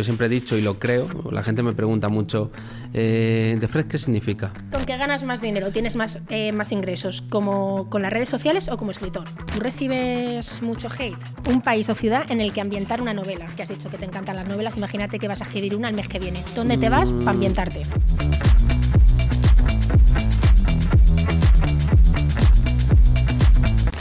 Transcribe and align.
yo 0.00 0.04
siempre 0.04 0.26
he 0.26 0.30
dicho 0.30 0.56
y 0.56 0.62
lo 0.62 0.78
creo, 0.78 1.06
la 1.30 1.42
gente 1.42 1.62
me 1.62 1.74
pregunta 1.74 2.08
mucho, 2.08 2.50
eh, 2.94 3.54
¿de 3.60 3.68
Fred 3.68 3.84
qué 3.84 3.98
significa? 3.98 4.50
¿Con 4.72 4.86
qué 4.86 4.96
ganas 4.96 5.24
más 5.24 5.42
dinero? 5.42 5.70
¿Tienes 5.72 5.94
más, 5.94 6.18
eh, 6.30 6.52
más 6.52 6.72
ingresos? 6.72 7.22
¿Como 7.28 7.90
con 7.90 8.00
las 8.00 8.10
redes 8.10 8.30
sociales 8.30 8.68
o 8.68 8.78
como 8.78 8.92
escritor? 8.92 9.24
¿Tú 9.52 9.60
recibes 9.60 10.62
mucho 10.62 10.88
hate? 10.88 11.18
Un 11.46 11.60
país 11.60 11.90
o 11.90 11.94
ciudad 11.94 12.30
en 12.30 12.40
el 12.40 12.54
que 12.54 12.62
ambientar 12.62 13.02
una 13.02 13.12
novela, 13.12 13.44
que 13.56 13.62
has 13.62 13.68
dicho 13.68 13.90
que 13.90 13.98
te 13.98 14.06
encantan 14.06 14.36
las 14.36 14.48
novelas, 14.48 14.78
imagínate 14.78 15.18
que 15.18 15.28
vas 15.28 15.42
a 15.42 15.44
escribir 15.44 15.76
una 15.76 15.90
el 15.90 15.94
mes 15.94 16.08
que 16.08 16.18
viene. 16.18 16.42
¿Dónde 16.54 16.78
te 16.78 16.88
vas 16.88 17.10
para 17.10 17.32
ambientarte? 17.32 17.82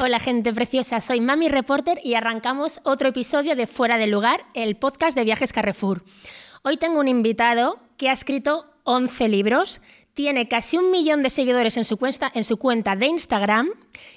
Hola 0.02 0.22
gente 0.22 0.54
preciosa, 0.54 1.02
soy 1.02 1.20
Mami 1.20 1.50
Reporter 1.50 2.00
y 2.02 2.14
arrancamos 2.14 2.80
otro 2.86 3.10
episodio 3.10 3.58
de 3.58 3.68
Fuera 3.68 3.98
del 3.98 4.12
Lugar, 4.12 4.46
el 4.54 4.78
podcast 4.78 5.14
de 5.14 5.26
Viajes 5.26 5.52
Carrefour. 5.52 6.06
Hoy 6.64 6.78
tengo 6.78 7.02
un 7.02 7.10
invitado 7.10 7.82
que 7.98 8.07
ha 8.07 8.14
escrito 8.14 8.66
11 8.86 9.28
libros, 9.28 9.82
tiene 10.14 10.48
casi 10.48 10.78
un 10.78 10.90
millón 10.90 11.21
de 11.21 11.30
seguidores 11.30 11.76
en 11.76 11.84
su 11.84 11.98
cuenta, 11.98 12.32
en 12.34 12.46
su 12.46 12.56
cuenta 12.56 12.96
de 12.96 13.07
Instagram 13.07 13.71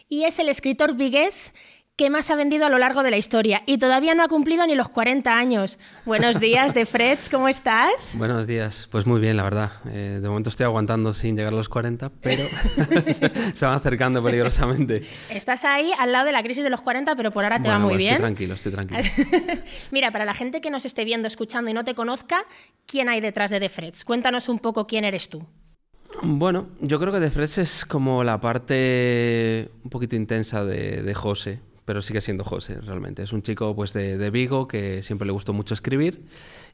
y 0.09 0.23
es 0.23 0.39
el 0.39 0.51
escritor 0.51 0.95
vigués 0.95 1.53
que 2.03 2.11
más 2.11 2.33
ha 2.33 2.35
vendido 2.35 2.67
a 2.67 2.69
lo 2.69 2.79
largo 2.79 3.05
de 3.05 3.13
la 3.13 3.17
historia 3.17 3.63
y 3.65 3.79
todavía 3.79 4.13
no 4.17 4.25
ha 4.25 4.29
cumplido 4.29 4.67
ni 4.67 4.75
los 4.75 4.89
40 4.89 5.39
años. 5.39 5.79
Buenos 6.05 6.41
días, 6.41 6.75
de 6.75 6.85
Freds, 6.85 7.29
¿cómo 7.29 7.47
estás? 7.47 8.11
Buenos 8.15 8.49
días, 8.49 8.89
pues 8.91 9.07
muy 9.07 9.21
bien, 9.21 9.37
la 9.37 9.45
verdad. 9.45 9.71
Eh, 9.87 10.19
de 10.21 10.29
momento 10.29 10.51
estoy 10.51 10.65
aguantando 10.65 11.15
sin 11.15 11.37
llegar 11.37 11.53
a 11.53 11.57
los 11.57 11.69
40, 11.69 12.11
pero 12.21 12.43
se 13.55 13.65
van 13.65 13.75
acercando 13.75 14.21
peligrosamente. 14.21 15.05
Estás 15.31 15.65
ahí 15.65 15.93
al 15.97 16.11
lado 16.11 16.27
de 16.27 16.33
la 16.33 16.43
crisis 16.43 16.65
de 16.65 16.71
los 16.71 16.83
40, 16.83 17.15
pero 17.15 17.31
por 17.31 17.45
ahora 17.45 17.63
te 17.63 17.69
va 17.69 17.79
muy 17.79 17.97
bien. 17.97 18.15
Estoy 18.15 18.23
tranquilo, 18.23 18.55
estoy 18.55 18.73
tranquilo. 18.73 19.01
Mira, 19.93 20.11
para 20.11 20.25
la 20.25 20.35
gente 20.35 20.61
que 20.61 20.73
nos 20.73 20.85
esté 20.85 21.05
viendo, 21.05 21.29
escuchando 21.29 21.71
y 21.71 21.73
no 21.73 21.85
te 21.85 21.95
conozca, 21.95 22.47
¿quién 22.85 23.11
hay 23.11 23.21
detrás 23.21 23.53
de 23.53 23.61
The 23.61 23.69
Freds? 23.69 24.05
Cuéntanos 24.05 24.49
un 24.49 24.59
poco 24.59 24.89
quién 24.89 25.05
eres 25.05 25.29
tú. 25.29 25.47
Bueno, 26.21 26.67
yo 26.81 26.99
creo 26.99 27.13
que 27.13 27.21
The 27.21 27.31
Freds 27.31 27.59
es 27.59 27.85
como 27.85 28.25
la 28.25 28.41
parte 28.41 29.71
un 29.85 29.91
poquito 29.91 30.17
intensa 30.17 30.65
de, 30.65 31.01
de 31.01 31.15
José 31.15 31.61
pero 31.85 32.03
sigue 32.03 32.21
siendo 32.21 32.45
José 32.45 32.81
realmente. 32.81 33.23
Es 33.23 33.33
un 33.33 33.43
chico 33.43 33.75
pues 33.75 33.93
de, 33.93 34.17
de, 34.17 34.31
Vigo 34.31 34.69
que 34.69 35.03
siempre 35.03 35.27
le 35.27 35.33
gustó 35.33 35.53
mucho 35.53 35.75
escribir 35.75 36.25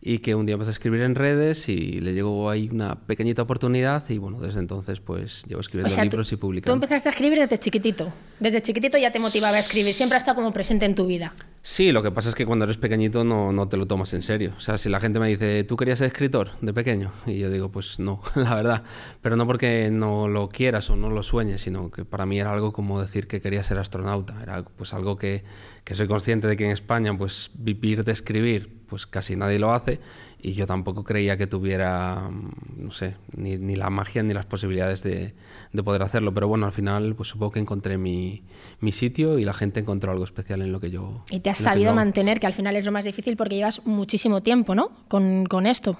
y 0.00 0.18
que 0.18 0.34
un 0.34 0.46
día 0.46 0.54
empezó 0.54 0.70
a 0.70 0.72
escribir 0.72 1.00
en 1.02 1.14
redes 1.14 1.68
y 1.68 2.00
le 2.00 2.12
llegó 2.12 2.50
ahí 2.50 2.68
una 2.70 2.94
pequeñita 2.94 3.42
oportunidad 3.42 4.08
y 4.10 4.18
bueno, 4.18 4.40
desde 4.40 4.60
entonces 4.60 5.00
pues 5.00 5.44
llevo 5.46 5.60
escribiendo 5.60 6.02
libros 6.02 6.32
y 6.32 6.36
publicando. 6.36 6.72
Tú 6.72 6.84
empezaste 6.84 7.08
a 7.08 7.12
escribir 7.12 7.38
desde 7.38 7.58
chiquitito. 7.58 8.12
Desde 8.38 8.62
chiquitito 8.62 8.98
ya 8.98 9.10
te 9.10 9.18
motivaba 9.18 9.56
a 9.56 9.60
escribir, 9.60 9.94
siempre 9.94 10.16
ha 10.16 10.18
estado 10.18 10.36
como 10.36 10.52
presente 10.52 10.86
en 10.86 10.94
tu 10.94 11.06
vida. 11.06 11.32
Sí, 11.70 11.92
lo 11.92 12.02
que 12.02 12.10
pasa 12.10 12.30
es 12.30 12.34
que 12.34 12.46
cuando 12.46 12.64
eres 12.64 12.78
pequeñito 12.78 13.24
no, 13.24 13.52
no 13.52 13.68
te 13.68 13.76
lo 13.76 13.86
tomas 13.86 14.14
en 14.14 14.22
serio. 14.22 14.54
O 14.56 14.60
sea, 14.60 14.78
si 14.78 14.88
la 14.88 15.00
gente 15.00 15.20
me 15.20 15.28
dice, 15.28 15.64
¿tú 15.64 15.76
querías 15.76 15.98
ser 15.98 16.06
escritor 16.06 16.52
de 16.62 16.72
pequeño? 16.72 17.12
Y 17.26 17.38
yo 17.40 17.50
digo, 17.50 17.70
pues 17.70 17.98
no, 17.98 18.22
la 18.34 18.54
verdad. 18.54 18.84
Pero 19.20 19.36
no 19.36 19.46
porque 19.46 19.90
no 19.92 20.28
lo 20.28 20.48
quieras 20.48 20.88
o 20.88 20.96
no 20.96 21.10
lo 21.10 21.22
sueñes, 21.22 21.60
sino 21.60 21.90
que 21.90 22.06
para 22.06 22.24
mí 22.24 22.40
era 22.40 22.54
algo 22.54 22.72
como 22.72 23.02
decir 23.02 23.28
que 23.28 23.42
quería 23.42 23.62
ser 23.62 23.78
astronauta. 23.78 24.34
Era 24.42 24.64
pues 24.64 24.94
algo 24.94 25.18
que, 25.18 25.44
que 25.84 25.94
soy 25.94 26.08
consciente 26.08 26.48
de 26.48 26.56
que 26.56 26.64
en 26.64 26.70
España 26.70 27.16
pues 27.18 27.50
vivir 27.52 28.02
de 28.02 28.12
escribir 28.12 28.77
pues 28.88 29.06
casi 29.06 29.36
nadie 29.36 29.58
lo 29.58 29.72
hace 29.72 30.00
y 30.40 30.52
yo 30.52 30.66
tampoco 30.66 31.04
creía 31.04 31.36
que 31.36 31.46
tuviera, 31.46 32.28
mm, 32.30 32.84
no 32.84 32.90
sé, 32.90 33.16
ni, 33.36 33.56
ni 33.56 33.76
la 33.76 33.90
magia 33.90 34.22
ni 34.22 34.32
las 34.34 34.46
posibilidades 34.46 35.02
de, 35.02 35.34
de, 35.72 35.82
poder 35.82 36.02
hacerlo. 36.02 36.32
Pero 36.32 36.48
bueno, 36.48 36.66
al 36.66 36.72
final 36.72 37.14
pues 37.14 37.28
supongo 37.28 37.52
que 37.52 37.60
encontré 37.60 37.98
mi, 37.98 38.42
mi, 38.80 38.92
sitio 38.92 39.38
y 39.38 39.44
la 39.44 39.52
gente 39.52 39.80
encontró 39.80 40.12
algo 40.12 40.24
especial 40.24 40.62
en 40.62 40.72
lo 40.72 40.80
que 40.80 40.90
yo... 40.90 41.24
Y 41.30 41.40
te 41.40 41.50
has 41.50 41.58
sabido 41.58 41.94
mantener, 41.94 42.40
que 42.40 42.46
al 42.46 42.54
final 42.54 42.76
es 42.76 42.84
lo 42.84 42.92
más 42.92 43.04
difícil 43.04 43.36
porque 43.36 43.56
llevas 43.56 43.84
muchísimo 43.84 44.42
tiempo, 44.42 44.74
¿no? 44.74 44.90
Con, 45.08 45.46
con 45.46 45.66
esto. 45.66 45.96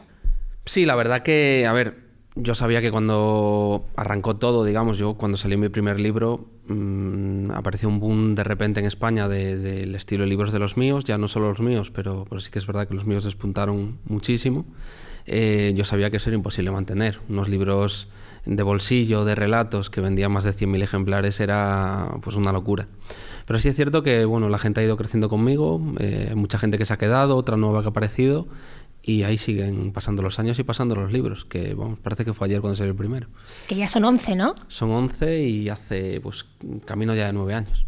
Sí, 0.65 0.85
la 0.85 0.95
verdad 0.95 1.23
que, 1.23 1.67
a 1.69 1.73
ver, 1.73 2.09
yo 2.37 2.55
sabía 2.55 2.81
que 2.81 2.91
cuando 2.91 3.87
arrancó 3.97 4.37
todo, 4.37 4.65
digamos, 4.65 4.99
yo 4.99 5.15
cuando 5.15 5.37
salió 5.37 5.59
mi 5.59 5.69
primer 5.69 5.99
libro, 5.99 6.47
mmm, 6.69 7.51
apareció 7.53 7.89
un 7.89 8.01
boom 8.01 8.35
de 8.35 8.45
repente 8.45 8.81
en 8.81 8.87
España 8.87 9.29
del 9.29 9.63
de, 9.63 9.87
de 9.87 9.97
estilo 9.97 10.25
de 10.25 10.31
libros 10.31 10.53
de 10.53 10.59
los 10.59 10.77
míos, 10.77 11.05
ya 11.05 11.19
no 11.19 11.29
solo 11.29 11.49
los 11.49 11.61
míos, 11.61 11.91
pero, 11.91 12.27
pero 12.29 12.41
sí 12.41 12.51
que 12.51 12.59
es 12.59 12.67
verdad 12.67 12.87
que 12.87 12.95
los 12.95 13.07
míos 13.07 13.25
despuntaron 13.25 13.99
muchísimo. 14.05 14.67
Eh, 15.31 15.75
yo 15.77 15.85
sabía 15.85 16.11
que 16.11 16.17
eso 16.17 16.31
era 16.31 16.37
imposible 16.37 16.71
mantener. 16.71 17.21
Unos 17.29 17.49
libros 17.49 18.09
de 18.47 18.63
bolsillo, 18.63 19.27
de 19.27 19.35
relatos, 19.35 19.91
que 19.91 20.01
vendían 20.01 20.33
más 20.33 20.45
de 20.45 20.53
100.000 20.53 20.83
ejemplares, 20.83 21.39
era 21.41 22.17
pues 22.23 22.35
una 22.35 22.51
locura. 22.51 22.89
Pero 23.45 23.59
sí 23.59 23.69
es 23.69 23.77
cierto 23.77 24.03
que 24.03 24.25
bueno, 24.25 24.49
la 24.49 24.59
gente 24.59 24.81
ha 24.81 24.85
ido 24.85 24.97
creciendo 24.97 25.29
conmigo, 25.29 25.81
eh, 25.99 26.33
mucha 26.35 26.59
gente 26.59 26.79
que 26.79 26.87
se 26.87 26.95
ha 26.95 26.99
quedado, 26.99 27.37
otra 27.37 27.57
nueva 27.57 27.83
que 27.83 27.89
ha 27.89 27.91
aparecido, 27.91 28.47
y 29.09 29.25
ahí 29.25 29.39
siguen 29.39 29.91
pasando 29.91 30.21
los 30.21 30.39
años 30.39 30.59
y 30.59 30.65
pasando 30.65 30.95
los 30.95 31.11
libros, 31.11 31.47
que 31.47 31.73
vamos, 31.73 31.99
parece 31.99 32.27
que 32.27 32.35
fue 32.35 32.47
ayer 32.47 32.61
cuando 32.61 32.77
salió 32.77 32.91
el 32.91 32.97
primero. 32.99 33.27
Que 33.67 33.75
ya 33.75 33.89
son 33.89 34.05
11, 34.05 34.37
¿no? 34.37 34.55
Son 34.69 34.91
11 34.91 35.45
y 35.45 35.71
hace 35.71 36.21
pues 36.21 36.45
camino 36.85 37.15
ya 37.15 37.27
de 37.27 37.33
9 37.33 37.55
años. 37.55 37.87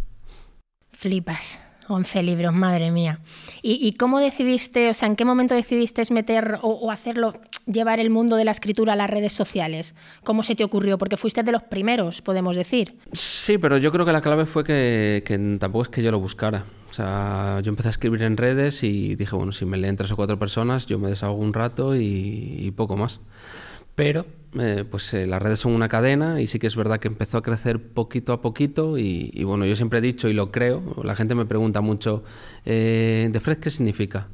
Flipas. 0.93 1.61
11 1.89 2.23
libros, 2.23 2.55
madre 2.55 2.93
mía. 2.93 3.19
¿Y, 3.63 3.87
¿Y, 3.87 3.95
cómo 3.95 4.21
decidiste, 4.21 4.91
o 4.91 4.95
sea, 4.95 5.09
en 5.09 5.17
qué 5.17 5.25
momento 5.25 5.57
decidiste 5.57 6.03
meter 6.13 6.61
o, 6.63 6.71
o, 6.71 6.93
hacerlo, 6.93 7.35
llevar 7.67 7.99
el 7.99 8.11
mundo 8.11 8.37
de 8.37 8.45
la 8.45 8.53
escritura 8.53 8.93
a 8.93 8.97
las 8.97 9.11
redes 9.11 9.33
sociales? 9.33 9.97
¿Cómo 10.23 10.45
se 10.45 10.55
te 10.55 10.63
ocurrió? 10.63 10.99
Porque 10.99 11.17
fuiste 11.17 11.43
de 11.43 11.51
los 11.51 11.65
primeros, 11.65 12.23
podemos 12.23 12.55
decir. 12.55 12.97
Sí, 13.13 13.59
pero 13.59 13.77
yo 13.77 13.91
creo 13.91 14.07
que 14.07 14.13
la 14.13 14.21
clave 14.21 14.47
fue 14.47 14.63
que, 14.63 15.25
que 15.27 15.37
tampoco 15.59 15.83
es 15.83 15.89
que 15.89 16.03
yo 16.03 16.13
lo 16.13 16.21
buscara. 16.21 16.65
O 16.91 16.93
sea, 16.93 17.61
yo 17.63 17.71
empecé 17.71 17.89
a 17.89 17.93
escribir 17.93 18.23
en 18.23 18.37
redes 18.37 18.83
y 18.83 19.15
dije, 19.15 19.37
bueno, 19.37 19.53
si 19.53 19.65
me 19.65 19.77
leen 19.77 19.97
tres 19.97 20.11
o 20.11 20.17
cuatro 20.17 20.39
personas, 20.39 20.87
yo 20.87 20.99
me 20.99 21.09
desahogo 21.09 21.41
un 21.41 21.55
rato 21.55 21.95
y, 21.95 22.73
poco 22.77 22.97
más. 22.97 23.21
Pero 23.95 24.27
eh, 24.59 24.85
pues 24.91 25.15
eh, 25.15 25.27
las 25.27 25.41
redes 25.41 25.61
son 25.61 25.73
una 25.73 25.89
cadena 25.89 26.41
y 26.41 26.47
sí 26.47 26.59
que 26.59 26.67
es 26.67 26.75
verdad 26.75 26.99
que 26.99 27.09
empezó 27.09 27.39
a 27.39 27.43
crecer 27.43 27.81
poquito 27.81 28.33
a 28.33 28.41
poquito 28.41 28.99
y, 28.99 29.31
y 29.33 29.45
bueno, 29.45 29.67
yo 29.67 29.77
siempre 29.77 29.99
he 30.01 30.03
dicho 30.03 30.29
y 30.29 30.33
lo 30.33 30.51
creo, 30.51 30.83
la 31.05 31.15
gente 31.15 31.35
me 31.35 31.45
pregunta 31.45 31.81
mucho, 31.81 32.25
eh, 32.65 33.29
¿de 33.31 33.41
Fred 33.41 33.59
qué 33.59 33.71
significa? 33.71 34.29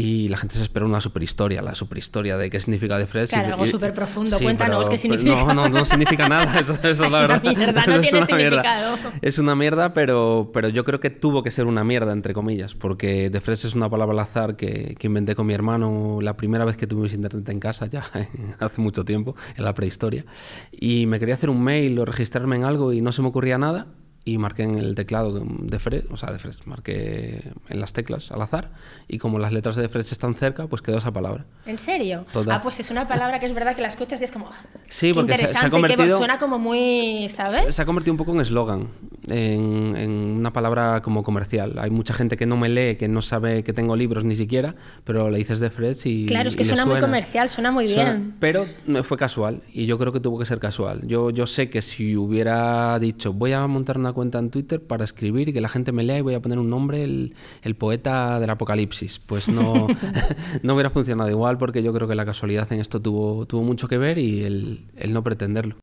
Y 0.00 0.28
la 0.28 0.38
gente 0.38 0.54
se 0.54 0.62
espera 0.62 0.86
una 0.86 1.00
superhistoria, 1.00 1.60
la 1.60 1.74
superhistoria 1.74 2.38
de 2.38 2.48
qué 2.48 2.58
significa 2.58 2.96
de 2.96 3.06
Fred. 3.06 3.28
Claro, 3.28 3.48
y, 3.48 3.52
algo 3.52 3.66
súper 3.66 3.92
profundo. 3.92 4.36
Sí, 4.38 4.44
Cuéntanos 4.44 4.78
pero, 4.78 4.90
qué 4.90 4.98
significa. 4.98 5.44
No, 5.44 5.52
no, 5.52 5.68
no 5.68 5.84
significa 5.84 6.26
nada. 6.26 6.58
Eso, 6.58 6.72
eso 6.72 6.82
es, 6.82 7.00
es 7.00 7.10
la 7.10 7.20
verdad. 7.20 7.40
Una 7.42 7.52
mierda, 7.52 7.86
no 7.86 7.94
es 7.96 8.00
tiene 8.00 8.18
una 8.18 8.26
significado. 8.26 8.96
Mierda. 8.96 9.18
Es 9.20 9.38
una 9.38 9.54
mierda, 9.54 9.92
pero, 9.92 10.50
pero 10.54 10.68
yo 10.68 10.84
creo 10.84 11.00
que 11.00 11.10
tuvo 11.10 11.42
que 11.42 11.50
ser 11.50 11.66
una 11.66 11.84
mierda, 11.84 12.12
entre 12.12 12.32
comillas, 12.32 12.74
porque 12.74 13.28
de 13.28 13.40
Fred 13.40 13.54
es 13.54 13.74
una 13.74 13.90
palabra 13.90 14.14
al 14.14 14.20
azar 14.20 14.56
que, 14.56 14.96
que, 14.98 15.06
inventé 15.06 15.34
con 15.34 15.46
mi 15.46 15.52
hermano 15.52 16.18
la 16.22 16.36
primera 16.36 16.64
vez 16.64 16.78
que 16.78 16.86
tuvimos 16.86 17.12
internet 17.12 17.46
en 17.48 17.60
casa, 17.60 17.86
ya 17.86 18.04
hace 18.58 18.80
mucho 18.80 19.04
tiempo, 19.04 19.36
en 19.56 19.64
la 19.64 19.74
prehistoria. 19.74 20.24
Y 20.72 21.06
me 21.06 21.18
quería 21.18 21.34
hacer 21.34 21.50
un 21.50 21.62
mail 21.62 21.98
o 21.98 22.06
registrarme 22.06 22.56
en 22.56 22.64
algo 22.64 22.92
y 22.92 23.02
no 23.02 23.12
se 23.12 23.20
me 23.20 23.28
ocurría 23.28 23.58
nada 23.58 23.86
y 24.24 24.38
marqué 24.38 24.64
en 24.64 24.76
el 24.76 24.94
teclado 24.94 25.42
de 25.44 25.78
Fred, 25.78 26.04
o 26.10 26.16
sea, 26.16 26.30
de 26.30 26.38
Fred, 26.38 26.54
marqué 26.66 27.52
en 27.68 27.80
las 27.80 27.92
teclas 27.92 28.30
al 28.30 28.42
azar 28.42 28.70
y 29.08 29.18
como 29.18 29.38
las 29.38 29.52
letras 29.52 29.76
de 29.76 29.88
Fred 29.88 30.04
están 30.04 30.34
cerca, 30.34 30.66
pues 30.66 30.82
quedó 30.82 30.98
esa 30.98 31.10
palabra. 31.10 31.46
¿En 31.64 31.78
serio? 31.78 32.26
Total. 32.32 32.56
Ah, 32.56 32.62
pues 32.62 32.80
es 32.80 32.90
una 32.90 33.08
palabra 33.08 33.40
que 33.40 33.46
es 33.46 33.54
verdad 33.54 33.74
que 33.74 33.82
la 33.82 33.88
escuchas 33.88 34.20
y 34.20 34.24
es 34.24 34.32
como 34.32 34.50
sí, 34.88 35.12
porque 35.14 35.32
interesante, 35.32 35.54
se, 35.54 35.60
se 35.60 35.66
ha 35.66 35.70
convertido, 35.70 36.04
que 36.04 36.10
suena 36.10 36.38
como 36.38 36.58
muy, 36.58 37.28
¿sabes? 37.30 37.74
Se 37.74 37.82
ha 37.82 37.86
convertido 37.86 38.12
un 38.12 38.18
poco 38.18 38.32
en 38.32 38.40
eslogan, 38.40 38.88
en, 39.28 39.96
en, 39.96 40.10
una 40.10 40.52
palabra 40.52 41.02
como 41.02 41.22
comercial. 41.22 41.78
Hay 41.78 41.90
mucha 41.90 42.14
gente 42.14 42.36
que 42.36 42.46
no 42.46 42.56
me 42.56 42.68
lee, 42.68 42.96
que 42.96 43.08
no 43.08 43.22
sabe 43.22 43.62
que 43.62 43.72
tengo 43.72 43.96
libros 43.96 44.24
ni 44.24 44.36
siquiera, 44.36 44.74
pero 45.04 45.30
le 45.30 45.38
dices 45.38 45.60
de 45.60 45.70
Fred 45.70 45.96
y 46.04 46.26
Claro, 46.26 46.48
es 46.48 46.56
que 46.56 46.64
suena, 46.64 46.82
suena, 46.82 46.94
muy 46.94 47.00
comercial, 47.00 47.48
suena 47.48 47.70
muy 47.70 47.88
suena, 47.88 48.14
bien. 48.14 48.34
Pero 48.40 48.66
fue 49.04 49.16
casual 49.16 49.62
y 49.72 49.86
yo 49.86 49.98
creo 49.98 50.12
que 50.12 50.20
tuvo 50.20 50.38
que 50.38 50.44
ser 50.44 50.58
casual. 50.58 51.06
Yo, 51.06 51.30
yo 51.30 51.46
sé 51.46 51.70
que 51.70 51.82
si 51.82 52.16
hubiera 52.16 52.98
dicho 52.98 53.32
voy 53.32 53.52
a 53.52 53.66
montar 53.66 53.98
una 53.98 54.12
cuenta 54.12 54.38
en 54.38 54.50
Twitter 54.50 54.82
para 54.82 55.04
escribir 55.04 55.48
y 55.48 55.52
que 55.52 55.60
la 55.60 55.68
gente 55.68 55.92
me 55.92 56.02
lea 56.02 56.18
y 56.18 56.22
voy 56.22 56.34
a 56.34 56.40
poner 56.40 56.58
un 56.58 56.70
nombre, 56.70 57.04
el, 57.04 57.34
el 57.62 57.74
poeta 57.76 58.40
del 58.40 58.50
apocalipsis. 58.50 59.18
Pues 59.18 59.48
no, 59.48 59.86
no 60.62 60.74
hubiera 60.74 60.90
funcionado 60.90 61.30
igual 61.30 61.58
porque 61.58 61.82
yo 61.82 61.92
creo 61.92 62.08
que 62.08 62.14
la 62.14 62.24
casualidad 62.24 62.70
en 62.72 62.80
esto 62.80 63.00
tuvo, 63.00 63.46
tuvo 63.46 63.62
mucho 63.62 63.88
que 63.88 63.98
ver 63.98 64.18
y 64.18 64.44
el, 64.44 64.86
el 64.96 65.12
no 65.12 65.22
pretenderlo. 65.22 65.76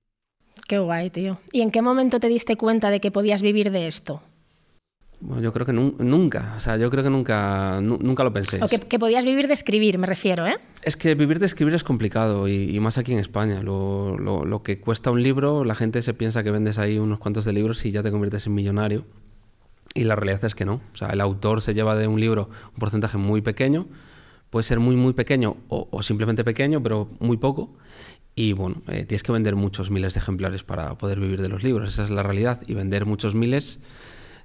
Qué 0.68 0.80
guay, 0.80 1.10
tío. 1.10 1.40
¿Y 1.54 1.62
en 1.62 1.72
qué 1.72 1.82
momento 1.82 2.20
te 2.20 2.28
diste 2.28 2.58
cuenta 2.58 2.90
de 2.90 3.00
que 3.00 3.10
podías 3.10 3.42
vivir 3.42 3.72
de 3.72 3.88
esto? 3.88 4.22
Bueno, 5.20 5.42
yo 5.42 5.52
creo 5.52 5.66
que 5.66 5.74
nu 5.74 5.96
nunca, 5.98 6.54
o 6.58 6.60
sea, 6.60 6.78
yo 6.78 6.92
creo 6.92 7.04
que 7.04 7.10
nunca, 7.10 7.80
nunca 7.82 8.24
lo 8.24 8.32
pensé. 8.32 8.62
O 8.62 8.68
que, 8.68 8.78
que, 8.78 9.00
podías 9.00 9.26
vivir 9.26 9.48
de 9.48 9.56
escribir, 9.56 9.98
me 9.98 10.06
refiero, 10.06 10.46
¿eh? 10.46 10.58
Es 10.84 10.96
que 10.96 11.16
vivir 11.16 11.40
de 11.40 11.48
escribir 11.48 11.74
es 11.74 11.84
complicado 11.84 12.48
y, 12.48 12.76
y 12.76 12.80
más 12.80 13.00
aquí 13.00 13.14
en 13.14 13.20
España. 13.20 13.64
Lo, 13.64 14.18
lo, 14.20 14.46
lo, 14.46 14.62
que 14.62 14.80
cuesta 14.80 15.10
un 15.10 15.24
libro, 15.24 15.64
la 15.64 15.74
gente 15.74 16.04
se 16.04 16.14
piensa 16.14 16.44
que 16.44 16.52
vendes 16.52 16.78
ahí 16.78 17.00
unos 17.00 17.18
cuantos 17.18 17.46
de 17.46 17.54
libros 17.54 17.84
y 17.86 17.92
ya 17.92 18.04
te 18.04 18.12
conviertes 18.12 18.46
en 18.46 18.54
millonario. 18.54 19.06
Y 19.96 20.04
la 20.04 20.16
realidad 20.16 20.46
es 20.46 20.54
que 20.54 20.66
no. 20.66 20.82
O 20.94 20.96
sea, 20.96 21.10
el 21.10 21.22
autor 21.22 21.64
se 21.64 21.74
lleva 21.74 21.96
de 21.96 22.08
un 22.08 22.20
libro 22.20 22.50
un 22.74 22.80
porcentaje 22.80 23.18
muy 23.18 23.42
pequeño, 23.42 23.88
puede 24.52 24.66
ser 24.66 24.80
muy, 24.80 24.96
muy 24.96 25.14
pequeño 25.14 25.58
o, 25.68 25.88
o 25.90 26.04
simplemente 26.04 26.44
pequeño, 26.44 26.84
pero 26.84 27.10
muy 27.20 27.38
poco. 27.38 27.74
Y 28.40 28.54
bueno, 28.54 28.84
eh, 28.88 29.04
tienes 29.06 29.24
que 29.24 29.32
vender 29.32 29.56
muchos 29.56 29.90
miles 29.90 30.14
de 30.14 30.20
ejemplares 30.20 30.64
para 30.64 30.96
poder 30.96 31.20
vivir 31.20 31.42
de 31.42 31.50
los 31.50 31.64
libros, 31.64 31.92
esa 31.92 32.04
es 32.04 32.12
la 32.12 32.22
realidad. 32.22 32.62
Y 32.68 32.76
vender 32.76 33.08
muchos 33.08 33.34
miles 33.34 33.80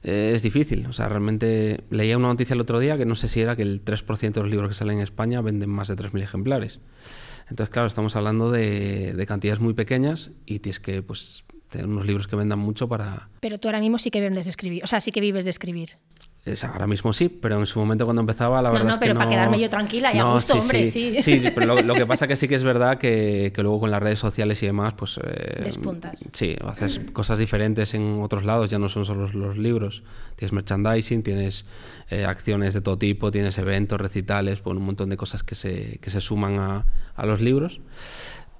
eh, 0.02 0.32
es 0.34 0.42
difícil. 0.42 0.86
O 0.86 0.94
sea, 0.94 1.10
realmente 1.10 1.84
leía 1.90 2.16
una 2.16 2.28
noticia 2.28 2.54
el 2.54 2.62
otro 2.62 2.80
día 2.80 2.96
que 2.96 3.04
no 3.04 3.16
sé 3.16 3.28
si 3.28 3.42
era 3.42 3.54
que 3.54 3.60
el 3.60 3.84
3% 3.84 4.32
de 4.32 4.40
los 4.40 4.50
libros 4.50 4.68
que 4.68 4.74
salen 4.74 4.96
en 4.96 5.02
España 5.02 5.42
venden 5.42 5.68
más 5.68 5.88
de 5.88 5.96
3.000 5.96 6.22
ejemplares. 6.22 6.80
Entonces, 7.50 7.70
claro, 7.70 7.86
estamos 7.86 8.16
hablando 8.16 8.50
de, 8.50 9.12
de 9.12 9.26
cantidades 9.26 9.60
muy 9.60 9.74
pequeñas 9.74 10.30
y 10.46 10.60
tienes 10.60 10.80
que 10.80 11.02
pues, 11.02 11.44
tener 11.68 11.86
unos 11.86 12.06
libros 12.06 12.26
que 12.26 12.34
vendan 12.34 12.60
mucho 12.60 12.88
para... 12.88 13.28
Pero 13.40 13.58
tú 13.58 13.68
ahora 13.68 13.80
mismo 13.80 13.98
sí 13.98 14.10
que 14.10 14.22
vendes 14.22 14.46
de 14.46 14.50
escribir, 14.52 14.82
o 14.84 14.86
sea, 14.86 15.02
sí 15.02 15.12
que 15.12 15.20
vives 15.20 15.44
de 15.44 15.50
escribir 15.50 15.98
ahora 16.64 16.88
mismo 16.88 17.12
sí, 17.12 17.28
pero 17.28 17.60
en 17.60 17.66
su 17.66 17.78
momento 17.78 18.04
cuando 18.04 18.20
empezaba 18.20 18.60
la 18.60 18.70
verdad 18.70 18.84
no, 18.84 18.90
es 18.90 18.96
que 18.96 19.02
pero 19.02 19.14
para 19.14 19.30
quedarme 19.30 19.60
yo 19.60 19.70
tranquila 19.70 20.12
y 20.12 20.18
a 20.18 20.24
gusto, 20.24 20.58
hombre, 20.58 20.86
sí. 20.86 21.22
Sí, 21.22 21.40
pero 21.54 21.80
lo, 21.80 21.94
que 21.94 22.04
pasa 22.04 22.26
que 22.26 22.36
sí 22.36 22.48
que 22.48 22.56
es 22.56 22.64
verdad 22.64 22.98
que, 22.98 23.52
luego 23.58 23.78
con 23.78 23.92
las 23.92 24.02
redes 24.02 24.18
sociales 24.18 24.60
y 24.62 24.66
demás, 24.66 24.94
pues... 24.94 25.20
Eh, 25.22 25.62
Despuntas. 25.62 26.24
Sí, 26.32 26.56
haces 26.66 27.00
cosas 27.12 27.38
diferentes 27.38 27.94
en 27.94 28.20
otros 28.22 28.44
lados, 28.44 28.70
ya 28.70 28.80
no 28.80 28.88
son 28.88 29.04
solo 29.04 29.28
los 29.28 29.56
libros. 29.56 30.02
Tienes 30.34 30.52
merchandising, 30.52 31.22
tienes 31.22 31.64
eh, 32.10 32.24
acciones 32.24 32.74
de 32.74 32.80
todo 32.80 32.98
tipo, 32.98 33.30
tienes 33.30 33.56
eventos, 33.58 34.00
recitales, 34.00 34.60
pues 34.60 34.76
un 34.76 34.84
montón 34.84 35.10
de 35.10 35.16
cosas 35.16 35.44
que 35.44 35.54
se, 35.54 35.98
que 36.00 36.10
se 36.10 36.20
suman 36.20 36.58
a, 36.58 36.86
a 37.14 37.26
los 37.26 37.40
libros 37.40 37.80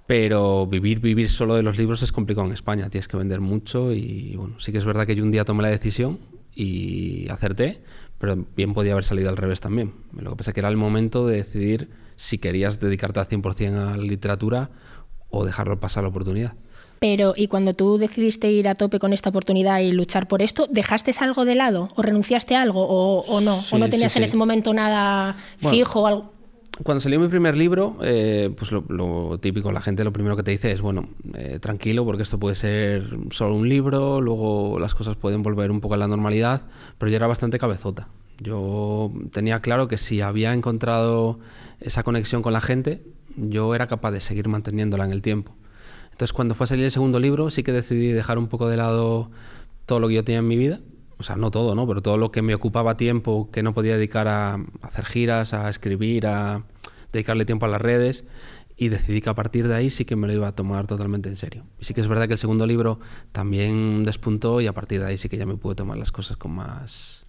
pero 0.04 0.66
vivir 0.66 0.98
vivir 0.98 1.30
solo 1.30 1.54
de 1.54 1.62
los 1.62 1.78
libros 1.78 2.02
es 2.02 2.12
complicado 2.12 2.46
en 2.46 2.52
España, 2.52 2.90
tienes 2.90 3.06
que 3.06 3.16
vender 3.16 3.40
mucho 3.40 3.92
y 3.92 4.34
bueno, 4.36 4.58
sí 4.58 4.72
que 4.72 4.78
es 4.78 4.84
verdad 4.84 5.06
que 5.06 5.14
yo 5.14 5.22
un 5.22 5.30
día 5.30 5.44
tomé 5.44 5.62
la 5.62 5.70
decisión 5.70 6.18
y 6.54 7.28
acerté, 7.28 7.82
pero 8.18 8.36
bien 8.56 8.74
podía 8.74 8.92
haber 8.92 9.04
salido 9.04 9.28
al 9.28 9.36
revés 9.36 9.60
también. 9.60 9.94
Lo 10.12 10.30
que 10.30 10.36
pasa 10.36 10.50
es 10.50 10.54
que 10.54 10.60
era 10.60 10.68
el 10.68 10.76
momento 10.76 11.26
de 11.26 11.36
decidir 11.36 11.90
si 12.16 12.38
querías 12.38 12.80
dedicarte 12.80 13.20
al 13.20 13.28
100% 13.28 13.76
a 13.76 13.96
la 13.96 14.02
literatura 14.02 14.70
o 15.28 15.44
dejarlo 15.44 15.80
pasar 15.80 16.04
la 16.04 16.10
oportunidad. 16.10 16.54
Pero, 16.98 17.34
¿y 17.36 17.48
cuando 17.48 17.74
tú 17.74 17.98
decidiste 17.98 18.50
ir 18.52 18.68
a 18.68 18.76
tope 18.76 19.00
con 19.00 19.12
esta 19.12 19.30
oportunidad 19.30 19.80
y 19.80 19.90
luchar 19.90 20.28
por 20.28 20.40
esto, 20.40 20.68
¿dejaste 20.70 21.12
algo 21.18 21.44
de 21.44 21.56
lado? 21.56 21.88
¿O 21.96 22.02
renunciaste 22.02 22.54
a 22.54 22.62
algo? 22.62 22.86
¿O, 22.86 23.40
no? 23.40 23.58
¿O 23.72 23.78
no 23.78 23.88
tenías 23.88 24.14
en 24.14 24.22
ese 24.22 24.36
momento 24.36 24.72
nada 24.72 25.36
fijo? 25.58 26.06
Algo? 26.06 26.32
Cuando 26.84 27.00
salió 27.00 27.20
mi 27.20 27.28
primer 27.28 27.56
libro, 27.56 27.98
eh, 28.02 28.50
pues 28.56 28.72
lo, 28.72 29.38
típico, 29.38 29.70
la 29.72 29.82
gente 29.82 30.04
lo 30.04 30.12
primero 30.12 30.36
que 30.36 30.42
te 30.42 30.50
dice 30.50 30.72
es, 30.72 30.80
bueno, 30.80 31.08
eh, 31.34 31.58
tranquilo, 31.60 32.04
porque 32.04 32.22
esto 32.22 32.38
puede 32.38 32.54
ser 32.54 33.04
solo 33.30 33.56
un 33.56 33.68
libro, 33.68 34.20
luego 34.20 34.78
las 34.78 34.94
cosas 34.94 35.16
pueden 35.16 35.42
volver 35.42 35.70
un 35.70 35.80
poco 35.80 35.94
a 35.94 35.96
la 35.98 36.08
normalidad, 36.08 36.62
pero 36.96 37.10
yo 37.10 37.16
era 37.16 37.26
bastante 37.26 37.58
cabezota. 37.58 38.08
Yo 38.38 39.12
tenía 39.32 39.60
claro 39.60 39.86
que 39.86 39.98
si 39.98 40.22
había 40.22 40.54
encontrado 40.54 41.38
esa 41.80 42.02
conexión 42.02 42.42
con 42.42 42.54
la 42.54 42.62
gente, 42.62 43.02
yo 43.36 43.74
era 43.74 43.86
capaz 43.86 44.10
de 44.12 44.20
seguir 44.20 44.48
manteniéndola 44.48 45.04
en 45.04 45.12
el 45.12 45.20
tiempo. 45.20 45.54
Entonces, 46.10 46.32
cuando 46.32 46.54
fue 46.54 46.64
a 46.64 46.68
salir 46.68 46.86
el 46.86 46.90
segundo 46.90 47.20
libro, 47.20 47.50
sí 47.50 47.62
que 47.62 47.72
decidí 47.72 48.12
dejar 48.12 48.38
un 48.38 48.48
poco 48.48 48.68
de 48.68 48.78
lado 48.78 49.30
todo 49.84 50.00
lo 50.00 50.08
que 50.08 50.14
yo 50.14 50.24
tenía 50.24 50.38
en 50.38 50.48
mi 50.48 50.56
vida 50.56 50.80
o 51.22 51.24
sea, 51.24 51.36
no 51.36 51.52
todo, 51.52 51.76
¿no? 51.76 51.86
Pero 51.86 52.02
todo 52.02 52.18
lo 52.18 52.32
que 52.32 52.42
me 52.42 52.52
ocupaba 52.52 52.96
tiempo, 52.96 53.48
que 53.52 53.62
no 53.62 53.74
podía 53.74 53.94
dedicar 53.94 54.26
a 54.26 54.58
hacer 54.80 55.04
giras, 55.06 55.54
a 55.54 55.68
escribir, 55.68 56.26
a 56.26 56.64
dedicarle 57.12 57.44
tiempo 57.44 57.66
a 57.66 57.68
las 57.68 57.80
redes, 57.80 58.24
y 58.76 58.88
decidí 58.88 59.20
que 59.20 59.30
a 59.30 59.34
partir 59.34 59.68
de 59.68 59.76
ahí 59.76 59.88
sí 59.88 60.04
que 60.04 60.16
me 60.16 60.26
lo 60.26 60.32
iba 60.32 60.48
a 60.48 60.56
tomar 60.56 60.88
totalmente 60.88 61.28
en 61.28 61.36
serio. 61.36 61.64
Y 61.78 61.84
sí 61.84 61.94
que 61.94 62.00
es 62.00 62.08
verdad 62.08 62.26
que 62.26 62.32
el 62.32 62.38
segundo 62.38 62.66
libro 62.66 62.98
también 63.30 64.02
despuntó 64.02 64.60
y 64.60 64.66
a 64.66 64.72
partir 64.72 65.00
de 65.00 65.06
ahí 65.06 65.18
sí 65.18 65.28
que 65.28 65.36
ya 65.36 65.46
me 65.46 65.56
pude 65.56 65.76
tomar 65.76 65.96
las 65.96 66.10
cosas 66.10 66.36
con 66.36 66.50
más 66.52 67.26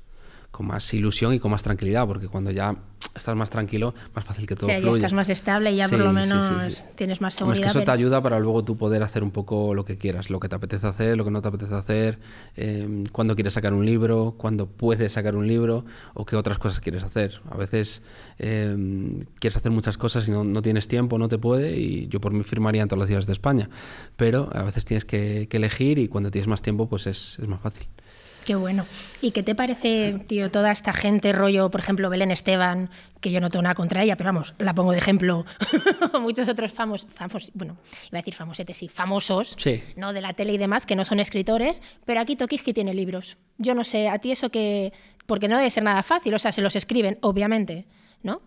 con 0.54 0.68
más 0.68 0.94
ilusión 0.94 1.34
y 1.34 1.40
con 1.40 1.50
más 1.50 1.64
tranquilidad, 1.64 2.06
porque 2.06 2.28
cuando 2.28 2.52
ya 2.52 2.76
estás 3.16 3.36
más 3.36 3.50
tranquilo, 3.50 3.96
más 4.14 4.24
fácil 4.24 4.46
que 4.46 4.56
todo 4.56 4.70
sí, 4.70 4.80
ya 4.80 4.92
estás 4.92 5.12
más 5.12 5.28
estable 5.30 5.72
y 5.72 5.78
ya 5.78 5.90
por 5.90 5.98
lo 5.98 6.14
menos 6.14 6.86
tienes 6.94 7.22
más 7.22 7.34
seguridad. 7.34 7.60
es 7.60 7.66
que 7.66 7.80
eso 7.80 7.84
te 7.84 7.90
ayuda 7.90 8.22
para 8.22 8.40
luego 8.40 8.64
tú 8.64 8.78
poder 8.78 9.02
hacer 9.02 9.24
un 9.24 9.32
poco 9.32 9.74
lo 9.74 9.84
que 9.84 9.98
quieras, 9.98 10.30
lo 10.30 10.40
que 10.40 10.50
te 10.50 10.56
apetece 10.56 10.86
hacer, 10.86 11.18
lo 11.18 11.26
que 11.26 11.32
no 11.32 11.42
te 11.42 11.48
apetece 11.48 11.74
hacer, 11.74 12.20
eh, 12.56 13.04
cuándo 13.12 13.34
quieres 13.34 13.54
sacar 13.54 13.74
un 13.74 13.84
libro, 13.84 14.36
cuándo 14.38 14.68
puedes 14.68 15.14
sacar 15.14 15.36
un 15.36 15.48
libro 15.48 15.86
o 16.14 16.24
qué 16.24 16.36
otras 16.36 16.60
cosas 16.60 16.82
quieres 16.82 17.04
hacer. 17.04 17.42
A 17.50 17.58
veces 17.58 18.04
em, 18.38 19.22
quieres 19.40 19.58
hacer 19.58 19.72
muchas 19.72 19.98
cosas 19.98 20.28
y 20.28 20.32
no, 20.32 20.62
tienes 20.62 20.88
tiempo, 20.88 21.18
no 21.18 21.30
te 21.30 21.40
puede, 21.40 21.80
y 21.80 22.08
yo 22.10 22.22
por 22.22 22.32
mí 22.32 22.44
firmaría 22.44 22.84
en 22.84 22.90
todas 22.90 23.00
las 23.00 23.08
ciudades 23.08 23.26
de 23.26 23.34
España, 23.34 23.72
pero 24.18 24.50
a 24.54 24.62
veces 24.62 24.86
tienes 24.86 25.04
que, 25.04 25.50
elegir 25.52 25.98
y 25.98 26.10
cuando 26.10 26.30
tienes 26.30 26.48
más 26.48 26.62
tiempo 26.62 26.88
pues 26.88 27.08
es 27.08 27.40
más 27.48 27.60
fácil. 27.60 27.88
Qué 28.46 28.56
bueno. 28.56 28.86
¿Y 29.22 29.32
qué 29.32 29.42
te 29.42 29.56
parece, 29.56 30.20
tío, 30.28 30.52
toda 30.52 30.72
esta 30.72 30.92
gente, 30.94 31.32
rollo, 31.32 31.72
por 31.72 31.80
ejemplo, 31.80 32.10
Belén 32.10 32.30
Esteban, 32.30 32.90
que 33.22 33.32
yo 33.32 33.40
no 33.40 33.50
tengo 33.50 33.64
nada 33.64 33.76
contra 33.76 34.04
ella, 34.04 34.18
pero 34.18 34.30
vamos, 34.30 34.54
la 34.60 34.76
pongo 34.76 34.92
de 34.92 34.98
ejemplo, 34.98 35.46
muchos 36.22 36.50
otros 36.50 36.74
famosos, 36.74 37.10
famos, 37.14 37.52
bueno, 37.54 37.78
iba 38.10 38.20
a 38.20 38.22
decir 38.22 38.34
famosetes, 38.34 38.78
sí, 38.78 38.90
famosos, 38.90 39.56
¿no? 39.96 40.12
De 40.12 40.20
la 40.20 40.34
tele 40.34 40.54
y 40.54 40.58
demás, 40.58 40.86
que 40.86 40.98
no 40.98 41.06
son 41.06 41.22
escritores, 41.22 41.82
pero 42.06 42.20
aquí 42.20 42.36
Tokiski 42.36 42.74
tiene 42.74 42.94
libros. 42.94 43.38
Yo 43.58 43.76
no 43.76 43.86
sé, 43.86 44.10
a 44.10 44.20
ti 44.20 44.34
eso 44.34 44.50
que, 44.50 44.92
porque 45.26 45.48
no 45.48 45.58
debe 45.58 45.70
ser 45.70 45.84
nada 45.84 46.04
fácil, 46.04 46.34
o 46.34 46.40
sea, 46.40 46.52
se 46.52 46.62
los 46.62 46.76
escriben, 46.76 47.18
obviamente, 47.22 47.88
¿no? 48.24 48.42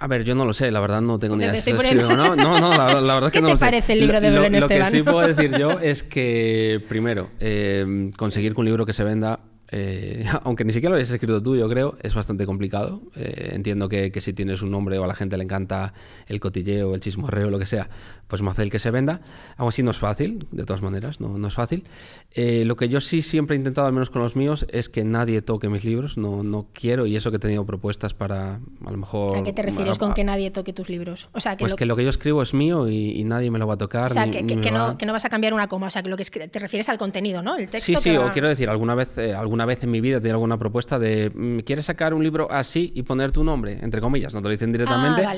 A 0.00 0.06
ver, 0.06 0.22
yo 0.22 0.36
no 0.36 0.44
lo 0.44 0.52
sé, 0.52 0.70
la 0.70 0.78
verdad 0.78 1.00
no 1.00 1.18
tengo 1.18 1.34
ni 1.34 1.42
idea 1.42 1.52
de 1.52 1.60
si 1.60 1.70
escribo 1.70 2.08
no. 2.10 2.36
No, 2.36 2.60
no, 2.60 2.70
la, 2.76 3.14
verdad 3.14 3.26
es 3.26 3.32
que 3.32 3.40
no 3.40 3.48
lo 3.48 3.56
sé. 3.56 3.64
¿Qué 3.64 3.66
te 3.66 3.70
parece 3.72 3.92
el 3.94 4.00
libro 4.00 4.20
de 4.20 4.30
Belén 4.30 4.54
Esteban? 4.54 4.78
Lo 4.78 4.90
que 4.92 4.96
sí 4.96 5.02
puedo 5.02 5.26
decir 5.26 5.58
yo 5.58 5.70
es 5.80 6.04
que, 6.04 6.80
primero, 6.88 7.30
eh, 7.40 8.10
conseguir 8.16 8.54
que 8.54 8.60
un 8.60 8.66
libro 8.66 8.86
que 8.86 8.92
se 8.92 9.02
venda 9.02 9.40
eh, 9.70 10.24
aunque 10.44 10.64
ni 10.64 10.72
siquiera 10.72 10.90
lo 10.90 10.96
hayas 10.96 11.10
escrito 11.10 11.42
tú, 11.42 11.56
yo 11.56 11.68
creo, 11.68 11.96
es 12.02 12.14
bastante 12.14 12.46
complicado. 12.46 13.02
Eh, 13.16 13.50
entiendo 13.52 13.88
que, 13.88 14.12
si 14.20 14.32
tienes 14.32 14.62
un 14.62 14.70
nombre 14.70 14.98
o 14.98 15.04
a 15.04 15.06
la 15.06 15.14
gente 15.14 15.36
le 15.36 15.44
encanta 15.44 15.92
el 16.26 16.40
cotilleo, 16.40 16.94
el 16.94 17.00
chismorreo, 17.00 17.50
lo 17.50 17.58
que 17.58 17.66
sea, 17.66 17.88
pues 18.26 18.42
más 18.42 18.56
fácil 18.56 18.70
que 18.70 18.78
se 18.78 18.90
venda. 18.90 19.20
Aún 19.56 19.68
así 19.68 19.82
no 19.82 19.90
es 19.90 19.98
fácil, 19.98 20.46
de 20.50 20.64
todas 20.64 20.82
maneras, 20.82 21.20
no, 21.20 21.38
no 21.38 21.48
es 21.48 21.54
fácil. 21.54 21.84
Eh, 22.32 22.64
lo 22.64 22.76
que 22.76 22.88
yo 22.88 23.00
sí 23.00 23.22
siempre 23.22 23.56
he 23.56 23.58
intentado, 23.58 23.86
al 23.86 23.92
menos 23.92 24.10
con 24.10 24.22
los 24.22 24.36
míos, 24.36 24.66
es 24.70 24.88
que 24.88 25.04
nadie 25.04 25.42
toque 25.42 25.68
mis 25.68 25.84
libros. 25.84 26.18
No, 26.18 26.42
no 26.42 26.66
quiero, 26.72 27.06
y 27.06 27.16
eso 27.16 27.30
que 27.30 27.36
he 27.36 27.40
tenido 27.40 27.64
propuestas 27.64 28.14
para, 28.14 28.54
a 28.84 28.90
lo 28.90 28.96
mejor... 28.96 29.36
¿A 29.36 29.42
qué 29.42 29.52
te 29.52 29.62
refieres 29.62 29.98
con 29.98 30.14
que 30.14 30.24
nadie 30.24 30.50
toque 30.50 30.72
tus 30.72 30.88
libros? 30.88 31.28
O 31.32 31.40
sea, 31.40 31.56
que 31.56 31.64
pues 31.64 31.74
que 31.74 31.86
lo 31.86 31.96
que 31.96 32.04
yo 32.04 32.10
escribo 32.10 32.42
es 32.42 32.54
mío 32.54 32.88
y, 32.88 33.24
nadie 33.28 33.50
me 33.50 33.58
lo 33.58 33.66
va 33.66 33.74
a 33.74 33.78
tocar. 33.78 34.06
O 34.06 34.14
sea, 34.14 34.30
que, 34.30 34.42
no, 34.42 34.96
que, 34.96 35.04
no, 35.04 35.12
vas 35.12 35.24
a 35.26 35.28
cambiar 35.28 35.52
una 35.52 35.68
coma, 35.68 35.88
o 35.88 35.90
sea, 35.90 36.02
que 36.02 36.08
lo 36.08 36.16
que 36.16 36.24
te 36.24 36.58
refieres 36.58 36.88
al 36.88 36.96
contenido, 36.96 37.42
¿no? 37.42 37.56
El 37.56 37.68
texto. 37.68 37.92
Sí, 37.92 37.96
sí, 37.96 38.16
o 38.16 38.30
quiero 38.32 38.48
decir, 38.48 38.70
alguna 38.70 38.94
vez, 38.94 39.18
alguna 39.18 39.57
una 39.58 39.66
vez 39.66 39.82
en 39.82 39.90
mi 39.90 40.00
vida 40.00 40.20
he 40.22 40.30
alguna 40.30 40.56
propuesta 40.56 41.00
de 41.00 41.32
mm, 41.34 41.58
¿quieres 41.64 41.86
sacar 41.86 42.14
un 42.14 42.22
libro 42.22 42.46
así 42.48 42.92
y 42.94 43.02
poner 43.02 43.32
tu 43.32 43.42
nombre? 43.42 43.80
Entre 43.82 44.00
comillas, 44.00 44.32
no 44.32 44.40
te 44.40 44.46
lo 44.46 44.52
dicen 44.52 44.70
directamente. 44.70 45.24
Ah, 45.24 45.34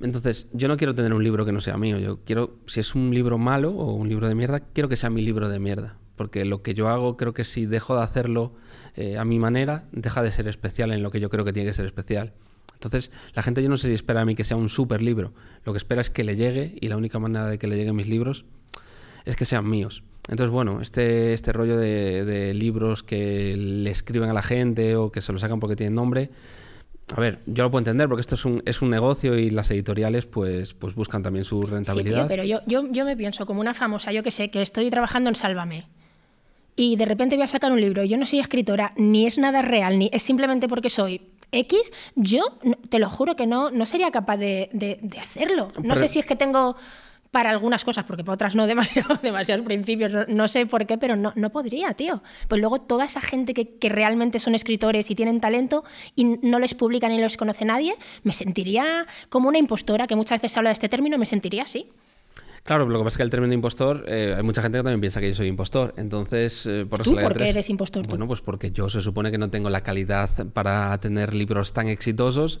Entonces, 0.00 0.46
yo 0.52 0.68
no 0.68 0.76
quiero 0.76 0.94
tener 0.94 1.12
un 1.12 1.24
libro 1.24 1.44
que 1.44 1.50
no 1.50 1.60
sea 1.60 1.76
mío. 1.76 1.98
Yo 1.98 2.20
quiero, 2.24 2.58
si 2.66 2.78
es 2.78 2.94
un 2.94 3.12
libro 3.12 3.36
malo 3.36 3.72
o 3.72 3.94
un 3.94 4.08
libro 4.08 4.28
de 4.28 4.36
mierda, 4.36 4.60
quiero 4.60 4.88
que 4.88 4.94
sea 4.94 5.10
mi 5.10 5.22
libro 5.22 5.48
de 5.48 5.58
mierda. 5.58 5.96
Porque 6.14 6.44
lo 6.44 6.62
que 6.62 6.74
yo 6.74 6.88
hago, 6.88 7.16
creo 7.16 7.34
que 7.34 7.42
si 7.42 7.66
dejo 7.66 7.96
de 7.96 8.04
hacerlo 8.04 8.52
eh, 8.94 9.18
a 9.18 9.24
mi 9.24 9.40
manera, 9.40 9.86
deja 9.90 10.22
de 10.22 10.30
ser 10.30 10.46
especial 10.46 10.92
en 10.92 11.02
lo 11.02 11.10
que 11.10 11.18
yo 11.18 11.28
creo 11.28 11.44
que 11.44 11.52
tiene 11.52 11.68
que 11.68 11.74
ser 11.74 11.86
especial. 11.86 12.32
Entonces, 12.74 13.10
la 13.34 13.42
gente 13.42 13.60
yo 13.60 13.68
no 13.68 13.76
sé 13.76 13.88
si 13.88 13.94
espera 13.94 14.20
a 14.20 14.24
mí 14.24 14.36
que 14.36 14.44
sea 14.44 14.56
un 14.56 14.68
super 14.68 15.02
libro. 15.02 15.32
Lo 15.64 15.72
que 15.72 15.78
espera 15.78 16.00
es 16.00 16.10
que 16.10 16.22
le 16.22 16.36
llegue 16.36 16.76
y 16.80 16.86
la 16.86 16.96
única 16.96 17.18
manera 17.18 17.48
de 17.48 17.58
que 17.58 17.66
le 17.66 17.76
lleguen 17.76 17.96
mis 17.96 18.06
libros 18.06 18.44
es 19.24 19.36
que 19.36 19.44
sean 19.44 19.68
míos. 19.68 20.02
Entonces, 20.28 20.50
bueno, 20.50 20.80
este, 20.80 21.34
este 21.34 21.52
rollo 21.52 21.76
de, 21.76 22.54
libros 22.54 23.02
que 23.02 23.56
le 23.56 23.90
escriben 23.90 24.30
a 24.30 24.32
la 24.32 24.42
gente 24.42 24.96
o 24.96 25.12
que 25.12 25.20
se 25.20 25.32
lo 25.32 25.38
sacan 25.38 25.60
porque 25.60 25.76
tienen 25.76 25.94
nombre, 25.94 26.30
a 27.14 27.20
ver, 27.20 27.40
yo 27.46 27.64
lo 27.64 27.70
puedo 27.70 27.80
entender 27.80 28.08
porque 28.08 28.22
esto 28.22 28.34
es 28.34 28.44
un, 28.46 28.62
es 28.64 28.80
un 28.80 28.88
negocio 28.88 29.38
y 29.38 29.50
las 29.50 29.70
editoriales 29.70 30.24
pues, 30.24 30.72
pues 30.72 30.94
buscan 30.94 31.22
también 31.22 31.44
su 31.44 31.60
rentabilidad. 31.60 32.22
Sí, 32.22 32.26
pero 32.28 32.44
yo, 32.44 32.60
yo, 32.66 32.90
yo 32.90 33.04
me 33.04 33.16
pienso 33.16 33.44
como 33.44 33.60
una 33.60 33.74
famosa, 33.74 34.12
yo 34.12 34.22
que 34.22 34.30
sé, 34.30 34.50
que 34.50 34.62
estoy 34.62 34.88
trabajando 34.88 35.28
en 35.28 35.36
Sálvame 35.36 35.86
y 36.76 36.96
de 36.96 37.04
repente 37.04 37.36
voy 37.36 37.44
a 37.44 37.48
sacar 37.48 37.72
un 37.72 37.80
libro, 37.80 38.04
yo 38.04 38.16
no 38.16 38.26
soy 38.26 38.40
escritora, 38.40 38.92
ni 38.96 39.26
es 39.26 39.36
nada 39.38 39.62
real, 39.62 39.98
ni 39.98 40.08
es 40.12 40.22
simplemente 40.22 40.68
porque 40.68 40.90
soy 40.90 41.20
X, 41.52 41.92
yo 42.16 42.42
te 42.88 42.98
lo 42.98 43.08
juro 43.08 43.36
que 43.36 43.46
no, 43.46 43.70
no 43.70 43.86
sería 43.86 44.10
capaz 44.10 44.38
de, 44.38 44.70
de, 44.72 45.18
hacerlo. 45.18 45.70
No 45.82 45.94
sé 45.94 46.08
si 46.08 46.18
es 46.18 46.26
que 46.26 46.34
tengo 46.34 46.76
para 47.34 47.50
algunas 47.50 47.84
cosas, 47.84 48.04
porque 48.04 48.22
para 48.22 48.34
otras 48.34 48.54
no 48.54 48.64
demasiado, 48.68 49.16
demasiados 49.20 49.66
principios, 49.66 50.12
no, 50.28 50.46
sé 50.46 50.66
por 50.66 50.86
qué, 50.86 50.98
pero 50.98 51.16
no, 51.16 51.32
no 51.34 51.50
podría, 51.50 51.92
tío. 51.94 52.22
Pues 52.46 52.60
luego 52.60 52.80
toda 52.80 53.04
esa 53.04 53.20
gente 53.20 53.54
que, 53.54 53.76
que, 53.76 53.88
realmente 53.88 54.38
son 54.38 54.54
escritores 54.54 55.10
y 55.10 55.16
tienen 55.16 55.40
talento 55.40 55.82
y 56.14 56.38
no 56.42 56.60
les 56.60 56.74
publican 56.74 57.10
ni 57.10 57.20
los 57.20 57.36
conoce 57.36 57.64
nadie, 57.64 57.96
me 58.22 58.32
sentiría 58.32 59.08
como 59.30 59.48
una 59.48 59.58
impostora, 59.58 60.06
que 60.06 60.14
muchas 60.14 60.38
veces 60.38 60.52
se 60.52 60.60
habla 60.60 60.70
de 60.70 60.74
este 60.74 60.88
término, 60.88 61.18
me 61.18 61.26
sentiría 61.26 61.64
así. 61.64 61.88
Claro, 62.62 62.88
lo 62.88 62.98
que 62.98 63.04
pasa 63.04 63.14
es 63.14 63.16
que 63.18 63.22
el 63.24 63.30
término 63.30 63.52
impostor, 63.52 64.04
eh, 64.06 64.34
hay 64.36 64.42
mucha 64.44 64.62
gente 64.62 64.78
que 64.78 64.84
también 64.84 65.00
piensa 65.00 65.20
que 65.20 65.28
yo 65.28 65.34
soy 65.34 65.48
impostor. 65.48 65.92
Entonces, 65.98 66.64
eh, 66.66 66.86
por 66.88 67.02
¿Tú 67.02 67.14
por 67.14 67.36
qué 67.36 67.50
eres 67.50 67.68
impostor? 67.68 68.06
Bueno, 68.06 68.26
pues 68.26 68.40
porque 68.40 68.70
yo 68.70 68.88
se 68.88 69.02
supone 69.02 69.30
que 69.30 69.36
no 69.36 69.50
tengo 69.50 69.68
la 69.68 69.82
calidad 69.82 70.30
para 70.54 70.96
tener 70.98 71.34
libros 71.34 71.74
tan 71.74 71.88
exitosos, 71.88 72.60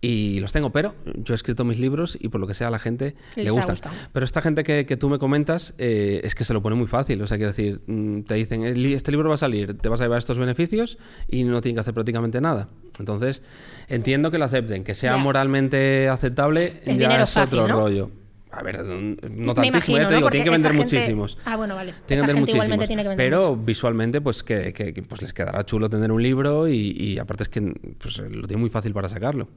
y 0.00 0.40
los 0.40 0.52
tengo, 0.52 0.70
pero 0.70 0.94
yo 1.14 1.34
he 1.34 1.36
escrito 1.36 1.64
mis 1.64 1.78
libros 1.78 2.16
y 2.20 2.28
por 2.28 2.40
lo 2.40 2.46
que 2.46 2.54
sea 2.54 2.68
a 2.68 2.70
la 2.70 2.78
gente 2.78 3.14
le 3.36 3.50
gusta. 3.50 3.74
Pero 4.12 4.24
esta 4.24 4.42
gente 4.42 4.64
que, 4.64 4.86
que 4.86 4.96
tú 4.96 5.08
me 5.08 5.18
comentas 5.18 5.74
eh, 5.78 6.20
es 6.24 6.34
que 6.34 6.44
se 6.44 6.54
lo 6.54 6.62
pone 6.62 6.76
muy 6.76 6.86
fácil. 6.86 7.20
O 7.22 7.26
sea, 7.26 7.36
quiero 7.36 7.52
decir, 7.52 7.80
mm, 7.86 8.22
te 8.22 8.34
dicen, 8.34 8.64
este 8.64 9.10
libro 9.10 9.28
va 9.28 9.34
a 9.34 9.38
salir, 9.38 9.76
te 9.78 9.88
vas 9.88 10.00
a 10.00 10.04
llevar 10.04 10.18
estos 10.18 10.38
beneficios 10.38 10.98
y 11.28 11.44
no 11.44 11.60
tienen 11.60 11.76
que 11.76 11.80
hacer 11.80 11.94
prácticamente 11.94 12.40
nada. 12.40 12.68
Entonces, 12.98 13.42
entiendo 13.88 14.30
que 14.30 14.38
lo 14.38 14.44
acepten, 14.44 14.84
que 14.84 14.94
sea 14.94 15.16
moralmente 15.16 16.08
aceptable, 16.08 16.74
es 16.84 16.98
ya 16.98 17.22
es 17.22 17.36
otro 17.36 17.66
rollo. 17.68 18.10
A 18.50 18.62
ver, 18.62 18.82
no 18.84 19.54
tantísimo, 19.54 19.98
ya 19.98 20.08
te 20.08 20.16
digo, 20.16 20.30
tienen 20.30 20.44
que 20.44 20.50
vender 20.50 20.74
muchísimos. 20.74 21.36
Ah, 21.44 21.56
bueno, 21.56 21.74
vale. 21.74 21.92
Tienen 22.06 22.26
que 22.26 22.32
vender 22.32 22.40
muchísimos. 22.40 22.86
Tiene 22.86 23.02
que 23.02 23.08
vender 23.08 23.16
pero 23.16 23.56
visualmente, 23.56 24.20
pues 24.20 24.42
que, 24.42 24.72
que, 24.72 24.92
pues 25.02 25.22
les 25.22 25.32
quedará 25.32 25.64
chulo 25.64 25.90
tener 25.90 26.10
un 26.12 26.22
libro 26.22 26.68
y, 26.68 26.92
y 26.96 27.18
aparte 27.18 27.42
es 27.42 27.48
que 27.48 27.60
pues, 27.98 28.18
lo 28.18 28.46
tiene 28.46 28.60
muy 28.60 28.70
fácil 28.70 28.92
para 28.92 29.08
sacarlo. 29.08 29.48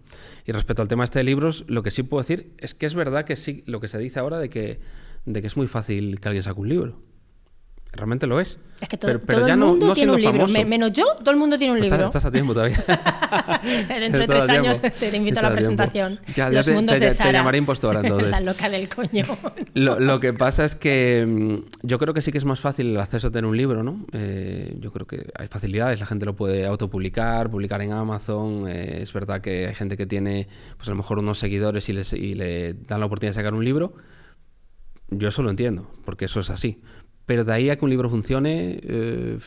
Y 0.46 0.52
respecto 0.52 0.82
al 0.82 0.88
tema 0.88 1.04
este 1.04 1.20
de 1.20 1.24
libros, 1.24 1.64
lo 1.68 1.84
que 1.84 1.92
sí 1.92 2.04
puedo 2.04 2.22
decir 2.22 2.54
es 2.58 2.74
que 2.74 2.86
es 2.86 2.94
verdad 2.94 3.26
que 3.26 3.36
sí, 3.36 3.64
lo 3.66 3.80
que 3.80 3.88
se 3.88 3.98
dice 3.98 4.20
ahora 4.20 4.40
de 4.40 4.50
que, 4.50 4.80
de 5.26 5.42
que 5.42 5.48
es 5.48 5.56
muy 5.56 5.68
fácil 5.68 6.20
que 6.20 6.28
alguien 6.28 6.44
saque 6.44 6.60
un 6.60 6.70
libro. 6.70 7.11
Realmente 7.94 8.26
lo 8.26 8.40
es. 8.40 8.58
Es 8.80 8.88
que 8.88 8.98
todo, 8.98 9.20
pero, 9.20 9.46
ya 9.46 9.54
el 9.54 9.60
mundo 9.60 9.88
no, 9.88 9.94
tiene 9.94 10.14
un 10.14 10.22
libro. 10.22 10.48
menos 10.48 10.94
yo, 10.94 11.06
todo 11.18 11.32
el 11.32 11.38
mundo 11.38 11.58
tiene 11.58 11.74
un 11.74 11.82
libro. 11.82 12.06
Estás, 12.06 12.24
a 12.24 12.32
tiempo 12.32 12.54
todavía. 12.54 12.78
Dentro 13.90 14.22
de 14.22 14.28
tres 14.28 14.50
años 14.50 14.82
te 14.82 15.16
invito 15.16 15.40
a 15.40 15.44
la 15.44 15.52
presentación. 15.52 16.20
Ya, 16.34 16.50
Los 16.50 16.66
te, 16.66 16.74
mundos 16.74 17.00
de 17.00 17.12
Sara. 17.12 17.30
te, 17.30 17.38
llamaré 17.38 17.58
impostora 17.58 18.00
entonces. 18.04 18.32
la 18.32 18.40
loca 18.40 18.70
del 18.70 18.88
coño. 18.88 19.24
lo, 19.74 20.00
lo, 20.00 20.20
que 20.22 20.32
pasa 20.34 20.64
es 20.64 20.78
que 20.78 21.26
mm, 21.28 21.86
yo 21.86 22.00
creo 22.00 22.14
que 22.14 22.22
sí 22.22 22.32
que 22.32 22.38
es 22.38 22.46
más 22.46 22.62
fácil 22.62 22.88
el 22.88 23.00
acceso 23.00 23.28
a 23.28 23.32
tener 23.32 23.46
un 23.46 23.58
libro, 23.58 23.84
¿no? 23.84 24.06
Eh, 24.14 24.74
yo 24.80 24.94
creo 24.94 25.06
que 25.06 25.30
hay 25.38 25.48
facilidades, 25.48 26.00
la 26.00 26.06
gente 26.06 26.26
lo 26.26 26.36
puede 26.36 26.66
autopublicar, 26.66 27.52
publicar 27.52 27.82
en 27.82 27.92
Amazon. 27.92 28.70
Eh, 28.70 29.02
es 29.02 29.12
verdad 29.12 29.42
que 29.42 29.68
hay 29.68 29.76
gente 29.76 29.98
que 29.98 30.06
tiene, 30.06 30.48
pues 30.78 30.88
a 30.88 30.92
lo 30.92 30.98
mejor 30.98 31.20
unos 31.20 31.40
seguidores 31.40 31.90
y, 31.90 31.94
les, 31.94 32.14
y 32.14 32.36
le 32.36 32.74
dan 32.74 33.02
la 33.02 33.06
oportunidad 33.06 33.32
de 33.32 33.36
sacar 33.36 33.54
un 33.54 33.66
libro. 33.66 33.94
Yo 35.10 35.28
eso 35.28 35.44
lo 35.44 35.50
entiendo, 35.50 35.92
porque 36.06 36.26
eso 36.26 36.40
es 36.40 36.50
así. 36.50 36.82
Pero 37.26 37.44
de 37.44 37.54
ahí 37.54 37.70
a 37.70 37.76
que 37.76 37.86
un 37.86 37.92
libro 37.92 38.10
funcione, 38.10 38.80
eh, 38.84 39.38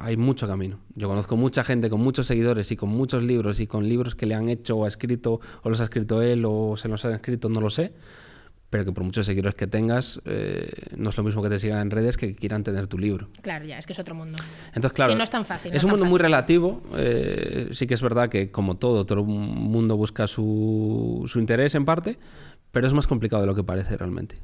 hay 0.00 0.16
mucho 0.16 0.46
camino. 0.46 0.78
Yo 0.94 1.08
conozco 1.08 1.36
mucha 1.36 1.64
gente 1.64 1.88
con 1.88 2.00
muchos 2.00 2.26
seguidores 2.26 2.70
y 2.70 2.76
con 2.76 2.90
muchos 2.90 3.22
libros 3.22 3.58
y 3.60 3.66
con 3.66 3.88
libros 3.88 4.14
que 4.14 4.26
le 4.26 4.34
han 4.34 4.48
hecho 4.48 4.76
o 4.76 4.84
ha 4.84 4.88
escrito, 4.88 5.40
o 5.62 5.68
los 5.70 5.80
ha 5.80 5.84
escrito 5.84 6.22
él 6.22 6.44
o 6.46 6.76
se 6.76 6.88
los 6.88 7.04
han 7.04 7.14
escrito, 7.14 7.48
no 7.48 7.60
lo 7.60 7.70
sé. 7.70 7.94
Pero 8.68 8.86
que 8.86 8.92
por 8.92 9.04
muchos 9.04 9.26
seguidores 9.26 9.54
que 9.54 9.66
tengas, 9.66 10.20
eh, 10.24 10.70
no 10.96 11.10
es 11.10 11.16
lo 11.16 11.24
mismo 11.24 11.42
que 11.42 11.50
te 11.50 11.58
sigan 11.58 11.80
en 11.80 11.90
redes 11.90 12.16
que 12.16 12.34
quieran 12.34 12.62
tener 12.62 12.86
tu 12.86 12.98
libro. 12.98 13.28
Claro, 13.42 13.66
ya, 13.66 13.76
es 13.76 13.86
que 13.86 13.92
es 13.92 13.98
otro 13.98 14.14
mundo. 14.14 14.38
Entonces, 14.68 14.92
claro. 14.92 15.14
no 15.14 15.22
es 15.22 15.30
tan 15.30 15.44
fácil. 15.44 15.74
es, 15.74 15.84
un 15.84 15.90
mundo 15.90 16.06
muy 16.06 16.18
relativo. 16.18 16.82
Eh, 16.96 17.68
sí 17.72 17.86
que 17.86 17.92
es 17.92 18.00
verdad 18.00 18.30
que, 18.30 18.50
como 18.50 18.78
todo, 18.78 19.04
todo 19.04 19.20
el 19.20 19.26
mundo 19.26 19.98
busca 19.98 20.26
su, 20.26 21.24
su 21.26 21.38
interés 21.38 21.74
en 21.74 21.84
parte, 21.84 22.18
pero 22.70 22.86
es 22.86 22.94
más 22.94 23.06
complicado 23.06 23.42
de 23.42 23.46
lo 23.46 23.54
que 23.54 23.62
parece 23.62 23.96
realmente 23.96 24.40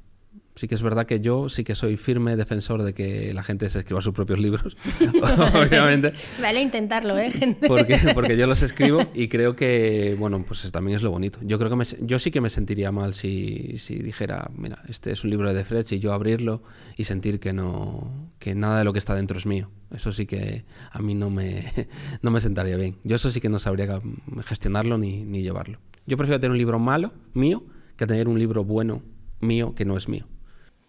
sí 0.58 0.66
que 0.66 0.74
es 0.74 0.82
verdad 0.82 1.06
que 1.06 1.20
yo 1.20 1.48
sí 1.48 1.62
que 1.62 1.76
soy 1.76 1.96
firme 1.96 2.34
defensor 2.34 2.82
de 2.82 2.92
que 2.92 3.32
la 3.32 3.44
gente 3.44 3.70
se 3.70 3.78
escriba 3.78 4.00
sus 4.00 4.12
propios 4.12 4.40
libros, 4.40 4.76
obviamente. 5.54 6.12
Vale 6.42 6.60
intentarlo, 6.60 7.16
¿eh, 7.16 7.30
gente? 7.30 7.68
Porque, 7.68 7.96
porque 8.12 8.36
yo 8.36 8.48
los 8.48 8.62
escribo 8.62 9.06
y 9.14 9.28
creo 9.28 9.54
que, 9.54 10.16
bueno, 10.18 10.44
pues 10.44 10.68
también 10.72 10.96
es 10.96 11.02
lo 11.02 11.12
bonito. 11.12 11.38
Yo 11.42 11.60
creo 11.60 11.70
que 11.70 11.84
yo 12.00 12.18
sí 12.18 12.32
que 12.32 12.40
me 12.40 12.50
sentiría 12.50 12.90
mal 12.90 13.14
si, 13.14 13.78
si 13.78 14.00
dijera, 14.00 14.50
mira, 14.56 14.82
este 14.88 15.12
es 15.12 15.22
un 15.22 15.30
libro 15.30 15.48
de 15.48 15.54
Defrech 15.54 15.92
y 15.92 16.00
yo 16.00 16.12
abrirlo 16.12 16.64
y 16.96 17.04
sentir 17.04 17.38
que 17.38 17.52
no 17.52 18.28
que 18.40 18.56
nada 18.56 18.78
de 18.78 18.84
lo 18.84 18.92
que 18.92 18.98
está 18.98 19.14
dentro 19.14 19.38
es 19.38 19.46
mío. 19.46 19.70
Eso 19.94 20.10
sí 20.10 20.26
que 20.26 20.64
a 20.90 21.00
mí 21.00 21.14
no 21.14 21.30
me, 21.30 21.72
no 22.22 22.32
me 22.32 22.40
sentaría 22.40 22.76
bien. 22.76 22.96
Yo 23.04 23.14
eso 23.14 23.30
sí 23.30 23.40
que 23.40 23.48
no 23.48 23.60
sabría 23.60 24.00
gestionarlo 24.44 24.98
ni, 24.98 25.22
ni 25.22 25.42
llevarlo. 25.42 25.78
Yo 26.04 26.16
prefiero 26.16 26.40
tener 26.40 26.50
un 26.50 26.58
libro 26.58 26.80
malo, 26.80 27.12
mío, 27.32 27.62
que 27.96 28.06
tener 28.08 28.26
un 28.26 28.40
libro 28.40 28.64
bueno, 28.64 29.02
mío, 29.40 29.74
que 29.76 29.84
no 29.84 29.96
es 29.96 30.08
mío. 30.08 30.26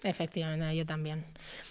Efectivamente, 0.03 0.75
yo 0.75 0.85
también. 0.85 1.25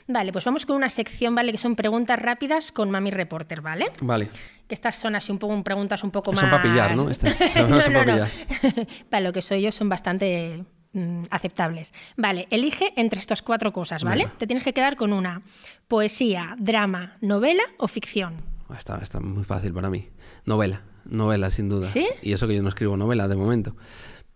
Vale, 0.06 0.32
pues 0.32 0.44
vamos 0.44 0.66
con 0.66 0.76
una 0.76 0.90
sección, 0.90 1.34
¿vale? 1.34 1.52
Que 1.52 1.58
son 1.58 1.76
preguntas 1.76 2.18
rápidas 2.18 2.72
con 2.72 2.90
Mami 2.90 3.10
Reporter, 3.10 3.62
¿vale? 3.62 3.90
Vale. 4.00 4.28
Que 4.66 4.74
estas 4.74 4.96
son 4.96 5.16
así 5.16 5.32
un 5.32 5.38
poco 5.38 5.62
preguntas 5.64 6.04
un 6.04 6.10
poco 6.10 6.32
más. 6.32 6.40
Son 6.40 6.50
para 6.50 6.62
pillar, 6.62 6.94
¿no? 6.94 7.04
no, 7.68 7.88
no, 7.88 8.04
no, 8.04 8.26
para 9.10 9.20
lo 9.20 9.32
que 9.32 9.40
soy 9.40 9.62
yo 9.62 9.72
son 9.72 9.88
bastante 9.88 10.62
mm, 10.92 11.22
aceptables. 11.30 11.94
Vale, 12.16 12.46
elige 12.50 12.92
entre 12.96 13.18
estas 13.18 13.40
cuatro 13.40 13.72
cosas, 13.72 14.04
¿vale? 14.04 14.28
Te 14.38 14.46
tienes 14.46 14.62
que 14.62 14.74
quedar 14.74 14.96
con 14.96 15.14
una. 15.14 15.42
Poesía, 15.88 16.54
drama, 16.58 17.16
novela 17.22 17.62
o 17.78 17.88
ficción. 17.88 18.42
Está, 18.76 18.98
está 18.98 19.20
muy 19.20 19.44
fácil 19.44 19.72
para 19.72 19.88
mí. 19.88 20.10
Novela, 20.44 20.82
novela, 21.06 21.50
sin 21.50 21.70
duda. 21.70 21.86
¿Sí? 21.86 22.06
Y 22.20 22.34
eso 22.34 22.46
que 22.46 22.54
yo 22.54 22.62
no 22.62 22.68
escribo 22.68 22.98
novela 22.98 23.26
de 23.26 23.36
momento. 23.36 23.74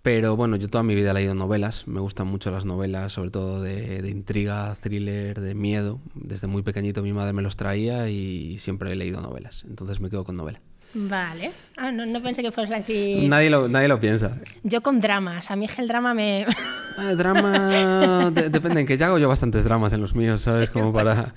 Pero 0.03 0.35
bueno, 0.35 0.57
yo 0.57 0.69
toda 0.69 0.83
mi 0.83 0.97
vida 0.97 1.13
he 1.13 1.15
leído 1.15 1.35
novelas, 1.37 1.87
me 1.87 2.01
gustan 2.01 2.27
mucho 2.27 2.51
las 2.51 2.65
novelas, 2.65 3.13
sobre 3.13 3.31
todo 3.31 3.63
de, 3.63 4.09
intriga, 4.11 4.75
thriller, 4.81 5.41
de 5.41 5.55
miedo. 5.55 6.01
Desde 6.15 6.49
muy 6.49 6.63
pequeñito 6.63 7.03
mi 7.03 7.13
madre 7.13 7.33
me 7.33 7.43
los 7.43 7.57
traía 7.57 8.09
y 8.09 8.59
siempre 8.59 8.91
he 8.93 8.97
leído 8.97 9.21
novelas, 9.21 9.65
entonces 9.69 10.01
me 10.01 10.11
quedo 10.11 10.25
con 10.25 10.37
novela. 10.37 10.61
Vale. 10.95 11.53
Ah, 11.77 11.91
no, 11.91 12.21
pensé 12.21 12.43
que 12.43 12.51
fuese 12.53 12.75
a 12.75 12.79
decir... 12.79 13.29
Nadie 13.29 13.49
lo, 13.49 13.69
nadie 13.69 13.89
lo 13.89 13.99
piensa. 13.99 14.33
Yo 14.65 14.83
con 14.83 15.01
dramas, 15.01 15.51
a 15.51 15.57
mí 15.57 15.65
es 15.67 15.73
que 15.73 15.83
el 15.83 15.89
drama 15.89 16.15
me... 16.15 16.47
Ah, 16.99 17.15
drama... 17.15 18.31
depende, 18.31 18.83
en 18.83 18.87
que 18.87 18.99
ya 18.99 19.07
hago 19.07 19.19
yo 19.19 19.27
bastantes 19.27 19.65
dramas 19.65 19.95
en 19.95 20.03
los 20.03 20.15
míos, 20.15 20.43
¿sabes? 20.43 20.69
Como 20.69 20.93
para, 20.93 21.35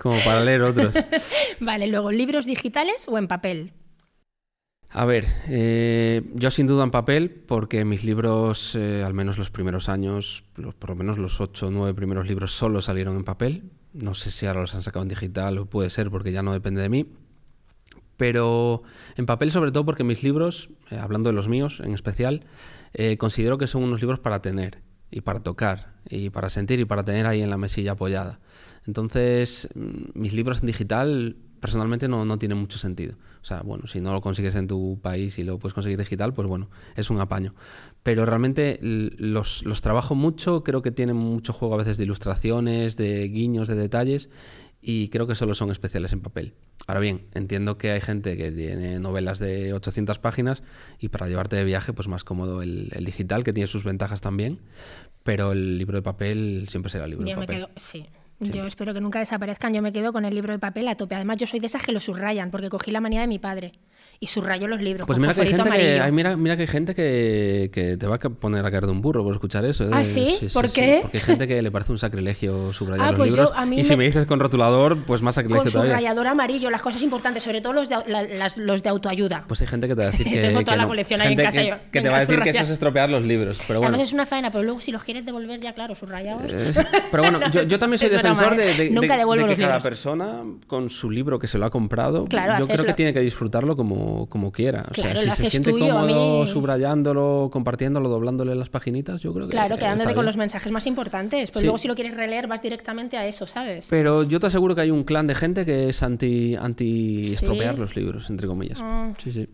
como 0.00 0.18
para 0.24 0.42
leer 0.42 0.62
otros. 0.62 0.92
Vale, 1.60 1.86
luego, 1.86 2.10
¿libros 2.10 2.46
digitales 2.46 3.06
o 3.06 3.16
en 3.16 3.28
papel? 3.28 3.72
A 4.90 5.04
ver, 5.04 5.26
eh, 5.48 6.22
yo 6.34 6.50
sin 6.50 6.66
duda 6.66 6.82
en 6.82 6.90
papel, 6.90 7.30
porque 7.30 7.84
mis 7.84 8.04
libros, 8.04 8.74
eh, 8.74 9.02
al 9.04 9.12
menos 9.12 9.36
los 9.36 9.50
primeros 9.50 9.88
años, 9.90 10.44
por 10.78 10.90
lo 10.90 10.96
menos 10.96 11.18
los 11.18 11.40
ocho 11.42 11.66
o 11.66 11.70
nueve 11.70 11.92
primeros 11.92 12.26
libros 12.26 12.52
solo 12.52 12.80
salieron 12.80 13.16
en 13.16 13.24
papel. 13.24 13.70
No 13.92 14.14
sé 14.14 14.30
si 14.30 14.46
ahora 14.46 14.60
los 14.60 14.74
han 14.74 14.82
sacado 14.82 15.02
en 15.02 15.08
digital 15.08 15.58
o 15.58 15.66
puede 15.66 15.90
ser 15.90 16.10
porque 16.10 16.32
ya 16.32 16.42
no 16.42 16.52
depende 16.52 16.80
de 16.80 16.88
mí. 16.88 17.06
Pero 18.16 18.82
en 19.16 19.26
papel 19.26 19.50
sobre 19.50 19.72
todo 19.72 19.84
porque 19.84 20.04
mis 20.04 20.22
libros, 20.22 20.70
eh, 20.90 20.98
hablando 20.98 21.28
de 21.28 21.34
los 21.34 21.48
míos 21.48 21.80
en 21.84 21.94
especial, 21.94 22.44
considero 23.18 23.58
que 23.58 23.66
son 23.66 23.82
unos 23.82 24.00
libros 24.00 24.18
para 24.18 24.40
tener 24.40 24.82
y 25.10 25.20
para 25.20 25.40
tocar 25.40 25.92
y 26.08 26.30
para 26.30 26.48
sentir 26.48 26.80
y 26.80 26.86
para 26.86 27.04
tener 27.04 27.26
ahí 27.26 27.42
en 27.42 27.50
la 27.50 27.58
mesilla 27.58 27.92
apoyada. 27.92 28.40
Entonces, 28.86 29.68
mm, 29.74 30.18
mis 30.18 30.32
libros 30.32 30.60
en 30.60 30.66
digital 30.66 31.36
personalmente 31.60 32.08
no, 32.08 32.24
no 32.24 32.38
tiene 32.38 32.54
mucho 32.54 32.78
sentido. 32.78 33.14
O 33.40 33.44
sea, 33.44 33.62
bueno, 33.62 33.86
si 33.86 34.00
no 34.00 34.12
lo 34.12 34.20
consigues 34.20 34.54
en 34.56 34.66
tu 34.66 34.98
país 35.00 35.38
y 35.38 35.44
lo 35.44 35.58
puedes 35.58 35.74
conseguir 35.74 35.98
digital, 35.98 36.34
pues 36.34 36.48
bueno, 36.48 36.68
es 36.96 37.10
un 37.10 37.20
apaño. 37.20 37.54
Pero 38.02 38.26
realmente 38.26 38.78
los, 38.82 39.64
los 39.64 39.80
trabajo 39.80 40.14
mucho, 40.14 40.64
creo 40.64 40.82
que 40.82 40.90
tienen 40.90 41.16
mucho 41.16 41.52
juego 41.52 41.74
a 41.74 41.78
veces 41.78 41.96
de 41.96 42.04
ilustraciones, 42.04 42.96
de 42.96 43.28
guiños, 43.28 43.68
de 43.68 43.74
detalles, 43.74 44.30
y 44.80 45.08
creo 45.08 45.26
que 45.26 45.34
solo 45.34 45.54
son 45.54 45.70
especiales 45.70 46.12
en 46.12 46.20
papel. 46.20 46.54
Ahora 46.86 47.00
bien, 47.00 47.26
entiendo 47.34 47.78
que 47.78 47.90
hay 47.90 48.00
gente 48.00 48.36
que 48.36 48.50
tiene 48.50 48.98
novelas 49.00 49.38
de 49.38 49.72
800 49.74 50.18
páginas 50.18 50.62
y 50.98 51.08
para 51.08 51.28
llevarte 51.28 51.56
de 51.56 51.64
viaje, 51.64 51.92
pues 51.92 52.08
más 52.08 52.24
cómodo 52.24 52.62
el, 52.62 52.90
digital, 53.04 53.44
que 53.44 53.52
tiene 53.52 53.66
sus 53.66 53.84
ventajas 53.84 54.20
también, 54.20 54.60
pero 55.24 55.52
el 55.52 55.78
libro 55.78 55.96
de 55.96 56.02
papel 56.02 56.66
siempre 56.68 56.90
será 56.90 57.04
el 57.04 57.10
libro 57.10 57.26
de 57.26 57.34
papel. 57.34 57.68
sí, 57.76 58.06
yo 58.40 58.66
espero 58.66 58.94
que 58.94 59.00
nunca 59.00 59.18
desaparezcan. 59.18 59.74
Yo 59.74 59.82
me 59.82 59.92
quedo 59.92 60.12
con 60.12 60.24
el 60.24 60.34
libro 60.34 60.52
de 60.52 60.58
papel 60.58 60.88
a 60.88 60.96
tope. 60.96 61.14
Además, 61.14 61.38
yo 61.38 61.46
soy 61.46 61.60
de 61.60 61.66
esas 61.66 61.82
que 61.82 61.92
lo 61.92 62.00
subrayan, 62.00 62.50
porque 62.50 62.68
cogí 62.68 62.90
la 62.90 63.00
manía 63.00 63.20
de 63.20 63.26
mi 63.26 63.38
padre 63.38 63.72
y 64.20 64.26
subrayo 64.26 64.66
los 64.66 64.80
libros. 64.80 65.06
Pues 65.06 65.18
mira 65.18 65.34
que, 65.34 65.42
hay 65.42 65.48
gente 65.48 65.70
que, 65.70 66.12
mira, 66.12 66.36
mira 66.36 66.56
que 66.56 66.62
hay 66.62 66.68
gente 66.68 66.94
que, 66.94 67.70
que, 67.72 67.96
te 67.96 68.06
va 68.06 68.16
a 68.16 68.18
poner 68.18 68.64
a 68.64 68.70
caer 68.70 68.86
de 68.86 68.92
un 68.92 69.00
burro 69.00 69.22
por 69.22 69.34
escuchar 69.34 69.64
eso. 69.64 69.84
¿eh? 69.84 69.90
¿Ah, 69.92 70.02
sí? 70.02 70.38
¿Por 70.52 70.70
qué? 70.70 71.00
Porque 71.02 71.18
hay 71.18 71.22
gente 71.22 71.46
que 71.46 71.62
le 71.62 71.70
parece 71.70 71.92
un 71.92 71.98
sacrilegio 71.98 72.72
subrayar 72.72 73.06
ah, 73.06 73.10
los 73.10 73.18
pues 73.18 73.32
libros. 73.32 73.52
y 73.72 73.84
si 73.84 73.96
me 73.96 74.04
dices 74.04 74.26
con 74.26 74.40
rotulador, 74.40 75.04
pues 75.04 75.22
más 75.22 75.36
sacrilegio 75.36 75.64
con 75.64 75.72
todavía. 75.72 75.92
subrayador 75.92 76.26
amarillo, 76.26 76.70
las 76.70 76.82
cosas 76.82 77.02
importantes, 77.02 77.44
sobre 77.44 77.60
todo 77.60 77.74
los 77.74 77.88
de, 77.88 77.96
los 78.56 78.82
de 78.82 78.88
autoayuda. 78.88 79.44
Pues 79.46 79.60
hay 79.60 79.68
gente 79.68 79.86
que 79.86 79.94
te 79.94 80.02
va 80.02 80.08
a 80.08 80.10
decir 80.10 80.26
que. 80.28 80.40
Tengo 80.40 80.62
toda 80.62 80.76
la 80.76 80.86
colección 80.86 81.20
ahí 81.20 81.32
en 81.32 81.38
casa. 81.38 81.60
Que, 81.60 81.78
que 81.92 82.00
te 82.00 82.08
va 82.08 82.16
a 82.16 82.20
decir 82.20 82.40
que 82.40 82.50
eso 82.50 82.62
es 82.62 82.70
estropear 82.70 83.10
los 83.10 83.22
libros. 83.24 83.60
Pero 83.66 83.80
bueno. 83.80 83.94
Además 83.94 84.08
es 84.08 84.14
una 84.14 84.26
faena, 84.26 84.50
pero 84.50 84.64
luego 84.64 84.80
si 84.80 84.90
los 84.90 85.04
quieres 85.04 85.24
devolver, 85.24 85.60
ya 85.60 85.72
claro, 85.72 85.94
subrayados. 85.94 86.42
Eh, 86.48 86.72
pero 87.10 87.22
bueno, 87.22 87.40
yo, 87.50 87.62
yo 87.62 87.78
también 87.78 87.98
soy 87.98 88.08
defensor 88.28 88.56
de, 88.56 88.64
de, 88.74 88.90
de, 88.90 89.46
que 89.46 89.56
cada 89.56 89.80
persona 89.80 90.42
con 90.66 90.90
su 90.90 91.10
libro 91.10 91.38
que 91.38 91.46
se 91.46 91.58
lo 91.58 91.66
ha 91.66 91.70
comprado, 91.70 92.26
yo 92.58 92.68
creo 92.68 92.84
que 92.84 92.94
tiene 92.94 93.12
que 93.12 93.20
disfrutarlo 93.20 93.76
como, 93.76 94.26
como 94.28 94.52
quiera. 94.52 94.84
O 94.90 94.94
sea, 94.94 95.16
si 95.16 95.30
se 95.30 95.50
siente 95.50 95.72
cómodo 95.72 96.46
subrayándolo, 96.46 97.50
compartiéndolo, 97.52 98.08
doblándole 98.08 98.54
las 98.54 98.68
paginitas, 98.68 99.20
yo 99.22 99.32
creo 99.32 99.46
que. 99.46 99.52
Claro, 99.52 99.76
quedándote 99.76 100.14
con 100.14 100.26
los 100.26 100.36
mensajes 100.36 100.72
más 100.72 100.86
importantes. 100.86 101.50
Pero 101.50 101.62
luego, 101.62 101.78
si 101.78 101.88
lo 101.88 101.94
quieres 101.94 102.16
releer, 102.16 102.46
vas 102.46 102.62
directamente 102.62 103.16
a 103.16 103.26
eso, 103.26 103.46
¿sabes? 103.46 103.86
Pero 103.88 104.22
yo 104.22 104.40
te 104.40 104.46
aseguro 104.46 104.74
que 104.74 104.82
hay 104.82 104.90
un 104.90 105.04
clan 105.04 105.26
de 105.26 105.34
gente 105.34 105.64
que 105.64 105.88
es 105.88 106.02
anti, 106.02 106.54
anti 106.54 107.32
estropear 107.32 107.78
los 107.78 107.96
libros, 107.96 108.30
entre 108.30 108.46
comillas. 108.46 108.80
Ah. 108.82 109.12
Sí, 109.18 109.30
sí. 109.30 109.48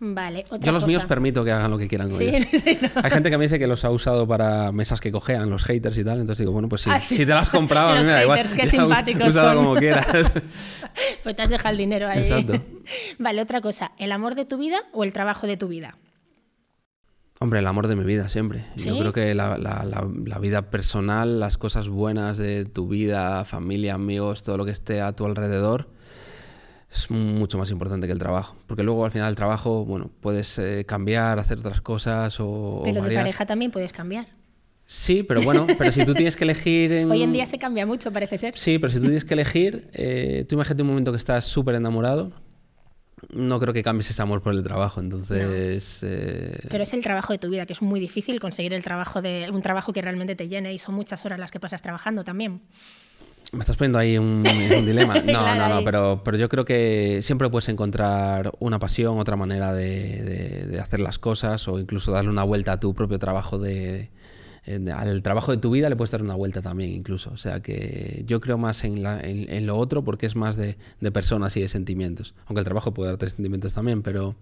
Vale, 0.00 0.44
otra 0.48 0.64
Yo 0.64 0.70
los 0.70 0.86
míos 0.86 1.06
permito 1.06 1.44
que 1.44 1.50
hagan 1.50 1.72
lo 1.72 1.78
que 1.78 1.88
quieran 1.88 2.08
con 2.08 2.22
ellos. 2.22 2.46
Hay 3.02 3.10
gente 3.10 3.30
que 3.30 3.38
me 3.38 3.44
dice 3.44 3.58
que 3.58 3.66
los 3.66 3.84
ha 3.84 3.90
usado 3.90 4.28
para 4.28 4.70
mesas 4.70 5.00
que 5.00 5.10
cojean, 5.10 5.50
los 5.50 5.64
haters 5.64 5.98
y 5.98 6.04
tal. 6.04 6.20
Entonces 6.20 6.38
digo, 6.38 6.52
bueno, 6.52 6.68
pues 6.68 6.82
sí, 6.82 6.90
ah, 6.92 7.00
si 7.00 7.26
te 7.26 7.26
las 7.26 7.42
has 7.42 7.50
comprado, 7.50 7.88
a 7.90 7.94
mí 7.96 8.00
me 8.04 8.12
da 8.12 8.22
igual. 8.22 8.48
qué 8.54 8.66
simpáticos 8.70 9.34
son. 9.34 9.56
como 9.56 9.74
quieras. 9.74 10.06
pues 11.22 11.34
te 11.34 11.42
has 11.42 11.50
dejado 11.50 11.72
el 11.72 11.78
dinero 11.78 12.08
ahí. 12.08 12.20
Exacto. 12.20 12.54
Vale, 13.18 13.42
otra 13.42 13.60
cosa. 13.60 13.90
¿El 13.98 14.12
amor 14.12 14.36
de 14.36 14.44
tu 14.44 14.56
vida 14.58 14.78
o 14.92 15.02
el 15.02 15.12
trabajo 15.12 15.48
de 15.48 15.56
tu 15.56 15.66
vida? 15.66 15.96
Hombre, 17.40 17.60
el 17.60 17.66
amor 17.66 17.86
de 17.86 17.94
mi 17.94 18.04
vida, 18.04 18.28
siempre. 18.28 18.66
Yo 18.76 18.98
creo 18.98 19.12
que 19.12 19.32
la, 19.32 19.58
la, 19.58 19.84
la, 19.84 20.38
vida 20.38 20.70
personal, 20.70 21.38
las 21.38 21.56
cosas 21.56 21.88
buenas 21.88 22.36
de 22.36 22.64
tu 22.64 22.88
vida, 22.88 23.44
familia, 23.44 23.94
amigos, 23.94 24.42
todo 24.42 24.56
lo 24.56 24.64
que 24.64 24.72
esté 24.72 25.00
a 25.00 25.12
tu 25.14 25.24
alrededor, 25.24 25.88
es 26.90 27.10
mucho 27.10 27.58
más 27.58 27.70
importante 27.70 28.06
que 28.06 28.12
el 28.12 28.18
trabajo. 28.18 28.56
Porque 28.66 28.82
luego 28.82 29.04
al 29.04 29.10
final 29.10 29.28
el 29.28 29.36
trabajo, 29.36 29.84
bueno, 29.84 30.10
puedes 30.20 30.58
eh, 30.58 30.84
cambiar, 30.86 31.38
hacer 31.38 31.58
otras 31.58 31.80
cosas 31.80 32.38
o. 32.40 32.82
Pero 32.84 33.02
de 33.02 33.14
pareja 33.14 33.46
también 33.46 33.70
puedes 33.70 33.92
cambiar. 33.92 34.26
Sí, 34.90 35.22
pero 35.22 35.42
bueno, 35.42 35.66
pero 35.76 35.92
si 35.92 36.02
tú 36.06 36.14
tienes 36.14 36.34
que 36.34 36.44
elegir... 36.44 36.90
En... 36.92 37.10
Hoy 37.12 37.22
en 37.22 37.34
día 37.34 37.44
se 37.44 37.58
cambia 37.58 37.84
mucho, 37.84 38.10
parece 38.10 38.38
ser. 38.38 38.56
Sí, 38.56 38.78
pero 38.78 38.90
si 38.90 38.98
tú 38.98 39.02
tienes 39.02 39.26
que 39.26 39.34
elegir, 39.34 39.90
eh, 39.92 40.46
tú 40.48 40.54
imagínate 40.54 40.80
un 40.80 40.88
momento 40.88 41.12
que 41.12 41.18
estás 41.18 41.44
súper 41.44 41.74
enamorado, 41.74 42.32
no 43.30 43.60
creo 43.60 43.74
que 43.74 43.82
cambies 43.82 44.08
ese 44.08 44.22
amor 44.22 44.40
por 44.40 44.54
el 44.54 44.62
trabajo, 44.62 45.00
entonces... 45.00 46.00
Eh... 46.02 46.58
Pero 46.70 46.84
es 46.84 46.94
el 46.94 47.02
trabajo 47.02 47.34
de 47.34 47.38
tu 47.38 47.50
vida, 47.50 47.66
que 47.66 47.74
es 47.74 47.82
muy 47.82 48.00
difícil 48.00 48.40
conseguir 48.40 48.72
el 48.72 48.82
trabajo 48.82 49.20
de 49.20 49.50
un 49.52 49.60
trabajo 49.60 49.92
que 49.92 50.00
realmente 50.00 50.34
te 50.36 50.48
llene 50.48 50.72
y 50.72 50.78
son 50.78 50.94
muchas 50.94 51.22
horas 51.26 51.38
las 51.38 51.50
que 51.50 51.60
pasas 51.60 51.82
trabajando 51.82 52.24
también. 52.24 52.62
Me 53.52 53.60
estás 53.60 53.76
poniendo 53.76 53.98
ahí 53.98 54.18
un, 54.18 54.42
dilema. 54.84 55.20
No, 55.22 55.54
no, 55.54 55.68
no, 55.68 55.84
pero, 55.84 56.22
pero 56.22 56.36
yo 56.36 56.48
creo 56.48 56.64
que 56.64 57.20
siempre 57.22 57.48
puedes 57.48 57.68
encontrar 57.68 58.52
una 58.58 58.78
pasión, 58.78 59.18
otra 59.18 59.36
manera 59.36 59.72
de, 59.72 60.66
de, 60.68 60.80
hacer 60.80 61.00
las 61.00 61.18
cosas 61.18 61.66
o 61.68 61.78
incluso 61.78 62.12
darle 62.12 62.30
una 62.30 62.42
vuelta 62.42 62.72
a 62.72 62.80
tu 62.80 62.94
propio 62.94 63.18
trabajo 63.18 63.58
de, 63.58 64.10
al 64.94 65.22
trabajo 65.22 65.52
de 65.52 65.58
tu 65.58 65.70
vida 65.70 65.88
le 65.88 65.96
puedes 65.96 66.10
dar 66.10 66.22
una 66.22 66.34
vuelta 66.34 66.60
también 66.60 66.90
incluso. 66.90 67.30
O 67.30 67.36
sea 67.36 67.60
que 67.60 68.22
yo 68.26 68.40
creo 68.40 68.58
más 68.58 68.84
en, 68.84 68.98
en, 69.06 69.66
lo 69.66 69.76
otro 69.78 70.04
porque 70.04 70.26
es 70.26 70.36
más 70.36 70.56
de, 70.56 70.76
de, 71.00 71.10
personas 71.10 71.56
y 71.56 71.62
de 71.62 71.68
sentimientos. 71.68 72.34
Aunque 72.46 72.60
el 72.60 72.64
trabajo 72.64 72.92
puede 72.92 73.10
darte 73.10 73.30
sentimientos 73.30 73.72
también, 73.72 74.02
pero 74.02 74.36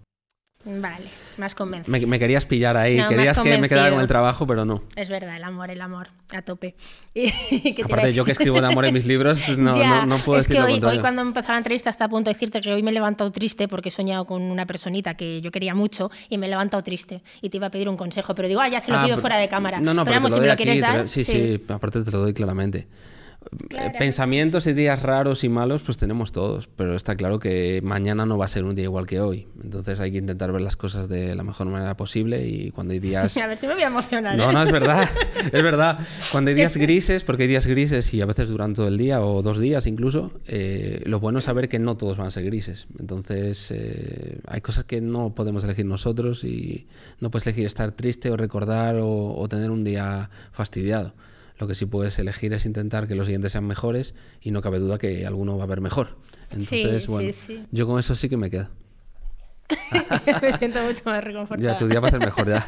Vale, 0.65 1.05
más 1.37 1.55
convencido. 1.55 2.07
Me, 2.07 2.19
querías 2.19 2.45
pillar 2.45 2.75
ahí, 2.75 3.01
querías 3.07 3.39
que 3.39 3.57
me 3.57 3.69
quedara 3.69 3.91
con 3.91 4.01
el 4.01 4.07
trabajo, 4.07 4.45
pero 4.45 4.65
no. 4.65 4.83
Es 4.95 5.07
verdad, 5.07 5.37
el 5.37 5.43
amor, 5.43 5.69
el 5.69 5.79
amor, 5.79 6.09
a 6.33 6.41
tope. 6.41 6.75
Aparte, 7.85 8.13
yo 8.13 8.25
que 8.25 8.31
escribo 8.31 8.59
de 8.59 8.67
amor 8.67 8.85
en 8.85 8.93
mis 8.93 9.05
libros, 9.05 9.47
no, 9.57 10.05
no, 10.05 10.17
puedo 10.25 10.39
es 10.39 10.47
que 10.47 10.59
hoy, 10.59 10.81
hoy, 10.83 10.99
cuando 10.99 11.21
empezó 11.21 11.53
la 11.53 11.59
entrevista 11.59 11.89
está 11.89 12.05
a 12.05 12.09
punto 12.09 12.29
de 12.29 12.33
decirte 12.33 12.59
que 12.59 12.73
hoy 12.73 12.83
me 12.83 12.91
he 12.91 12.93
levantado 12.93 13.31
triste 13.31 13.67
porque 13.67 13.89
he 13.89 13.91
soñado 13.91 14.25
con 14.25 14.41
una 14.41 14.65
personita 14.65 15.13
que 15.15 15.39
yo 15.41 15.51
quería 15.51 15.73
mucho 15.73 16.11
y 16.27 16.37
me 16.37 16.47
he 16.47 16.49
levantado 16.49 16.83
triste 16.83 17.21
y 17.41 17.49
te 17.49 17.57
iba 17.57 17.67
a 17.67 17.71
pedir 17.71 17.87
un 17.87 17.95
consejo, 17.95 18.35
pero 18.35 18.49
digo, 18.49 18.59
ah, 18.59 18.67
ya 18.67 18.81
se 18.81 18.91
lo 18.91 18.97
ah, 18.97 19.05
pido 19.05 19.17
fuera 19.19 19.37
de 19.37 19.47
cámara. 19.47 19.79
No, 19.79 19.93
no, 19.93 20.03
pero, 20.03 20.17
vamos, 20.17 20.33
si 20.33 20.39
me 20.39 20.47
lo 20.47 20.55
quieres 20.55 20.81
dar... 20.81 21.07
sí, 21.07 21.23
sí, 21.23 21.63
aparte 21.69 22.01
te 22.01 22.11
lo 22.11 22.19
doy 22.19 22.33
claramente. 22.33 22.87
Pensamientos 23.97 24.67
y 24.67 24.73
días 24.73 25.01
raros 25.01 25.43
y 25.43 25.49
malos, 25.49 25.81
pues 25.81 25.97
tenemos 25.97 26.31
todos, 26.31 26.67
pero 26.67 26.95
está 26.95 27.15
claro 27.15 27.39
que 27.39 27.81
mañana 27.83 28.25
no 28.25 28.37
va 28.37 28.45
a 28.45 28.47
ser 28.47 28.63
un 28.63 28.75
día 28.75 28.85
igual 28.85 29.05
que 29.05 29.19
hoy. 29.19 29.47
Entonces 29.63 29.99
hay 29.99 30.11
que 30.11 30.17
intentar 30.17 30.51
ver 30.51 30.61
las 30.61 30.75
cosas 30.75 31.09
de 31.09 31.35
la 31.35 31.43
mejor 31.43 31.67
manera 31.67 31.95
posible 31.97 32.47
y 32.47 32.71
cuando 32.71 32.93
hay 32.93 32.99
días... 32.99 33.35
a 33.37 33.47
ver 33.47 33.57
si 33.57 33.67
me 33.67 33.73
voy 33.73 33.83
a 33.83 33.87
emocionar. 33.87 34.37
No, 34.37 34.49
¿eh? 34.49 34.53
no, 34.53 34.63
es 34.63 34.71
verdad, 34.71 35.09
es 35.51 35.63
verdad. 35.63 35.99
Cuando 36.31 36.49
hay 36.49 36.55
días 36.55 36.77
grises, 36.77 37.23
porque 37.23 37.43
hay 37.43 37.49
días 37.49 37.65
grises 37.65 38.13
y 38.13 38.21
a 38.21 38.25
veces 38.25 38.49
duran 38.49 38.73
todo 38.73 38.87
el 38.87 38.97
día 38.97 39.21
o 39.21 39.41
dos 39.41 39.59
días 39.59 39.87
incluso, 39.87 40.31
eh, 40.47 41.01
lo 41.05 41.19
bueno 41.19 41.39
es 41.39 41.45
saber 41.45 41.69
que 41.69 41.79
no 41.79 41.97
todos 41.97 42.17
van 42.17 42.27
a 42.27 42.31
ser 42.31 42.43
grises. 42.43 42.87
Entonces 42.99 43.71
eh, 43.71 44.39
hay 44.47 44.61
cosas 44.61 44.85
que 44.85 45.01
no 45.01 45.35
podemos 45.35 45.63
elegir 45.63 45.85
nosotros 45.85 46.43
y 46.43 46.87
no 47.19 47.31
puedes 47.31 47.47
elegir 47.47 47.65
estar 47.65 47.91
triste 47.91 48.29
o 48.29 48.37
recordar 48.37 48.97
o 48.99 49.47
tener 49.49 49.71
un 49.71 49.83
día 49.83 50.29
fastidiado. 50.51 51.13
Lo 51.57 51.67
que 51.67 51.75
sí 51.75 51.85
puedes 51.85 52.19
elegir 52.19 52.53
es 52.53 52.65
intentar 52.65 53.07
que 53.07 53.15
los 53.15 53.25
siguientes 53.25 53.51
sean 53.51 53.65
mejores 53.65 54.13
y 54.41 54.51
no 54.51 54.61
cabe 54.61 54.79
duda 54.79 54.97
que 54.97 55.25
alguno 55.25 55.57
va 55.57 55.63
a 55.63 55.67
ver 55.67 55.81
mejor. 55.81 56.17
Entonces, 56.51 57.07
bueno, 57.07 57.31
yo 57.71 57.87
con 57.87 57.99
eso 57.99 58.15
sí 58.15 58.29
que 58.29 58.37
me 58.37 58.49
quedo. 58.49 58.69
me 60.41 60.53
siento 60.53 60.81
mucho 60.83 61.01
más 61.05 61.23
reconfortada. 61.23 61.73
Ya, 61.73 61.77
tu 61.77 61.87
día 61.87 61.99
va 61.99 62.07
a 62.07 62.11
ser 62.11 62.19
mejor 62.19 62.47
ya. 62.47 62.65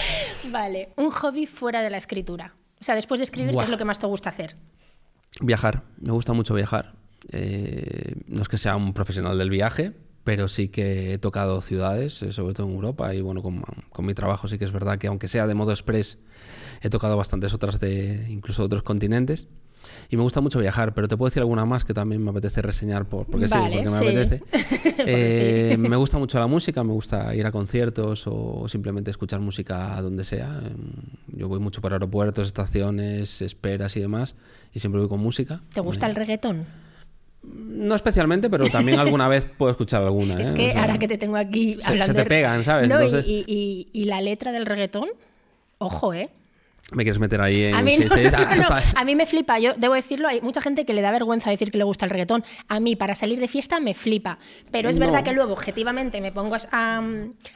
vale, 0.52 0.90
un 0.96 1.10
hobby 1.10 1.46
fuera 1.46 1.82
de 1.82 1.90
la 1.90 1.98
escritura. 1.98 2.54
O 2.80 2.84
sea, 2.84 2.94
después 2.94 3.18
de 3.18 3.24
escribir, 3.24 3.54
¿qué 3.54 3.64
es 3.64 3.68
lo 3.68 3.76
que 3.76 3.84
más 3.84 3.98
te 3.98 4.06
gusta 4.06 4.30
hacer? 4.30 4.56
Viajar, 5.40 5.82
me 6.00 6.12
gusta 6.12 6.32
mucho 6.32 6.54
viajar. 6.54 6.94
Eh, 7.32 8.14
no 8.28 8.42
es 8.42 8.48
que 8.48 8.56
sea 8.56 8.76
un 8.76 8.94
profesional 8.94 9.36
del 9.36 9.50
viaje, 9.50 9.94
pero 10.28 10.46
sí 10.46 10.68
que 10.68 11.14
he 11.14 11.18
tocado 11.18 11.62
ciudades, 11.62 12.22
eh, 12.22 12.32
sobre 12.32 12.52
todo 12.52 12.66
en 12.66 12.74
Europa, 12.74 13.14
y 13.14 13.22
bueno, 13.22 13.40
con, 13.42 13.62
con 13.88 14.04
mi 14.04 14.12
trabajo 14.12 14.46
sí 14.46 14.58
que 14.58 14.66
es 14.66 14.72
verdad 14.72 14.98
que 14.98 15.06
aunque 15.06 15.26
sea 15.26 15.46
de 15.46 15.54
modo 15.54 15.70
express, 15.70 16.18
he 16.82 16.90
tocado 16.90 17.16
bastantes 17.16 17.54
otras 17.54 17.80
de 17.80 18.26
incluso 18.28 18.62
otros 18.62 18.82
continentes. 18.82 19.48
Y 20.10 20.16
me 20.18 20.22
gusta 20.22 20.42
mucho 20.42 20.58
viajar, 20.58 20.92
pero 20.92 21.08
te 21.08 21.16
puedo 21.16 21.30
decir 21.30 21.40
alguna 21.40 21.64
más 21.64 21.86
que 21.86 21.94
también 21.94 22.22
me 22.22 22.28
apetece 22.28 22.60
reseñar 22.60 23.06
por, 23.06 23.24
porque 23.24 23.48
sí, 23.48 23.54
porque 23.72 23.88
me 23.88 23.96
apetece. 23.96 24.42
Eh, 25.10 25.76
me 25.78 25.96
gusta 25.96 26.18
mucho 26.18 26.38
la 26.38 26.46
música, 26.46 26.84
me 26.84 26.92
gusta 26.92 27.34
ir 27.34 27.46
a 27.46 27.50
conciertos 27.50 28.24
o 28.26 28.68
simplemente 28.68 29.10
escuchar 29.10 29.40
música 29.40 29.98
donde 30.02 30.24
sea. 30.24 30.60
Em, 30.62 31.38
yo 31.38 31.48
voy 31.48 31.58
mucho 31.58 31.80
por 31.80 31.94
aeropuertos, 31.94 32.48
estaciones, 32.48 33.40
esperas 33.40 33.96
y 33.96 34.00
demás, 34.00 34.34
y 34.74 34.80
siempre 34.80 35.00
voy 35.00 35.08
con 35.08 35.20
música. 35.20 35.62
¿Te 35.72 35.80
gusta 35.80 36.06
el 36.06 36.16
reggaetón? 36.16 36.66
No 37.42 37.94
especialmente, 37.94 38.50
pero 38.50 38.68
también 38.68 38.98
alguna 39.00 39.28
vez 39.28 39.46
puedo 39.46 39.70
escuchar 39.70 40.02
alguna. 40.02 40.40
Es 40.40 40.50
¿eh? 40.50 40.54
que 40.54 40.72
ahora 40.72 40.98
que 40.98 41.08
te 41.08 41.18
tengo 41.18 41.36
aquí 41.36 41.78
hablando. 41.84 42.14
Se, 42.14 42.22
te 42.22 42.28
pegan, 42.28 42.64
¿sabes? 42.64 42.90
y, 43.26 43.88
y, 43.92 44.04
la 44.04 44.20
letra 44.20 44.52
del 44.52 44.66
reggaetón, 44.66 45.08
ojo, 45.78 46.14
¿eh? 46.14 46.30
Me 46.92 47.02
quieres 47.02 47.20
meter 47.20 47.40
ahí 47.42 47.64
en... 47.64 47.74
A 47.74 47.82
mí, 47.82 47.98
a 48.94 49.04
mí 49.04 49.14
me 49.14 49.26
flipa, 49.26 49.58
yo 49.58 49.74
debo 49.74 49.92
decirlo, 49.92 50.26
hay 50.26 50.40
mucha 50.40 50.62
gente 50.62 50.86
que 50.86 50.94
le 50.94 51.02
da 51.02 51.10
vergüenza 51.10 51.50
decir 51.50 51.70
que 51.70 51.76
le 51.76 51.84
gusta 51.84 52.06
el 52.06 52.10
reggaetón. 52.10 52.44
A 52.66 52.80
mí, 52.80 52.96
para 52.96 53.14
salir 53.14 53.38
de 53.38 53.46
fiesta, 53.46 53.78
me 53.78 53.92
flipa. 53.92 54.38
Pero 54.70 54.88
es 54.88 54.98
verdad 54.98 55.22
que 55.22 55.32
luego, 55.32 55.52
objetivamente, 55.52 56.22
me 56.22 56.32
pongo 56.32 56.56
a, 56.72 57.02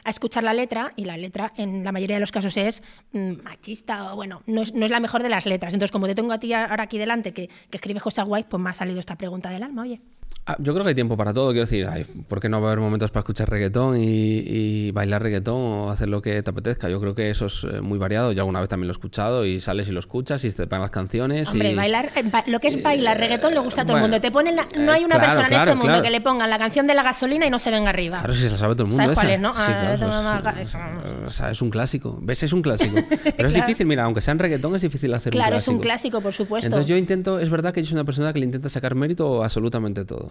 escuchar 0.05 0.43
la 0.43 0.53
letra 0.53 0.93
y 0.95 1.05
la 1.05 1.17
letra, 1.17 1.51
en 1.57 1.83
la 1.83 1.91
mayoría 1.91 2.17
de 2.17 2.19
los 2.19 2.31
casos, 2.31 2.55
es 2.57 2.83
mm, 3.11 3.41
machista 3.43 4.13
o, 4.13 4.15
bueno, 4.15 4.43
no 4.45 4.61
es, 4.61 4.71
la 4.73 4.99
mejor 4.99 5.23
de 5.23 5.29
las 5.29 5.47
letras. 5.47 5.73
Entonces, 5.73 5.91
como 5.91 6.05
te 6.05 6.13
tengo 6.13 6.31
a 6.31 6.39
ti 6.39 6.53
ahora 6.53 6.83
aquí 6.83 6.99
delante 6.99 7.33
que, 7.33 7.47
que 7.47 7.77
escribes 7.77 8.03
cosas 8.03 8.27
guay, 8.27 8.43
pues 8.43 8.61
me 8.61 8.69
ha 8.69 8.73
salido 8.75 8.99
esta 8.99 9.15
pregunta 9.15 9.49
del 9.49 9.63
alma, 9.63 9.81
oye. 9.81 9.99
Ah, 10.45 10.57
yo 10.59 10.73
creo 10.73 10.83
que 10.83 10.89
hay 10.89 10.95
tiempo 10.95 11.15
para 11.15 11.33
todo, 11.33 11.51
quiero 11.51 11.61
decir, 11.61 11.87
ay, 11.87 12.03
¿por 12.03 12.41
qué 12.41 12.49
no 12.49 12.59
va 12.59 12.67
a 12.67 12.71
haber 12.71 12.81
momentos 12.81 13.11
para 13.11 13.21
escuchar 13.21 13.49
reggaetón 13.49 13.95
y, 13.97 14.91
bailar 14.91 15.23
reggaetón 15.23 15.55
o 15.55 15.89
hacer 15.89 16.09
lo 16.09 16.21
que 16.21 16.43
te 16.43 16.49
apetezca? 16.49 16.89
Yo 16.89 16.99
creo 16.99 17.15
que 17.15 17.29
eso 17.29 17.45
es 17.45 17.63
eh, 17.63 17.79
muy 17.79 17.97
variado, 17.97 18.33
yo 18.33 18.41
alguna 18.41 18.59
vez 18.59 18.67
también 18.67 18.87
lo 18.87 18.91
he 18.91 18.97
escuchado 18.97 19.45
y 19.45 19.61
sales 19.61 19.87
y 19.87 19.93
lo 19.93 20.01
escuchas 20.01 20.43
y 20.43 20.51
te 20.51 20.67
pagan 20.67 20.81
las 20.81 20.91
canciones. 20.91 21.47
Hombre, 21.49 21.73
bailar, 21.73 22.09
eh, 22.17 22.25
lo 22.47 22.59
que 22.59 22.67
es 22.67 22.83
bailar 22.83 23.17
reggaetón 23.17 23.53
le 23.53 23.61
gusta 23.61 23.83
a 23.83 23.85
todo 23.85 23.95
el 23.95 24.01
mundo. 24.01 24.19
Te 24.19 24.31
ponen 24.31 24.57
no 24.77 24.91
hay 24.91 25.05
una 25.05 25.17
persona 25.17 25.47
en 25.47 25.53
este 25.53 25.75
mundo 25.75 26.01
que 26.01 26.09
le 26.09 26.19
pongan 26.19 26.49
la 26.49 26.57
canción 26.57 26.87
de 26.87 26.93
la 26.93 27.03
gasolina 27.03 27.45
y 27.45 27.49
no 27.49 27.57
se 27.57 27.71
venga 27.71 27.91
arriba. 27.91 28.17
Claro, 28.17 28.33
si 28.33 28.41
se 28.41 28.49
la 28.49 28.57
sabe 28.57 28.75
todo 28.75 28.83
el 28.83 28.89
mundo. 28.89 29.01
¿Sabes 29.01 29.17
cuál 29.17 29.29
es, 29.29 29.39
no? 29.39 29.53
es, 31.49 31.61
un 31.61 31.69
clásico, 31.69 32.19
¿ves? 32.21 32.43
Es 32.43 32.51
un 32.51 32.61
clásico. 32.63 32.97
Pero 33.37 33.47
es 33.47 33.53
difícil, 33.53 33.85
mira, 33.85 34.03
aunque 34.03 34.19
sea 34.19 34.33
en 34.33 34.39
reggaetón 34.39 34.75
es 34.75 34.81
difícil 34.81 35.13
hacer 35.13 35.31
claro, 35.31 35.51
un 35.51 35.51
clásico. 35.51 35.53
Claro, 35.53 35.57
es 35.57 35.67
un 35.69 35.79
clásico, 35.79 36.21
por 36.21 36.33
supuesto. 36.33 36.67
Entonces 36.67 36.89
yo 36.89 36.97
intento, 36.97 37.39
es 37.39 37.49
verdad 37.49 37.73
que 37.73 37.81
yo 37.81 37.87
soy 37.87 37.95
una 37.95 38.03
persona 38.03 38.33
que 38.33 38.39
le 38.39 38.45
intenta 38.45 38.67
sacar 38.67 38.93
mérito 38.95 39.41
absolutamente 39.41 40.03
todo. 40.03 40.22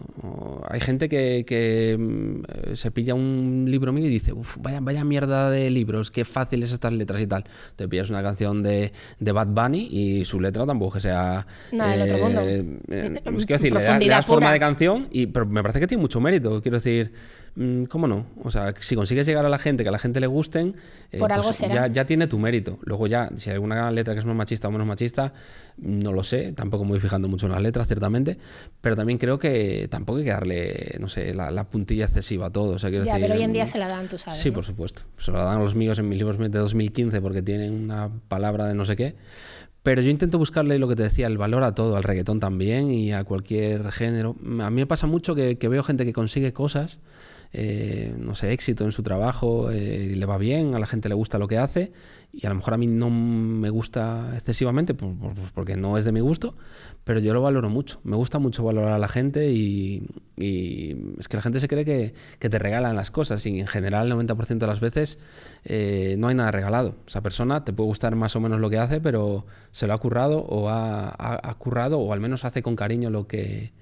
Hay 0.69 0.81
gente 0.81 1.09
que, 1.09 1.97
mm, 1.99 2.75
se 2.75 2.91
pilla 2.91 3.15
un 3.15 3.65
libro 3.69 3.93
mío 3.93 4.07
y 4.07 4.11
dice, 4.11 4.33
vaya, 4.61 4.81
vaya 4.81 5.05
mierda 5.05 5.51
de 5.51 5.71
libros, 5.71 6.11
qué 6.11 6.25
fáciles 6.25 6.73
estas 6.73 6.93
letras 6.93 7.21
y 7.21 7.27
tal. 7.27 7.45
Te 7.77 7.89
pillas 7.89 8.11
una 8.11 8.23
canción 8.23 8.63
de, 8.63 8.93
de 9.19 9.33
Bad 9.33 9.49
Bunny 9.49 9.89
y 9.91 10.25
su 10.25 10.41
letra 10.41 10.67
tampoco 10.67 10.95
que 10.95 11.01
sea... 11.01 11.47
Nada, 11.73 11.93
del 11.93 12.03
otro 12.03 12.19
mundo. 12.25 12.41
Eh, 12.43 12.79
eh, 12.89 13.21
decir, 13.47 13.73
le, 13.73 14.09
das 14.09 14.27
forma 14.27 14.53
de 14.53 14.59
canción, 14.59 15.09
y, 15.11 15.27
pero 15.27 15.47
me 15.47 15.63
parece 15.63 15.81
que 15.81 15.87
tiene 15.87 16.01
mucho 16.01 16.21
mérito. 16.21 16.61
Quiero 16.63 16.79
decir, 16.79 17.13
¿Cómo 17.91 18.09
no? 18.09 18.25
O 18.43 18.51
sea, 18.51 18.73
si 18.81 18.97
consigues 18.97 19.27
llegar 19.27 19.45
a 19.45 19.51
la 19.51 19.59
gente, 19.59 19.83
que 19.83 19.91
a 19.91 19.93
la 19.93 19.99
gente 19.99 20.21
le 20.21 20.27
gusten, 20.27 20.75
eh, 21.11 21.19
pues 21.19 21.59
Ya, 21.59 21.87
ya, 21.87 22.07
tiene 22.07 22.27
tu 22.27 22.39
mérito. 22.39 22.79
Luego 22.83 23.07
ya, 23.07 23.31
si 23.37 23.51
hay 23.51 23.55
alguna 23.55 23.91
letra 23.91 24.15
que 24.15 24.21
es 24.21 24.25
más 24.25 24.35
machista 24.35 24.69
o 24.69 24.71
menos 24.71 24.87
machista, 24.87 25.35
no 25.77 26.15
lo 26.15 26.25
sé, 26.25 26.53
tampoco 26.53 26.85
me 26.85 26.93
voy 26.93 27.01
fijando 27.01 27.29
mucho 27.29 27.45
en 27.45 27.53
las 27.53 27.61
letras, 27.61 27.89
ciertamente, 27.89 28.39
pero 28.81 28.97
también 28.97 29.19
creo 29.19 29.39
que 29.39 29.87
tampoco 29.91 30.19
hay 30.19 30.25
que 30.25 30.31
darle, 30.31 30.97
no 30.99 31.09
sé, 31.09 31.35
la, 31.35 31.65
puntilla 31.65 32.07
excesiva 32.07 32.47
a 32.47 32.51
todo. 32.51 32.77
O 32.77 32.79
sea, 32.79 32.89
ya, 32.89 33.19
pero 33.21 33.35
hoy 33.35 33.43
en 33.43 33.53
día 33.53 33.67
se 33.67 33.79
la 33.79 33.87
dan, 33.87 34.09
tú 34.09 34.17
sabes. 34.17 34.41
Sí, 34.41 34.51
por 34.51 34.65
supuesto. 34.65 35.03
Se 35.19 35.31
la 35.31 35.45
dan 35.45 35.59
los 35.59 35.75
míos 35.75 35.99
en 35.99 36.09
mis 36.09 36.17
libros 36.17 36.39
de 36.39 36.49
2015 36.59 37.21
porque 37.21 37.43
tienen 37.43 37.75
una 37.75 38.11
palabra 38.29 38.67
de 38.67 38.75
no 38.75 38.87
sé 38.87 38.97
qué. 38.97 39.15
Pero 39.83 40.01
yo 40.01 40.11
intento 40.11 40.39
buscarle 40.39 40.79
lo 40.79 40.89
que 40.89 40.97
te 40.97 41.03
decía, 41.03 41.27
el 41.27 41.37
valor 41.37 41.65
a 41.65 41.75
todo, 41.75 41.97
al 41.97 42.05
reggaetón 42.05 42.41
también 42.41 42.91
y 42.91 43.13
a 43.13 43.25
cualquier 43.25 43.93
género. 43.93 44.37
A 44.61 44.71
mí 44.71 44.77
me 44.77 44.87
pasa 44.87 45.07
mucho 45.07 45.35
que 45.35 45.57
veo 45.69 45.83
gente 45.83 46.07
que 46.07 46.15
consigue 46.15 46.55
cosas 46.55 47.01
eh, 47.55 48.15
no 48.19 48.35
sé, 48.35 48.53
éxito 48.53 48.85
en 48.85 48.93
su 48.93 49.03
trabajo, 49.03 49.71
eh, 49.71 50.15
le 50.17 50.27
va 50.27 50.39
bien, 50.39 50.75
a 50.75 50.79
la 50.79 50.87
gente 50.87 51.11
le 51.11 51.15
gusta 51.15 51.39
lo 51.39 51.49
que 51.49 51.59
hace 51.59 51.93
y 52.33 52.47
a 52.47 52.49
lo 52.49 52.55
mejor 52.55 52.73
a 52.73 52.79
mí 52.79 52.87
no 52.87 53.11
me 53.11 53.69
gusta 53.69 54.31
excesivamente 54.35 54.95
porque 54.95 55.77
no 55.77 55.99
es 55.99 56.07
de 56.07 56.13
mi 56.13 56.21
gusto, 56.21 56.57
pero 57.05 57.21
yo 57.21 57.35
lo 57.35 57.43
valoro 57.43 57.69
mucho. 57.69 58.01
Me 58.05 58.17
gusta 58.17 58.39
mucho 58.39 58.65
valorar 58.65 58.93
a 58.93 58.99
la 58.99 59.09
gente 59.09 59.53
y, 59.53 60.09
es 61.19 61.29
que 61.29 61.37
la 61.37 61.43
gente 61.43 61.61
se 61.61 61.69
cree 61.69 61.85
que, 61.85 62.15
te 62.39 62.59
regalan 62.59 62.97
las 62.97 63.11
cosas 63.11 63.45
y 63.45 63.61
en 63.61 63.67
general 63.67 64.11
el 64.11 64.17
90% 64.17 64.59
de 64.59 64.67
las 64.67 64.81
veces 64.81 65.19
eh, 65.65 66.17
no 66.19 66.29
hay 66.29 66.35
nada 66.35 66.53
regalado. 66.53 66.97
Esa 67.07 67.21
persona 67.21 67.65
te 67.65 67.75
puede 67.75 67.89
gustar 67.89 68.17
más 68.17 68.35
o 68.35 68.41
menos 68.41 68.61
lo 68.61 68.71
que 68.71 68.79
hace, 68.79 68.99
pero 69.03 69.45
se 69.73 69.87
lo 69.87 69.93
ha 69.93 69.99
currado 69.99 70.39
o 70.39 70.71
ha 70.71 71.55
currado 71.59 71.99
o 71.99 72.15
al 72.15 72.21
menos 72.21 72.47
hace 72.47 72.63
con 72.63 72.77
cariño 72.77 73.11
lo 73.11 73.27
que, 73.27 73.73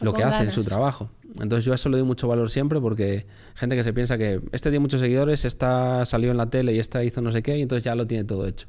lo 0.00 0.12
que 0.12 0.22
hace 0.22 0.44
en 0.44 0.52
su 0.52 0.62
trabajo. 0.62 1.10
Entonces 1.40 1.64
yo 1.64 1.72
a 1.72 1.76
eso 1.76 1.88
le 1.88 1.98
doy 1.98 2.06
mucho 2.06 2.26
valor 2.26 2.50
siempre 2.50 2.80
porque 2.80 3.26
gente 3.54 3.76
que 3.76 3.84
se 3.84 3.92
piensa 3.92 4.18
que 4.18 4.40
este 4.52 4.70
tiene 4.70 4.80
muchos 4.80 5.00
seguidores, 5.00 5.44
esta 5.44 6.04
salió 6.04 6.30
en 6.30 6.36
la 6.36 6.50
tele 6.50 6.74
y 6.74 6.78
esta 6.78 7.04
hizo 7.04 7.20
no 7.20 7.30
sé 7.30 7.42
qué 7.42 7.56
y 7.58 7.62
entonces 7.62 7.84
ya 7.84 7.94
lo 7.94 8.06
tiene 8.06 8.24
todo 8.24 8.46
hecho. 8.46 8.66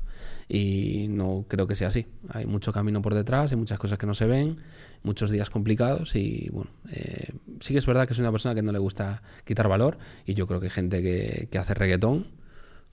Y 0.47 1.07
no 1.09 1.45
creo 1.47 1.65
que 1.65 1.75
sea 1.75 1.87
así. 1.87 2.07
Hay 2.29 2.45
mucho 2.45 2.71
camino 2.71 3.01
por 3.01 3.15
detrás, 3.15 3.51
hay 3.51 3.57
muchas 3.57 3.79
cosas 3.79 3.97
que 3.97 4.05
no 4.05 4.13
se 4.13 4.27
ven, 4.27 4.55
muchos 5.01 5.31
días 5.31 5.49
complicados 5.49 6.15
y 6.15 6.49
bueno, 6.51 6.69
eh, 6.91 7.29
sí 7.61 7.73
que 7.73 7.79
es 7.79 7.85
verdad 7.85 8.07
que 8.07 8.13
soy 8.13 8.21
una 8.21 8.31
persona 8.31 8.53
que 8.53 8.61
no 8.61 8.71
le 8.71 8.79
gusta 8.79 9.23
quitar 9.45 9.67
valor 9.67 9.97
y 10.25 10.33
yo 10.35 10.45
creo 10.47 10.59
que 10.59 10.67
hay 10.67 10.71
gente 10.71 11.01
que, 11.01 11.47
que 11.49 11.57
hace 11.57 11.73
reggaetón 11.73 12.27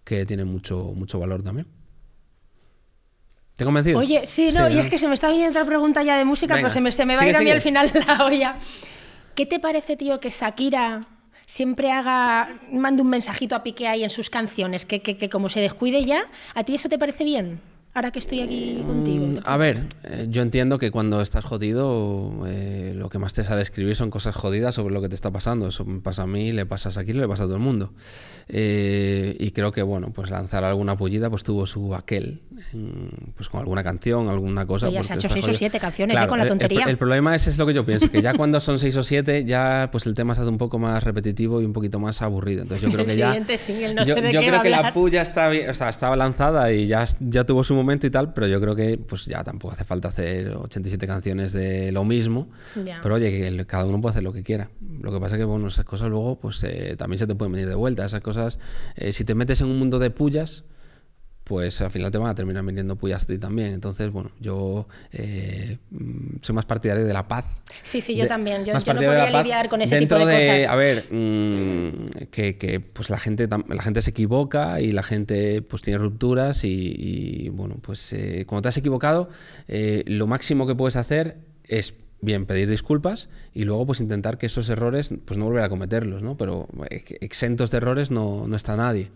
que 0.04 0.24
tiene 0.24 0.44
mucho, 0.44 0.92
mucho 0.94 1.18
valor 1.18 1.42
también. 1.42 1.66
¿Te 3.58 3.64
he 3.64 3.66
convencido? 3.66 3.98
Oye, 3.98 4.24
sí, 4.24 4.52
no, 4.52 4.68
y 4.68 4.78
es 4.78 4.86
que 4.86 4.98
se 4.98 5.08
me 5.08 5.14
está 5.14 5.30
viniendo 5.30 5.50
otra 5.50 5.66
pregunta 5.66 6.04
ya 6.04 6.16
de 6.16 6.24
música, 6.24 6.54
pero 6.54 6.70
se 6.70 6.80
me, 6.80 6.92
se 6.92 7.04
me 7.04 7.16
va 7.16 7.22
a 7.22 7.28
ir 7.28 7.34
a 7.34 7.40
mí 7.40 7.50
al 7.50 7.60
final 7.60 7.90
la 8.06 8.24
olla. 8.24 8.54
¿Qué 9.34 9.46
te 9.46 9.58
parece, 9.58 9.96
tío, 9.96 10.20
que 10.20 10.30
Shakira 10.30 11.00
siempre 11.44 11.90
haga, 11.90 12.60
mande 12.70 13.02
un 13.02 13.08
mensajito 13.08 13.56
a 13.56 13.64
Piqué 13.64 13.88
ahí 13.88 14.04
en 14.04 14.10
sus 14.10 14.30
canciones, 14.30 14.86
que, 14.86 15.02
que, 15.02 15.16
que 15.16 15.28
como 15.28 15.48
se 15.48 15.58
descuide 15.58 16.04
ya, 16.04 16.26
¿a 16.54 16.62
ti 16.62 16.76
eso 16.76 16.88
te 16.88 17.00
parece 17.00 17.24
bien? 17.24 17.60
Ahora 17.98 18.10
que 18.12 18.20
estoy 18.20 18.40
aquí 18.40 18.82
contigo? 18.86 19.26
Mm, 19.26 19.36
a 19.44 19.56
ver, 19.56 19.82
eh, 20.04 20.26
yo 20.30 20.42
entiendo 20.42 20.78
que 20.78 20.90
cuando 20.90 21.20
estás 21.20 21.44
jodido, 21.44 22.46
eh, 22.46 22.92
lo 22.96 23.08
que 23.08 23.18
más 23.18 23.34
te 23.34 23.44
sale 23.44 23.60
escribir 23.60 23.96
son 23.96 24.10
cosas 24.10 24.34
jodidas 24.34 24.74
sobre 24.74 24.94
lo 24.94 25.02
que 25.02 25.08
te 25.08 25.14
está 25.14 25.30
pasando. 25.30 25.68
Eso 25.68 25.84
me 25.84 26.00
pasa 26.00 26.22
a 26.22 26.26
mí, 26.26 26.52
le 26.52 26.64
pasa 26.64 26.88
a 26.88 26.92
Shakira, 26.92 27.20
le 27.20 27.28
pasa 27.28 27.42
a 27.42 27.46
todo 27.46 27.56
el 27.56 27.62
mundo. 27.62 27.92
Eh, 28.48 29.36
y 29.38 29.50
creo 29.50 29.72
que, 29.72 29.82
bueno, 29.82 30.10
pues 30.12 30.30
lanzar 30.30 30.64
alguna 30.64 30.96
pullida, 30.96 31.28
pues 31.28 31.42
tuvo 31.42 31.66
su 31.66 31.94
aquel, 31.94 32.40
pues 33.36 33.48
con 33.48 33.60
alguna 33.60 33.82
canción, 33.82 34.28
alguna 34.28 34.64
cosa. 34.64 34.88
ya 34.88 35.02
se 35.02 35.12
ha 35.12 35.16
hecho 35.16 35.28
seis 35.28 35.46
o 35.48 35.52
siete 35.52 35.78
canciones 35.78 36.18
con 36.26 36.38
la 36.38 36.46
tontería. 36.46 36.84
El, 36.86 36.96
problema 36.96 37.34
es, 37.34 37.46
es 37.46 37.58
lo 37.58 37.66
que 37.66 37.74
yo 37.74 37.84
pienso, 37.84 38.10
que 38.10 38.22
ya 38.22 38.32
cuando 38.34 38.60
son 38.60 38.78
seis 38.78 38.96
o 38.96 39.02
siete, 39.02 39.44
ya 39.44 39.88
pues 39.92 40.06
el 40.06 40.14
tema 40.14 40.34
se 40.34 40.42
hace 40.42 40.50
un 40.50 40.58
poco 40.58 40.78
más 40.78 41.02
repetitivo 41.02 41.60
y 41.60 41.64
un 41.64 41.72
poquito 41.72 41.98
más 41.98 42.22
aburrido. 42.22 42.62
Entonces 42.62 42.86
yo 42.86 42.92
creo 42.94 43.04
que 43.04 43.16
ya... 43.16 43.34
yo, 44.04 44.14
creo 44.14 44.62
que 44.62 44.70
la 44.70 44.92
puya 44.92 45.20
está, 45.20 45.50
o 45.68 45.74
sea, 45.74 45.88
estaba 45.88 46.16
lanzada 46.16 46.72
y 46.72 46.86
ya, 46.86 47.04
ya 47.20 47.44
tuvo 47.44 47.64
su 47.64 47.74
momento 47.74 47.87
y 48.06 48.10
tal, 48.10 48.32
pero 48.32 48.46
yo 48.46 48.60
creo 48.60 48.74
que 48.74 48.98
pues 48.98 49.26
ya 49.26 49.42
tampoco 49.44 49.74
hace 49.74 49.84
falta 49.84 50.08
hacer 50.08 50.54
87 50.56 51.06
canciones 51.06 51.52
de 51.52 51.92
lo 51.92 52.04
mismo. 52.04 52.48
Pero 52.74 53.14
oye, 53.14 53.30
que 53.30 53.66
cada 53.66 53.84
uno 53.84 54.00
puede 54.00 54.12
hacer 54.12 54.22
lo 54.22 54.32
que 54.32 54.42
quiera. 54.42 54.70
Lo 55.00 55.12
que 55.12 55.20
pasa 55.20 55.36
es 55.36 55.40
que, 55.40 55.44
bueno, 55.44 55.68
esas 55.68 55.84
cosas 55.84 56.08
luego 56.08 56.38
pues 56.38 56.62
eh, 56.64 56.94
también 56.96 57.18
se 57.18 57.26
te 57.26 57.34
pueden 57.34 57.52
venir 57.52 57.68
de 57.68 57.74
vuelta. 57.74 58.04
Esas 58.04 58.20
cosas, 58.20 58.58
eh, 58.96 59.12
si 59.12 59.24
te 59.24 59.34
metes 59.34 59.60
en 59.60 59.68
un 59.68 59.78
mundo 59.78 59.98
de 59.98 60.10
pullas, 60.10 60.64
pues 61.48 61.80
al 61.80 61.90
final 61.90 62.12
te 62.12 62.18
van 62.18 62.28
a 62.28 62.34
terminar 62.34 62.62
vendiendo 62.62 62.94
puyas 62.96 63.22
a 63.22 63.26
ti 63.26 63.38
también. 63.38 63.72
Entonces, 63.72 64.12
bueno, 64.12 64.30
yo 64.38 64.86
eh, 65.10 65.78
soy 66.42 66.54
más 66.54 66.66
partidario 66.66 67.06
de 67.06 67.12
la 67.14 67.26
paz. 67.26 67.46
Sí, 67.82 68.02
sí, 68.02 68.14
yo 68.14 68.28
también. 68.28 68.66
Yo, 68.66 68.74
no 68.74 68.80
podría 68.80 69.42
lidiar 69.42 69.70
con 69.70 69.80
ese 69.80 69.98
tipo 69.98 70.26
de, 70.26 70.34
cosas. 70.34 70.68
A 70.68 70.76
ver, 70.76 71.06
mm, 71.10 72.26
que, 72.30 72.84
pues 72.92 73.08
la 73.08 73.18
gente, 73.18 73.48
la 73.48 73.82
gente 73.82 74.02
se 74.02 74.10
equivoca 74.10 74.82
y 74.82 74.92
la 74.92 75.02
gente 75.02 75.62
pues 75.62 75.80
tiene 75.80 75.98
rupturas 75.98 76.64
y, 76.64 77.48
bueno, 77.48 77.76
pues 77.80 78.12
eh, 78.12 78.44
cuando 78.46 78.62
te 78.62 78.68
has 78.68 78.76
equivocado, 78.76 79.30
eh, 79.68 80.04
lo 80.06 80.26
máximo 80.26 80.66
que 80.66 80.74
puedes 80.74 80.96
hacer 80.96 81.38
es 81.64 81.94
bien 82.20 82.44
pedir 82.44 82.68
disculpas 82.68 83.30
y 83.54 83.64
luego 83.64 83.86
pues 83.86 84.00
intentar 84.00 84.36
que 84.36 84.46
esos 84.46 84.68
errores 84.68 85.14
pues 85.24 85.38
no 85.38 85.46
volver 85.46 85.62
a 85.62 85.70
cometerlos, 85.70 86.20
¿no? 86.20 86.36
Pero 86.36 86.68
exentos 86.90 87.70
de 87.70 87.78
errores 87.78 88.10
no, 88.10 88.46
no 88.46 88.54
está 88.54 88.76
nadie. 88.76 89.10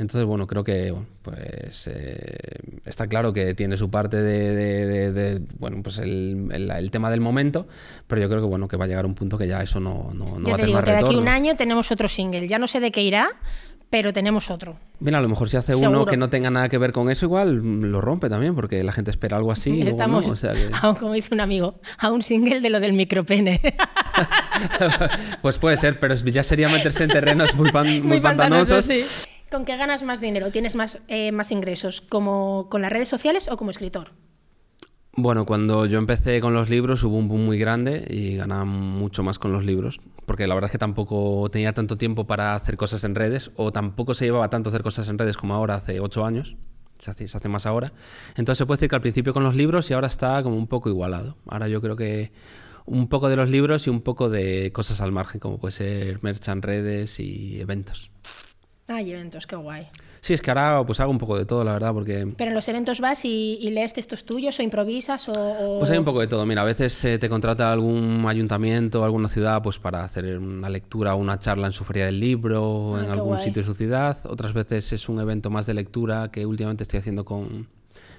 Entonces, 0.00 0.24
bueno, 0.24 0.46
creo 0.46 0.64
que 0.64 0.94
pues 1.20 1.86
eh, 1.86 2.58
está 2.86 3.06
claro 3.06 3.34
que 3.34 3.52
tiene 3.54 3.76
su 3.76 3.90
parte 3.90 4.16
de, 4.16 5.42
bueno, 5.58 5.82
pues 5.82 5.98
el, 5.98 6.88
tema 6.90 7.10
del 7.10 7.20
momento, 7.20 7.68
pero 8.06 8.22
yo 8.22 8.28
creo 8.30 8.40
que 8.40 8.46
bueno, 8.46 8.66
que 8.66 8.78
va 8.78 8.86
a 8.86 8.88
llegar 8.88 9.04
un 9.04 9.14
punto 9.14 9.36
que 9.36 9.46
ya 9.46 9.62
eso 9.62 9.78
no, 9.78 10.12
no, 10.14 10.42
va 10.42 10.54
a 10.54 10.56
tener 10.56 10.70
más 10.70 10.84
que 10.84 10.92
de 10.92 10.96
aquí 10.96 11.16
un 11.16 11.28
año 11.28 11.54
tenemos 11.54 11.92
otro 11.92 12.08
single. 12.08 12.48
Ya 12.48 12.58
no 12.58 12.66
sé 12.66 12.80
de 12.80 12.90
qué 12.90 13.02
irá, 13.02 13.28
pero 13.90 14.14
tenemos 14.14 14.50
otro. 14.50 14.78
Mira, 15.00 15.18
a 15.18 15.20
lo 15.20 15.28
mejor 15.28 15.50
si 15.50 15.58
hace 15.58 15.74
uno 15.74 16.06
que 16.06 16.16
no 16.16 16.30
tenga 16.30 16.48
nada 16.48 16.70
que 16.70 16.78
ver 16.78 16.92
con 16.92 17.10
eso, 17.10 17.26
igual 17.26 17.90
lo 17.90 18.00
rompe 18.00 18.30
también, 18.30 18.54
porque 18.54 18.82
la 18.82 18.92
gente 18.92 19.10
espera 19.10 19.36
algo 19.36 19.52
así. 19.52 19.82
Estamos, 19.86 20.24
como 20.98 21.12
dice 21.12 21.34
un 21.34 21.40
amigo, 21.40 21.78
a 21.98 22.10
un 22.10 22.22
single 22.22 22.60
de 22.60 22.70
lo 22.70 22.80
del 22.80 22.94
micropene. 22.94 23.60
pues 25.42 25.58
puede 25.58 25.76
ser, 25.76 25.98
pero 25.98 26.14
ya 26.14 26.42
sería 26.42 26.70
meterse 26.70 27.04
en 27.04 27.10
terrenos 27.10 27.54
muy, 27.54 27.70
muy, 28.00 28.20
pantanosos. 28.20 28.86
sí. 28.86 29.02
¿Con 29.50 29.64
qué 29.64 29.76
ganas 29.76 30.04
más 30.04 30.20
dinero? 30.20 30.50
¿Tienes 30.52 30.76
más, 30.76 31.00
eh, 31.08 31.32
más 31.32 31.50
ingresos? 31.50 32.00
¿Como 32.00 32.68
con 32.70 32.82
las 32.82 32.92
redes 32.92 33.08
sociales 33.08 33.48
o 33.50 33.56
como 33.56 33.72
escritor? 33.72 34.12
Bueno, 35.12 35.44
cuando 35.44 35.86
yo 35.86 35.98
empecé 35.98 36.40
con 36.40 36.54
los 36.54 36.70
libros 36.70 37.02
hubo 37.02 37.16
un 37.16 37.26
boom 37.26 37.46
muy 37.46 37.58
grande 37.58 38.06
y 38.08 38.36
ganaba 38.36 38.64
mucho 38.64 39.24
más 39.24 39.40
con 39.40 39.52
los 39.52 39.64
libros, 39.64 40.00
porque 40.24 40.46
la 40.46 40.54
verdad 40.54 40.68
es 40.68 40.72
que 40.72 40.78
tampoco 40.78 41.48
tenía 41.50 41.72
tanto 41.74 41.98
tiempo 41.98 42.28
para 42.28 42.54
hacer 42.54 42.76
cosas 42.76 43.02
en 43.02 43.16
redes, 43.16 43.50
o 43.56 43.72
tampoco 43.72 44.14
se 44.14 44.24
llevaba 44.24 44.48
tanto 44.50 44.68
hacer 44.68 44.84
cosas 44.84 45.08
en 45.08 45.18
redes 45.18 45.36
como 45.36 45.52
ahora, 45.54 45.74
hace 45.74 45.98
ocho 45.98 46.24
años, 46.24 46.54
se 46.98 47.10
hace, 47.10 47.48
más 47.48 47.66
ahora. 47.66 47.92
Entonces 48.36 48.58
se 48.58 48.66
puede 48.66 48.76
decir 48.76 48.88
que 48.88 48.96
al 48.96 49.02
principio 49.02 49.34
con 49.34 49.42
los 49.42 49.56
libros 49.56 49.90
y 49.90 49.94
ahora 49.94 50.06
está 50.06 50.40
como 50.44 50.56
un 50.56 50.68
poco 50.68 50.88
igualado. 50.88 51.36
Ahora 51.48 51.66
yo 51.66 51.80
creo 51.80 51.96
que 51.96 52.30
un 52.86 53.08
poco 53.08 53.28
de 53.28 53.36
los 53.36 53.48
libros 53.48 53.88
y 53.88 53.90
un 53.90 54.00
poco 54.00 54.30
de 54.30 54.70
cosas 54.72 55.00
al 55.00 55.10
margen, 55.10 55.40
como 55.40 55.58
puede 55.58 55.72
ser 55.72 56.22
merch 56.22 56.46
redes 56.46 57.18
y 57.18 57.60
eventos. 57.60 58.12
Ah, 58.92 59.00
eventos, 59.02 59.46
qué 59.46 59.54
guay. 59.54 59.86
Sí, 60.20 60.34
es 60.34 60.42
que 60.42 60.50
ahora 60.50 60.82
pues 60.84 60.98
hago 60.98 61.12
un 61.12 61.18
poco 61.18 61.38
de 61.38 61.44
todo, 61.44 61.62
la 61.62 61.74
verdad, 61.74 61.94
porque... 61.94 62.26
¿Pero 62.36 62.50
en 62.50 62.56
los 62.56 62.68
eventos 62.68 63.00
vas 63.00 63.24
y, 63.24 63.70
lees 63.70 63.92
textos 63.92 64.24
tuyos 64.24 64.58
o 64.58 64.64
improvisas 64.64 65.28
o, 65.28 65.76
Pues 65.78 65.92
hay 65.92 65.98
un 65.98 66.04
poco 66.04 66.18
de 66.18 66.26
todo. 66.26 66.44
Mira, 66.44 66.62
a 66.62 66.64
veces 66.64 67.04
eh, 67.04 67.16
te 67.20 67.28
contrata 67.28 67.72
algún 67.72 68.24
ayuntamiento, 68.26 69.04
alguna 69.04 69.28
ciudad, 69.28 69.62
pues 69.62 69.78
para 69.78 70.02
hacer 70.02 70.36
una 70.38 70.68
lectura 70.68 71.14
o 71.14 71.18
una 71.18 71.38
charla 71.38 71.68
en 71.68 71.72
su 71.72 71.84
feria 71.84 72.06
del 72.06 72.18
libro 72.18 72.64
o 72.64 72.96
ah, 72.96 73.04
en 73.04 73.10
algún 73.10 73.38
sitio 73.38 73.62
de 73.62 73.66
su 73.66 73.74
ciudad. 73.74 74.18
Otras 74.24 74.54
veces 74.54 74.92
es 74.92 75.08
un 75.08 75.20
evento 75.20 75.50
más 75.50 75.66
de 75.66 75.74
lectura 75.74 76.32
que 76.32 76.44
últimamente 76.44 76.82
estoy 76.82 76.98
haciendo 76.98 77.24
con, 77.24 77.68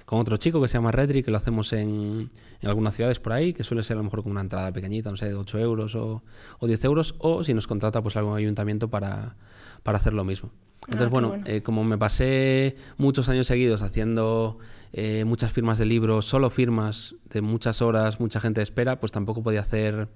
con 0.06 0.20
otro 0.20 0.38
chico 0.38 0.62
que 0.62 0.68
se 0.68 0.78
llama 0.78 0.90
Redri, 0.90 1.22
que 1.22 1.30
lo 1.30 1.36
hacemos 1.36 1.74
en, 1.74 2.30
en, 2.62 2.68
algunas 2.68 2.94
ciudades 2.94 3.20
por 3.20 3.34
ahí, 3.34 3.52
que 3.52 3.62
suele 3.62 3.82
ser 3.82 3.96
a 3.96 3.98
lo 3.98 4.04
mejor 4.04 4.22
con 4.22 4.32
una 4.32 4.40
entrada 4.40 4.72
pequeñita, 4.72 5.10
no 5.10 5.18
sé, 5.18 5.26
de 5.26 5.34
8 5.34 5.58
euros 5.58 5.94
o, 5.96 6.22
o 6.60 6.66
10 6.66 6.82
euros, 6.86 7.14
o 7.18 7.44
si 7.44 7.52
nos 7.52 7.66
contrata 7.66 8.02
pues 8.02 8.16
algún 8.16 8.38
ayuntamiento 8.38 8.88
para 8.88 9.36
para 9.82 9.98
hacer 9.98 10.12
lo 10.12 10.24
mismo. 10.24 10.50
Entonces, 10.86 11.06
ah, 11.06 11.10
bueno, 11.10 11.36
eh, 11.44 11.62
como 11.62 11.84
me 11.84 11.96
pasé 11.96 12.76
muchos 12.96 13.28
años 13.28 13.46
seguidos 13.46 13.82
haciendo 13.82 14.58
eh, 14.92 15.24
muchas 15.24 15.52
firmas 15.52 15.78
de 15.78 15.84
libros, 15.84 16.26
solo 16.26 16.50
firmas 16.50 17.14
de 17.30 17.40
muchas 17.40 17.82
horas, 17.82 18.18
mucha 18.18 18.40
gente 18.40 18.62
espera, 18.62 18.98
pues 18.98 19.12
tampoco 19.12 19.42
podía 19.42 19.60
hacer 19.60 20.08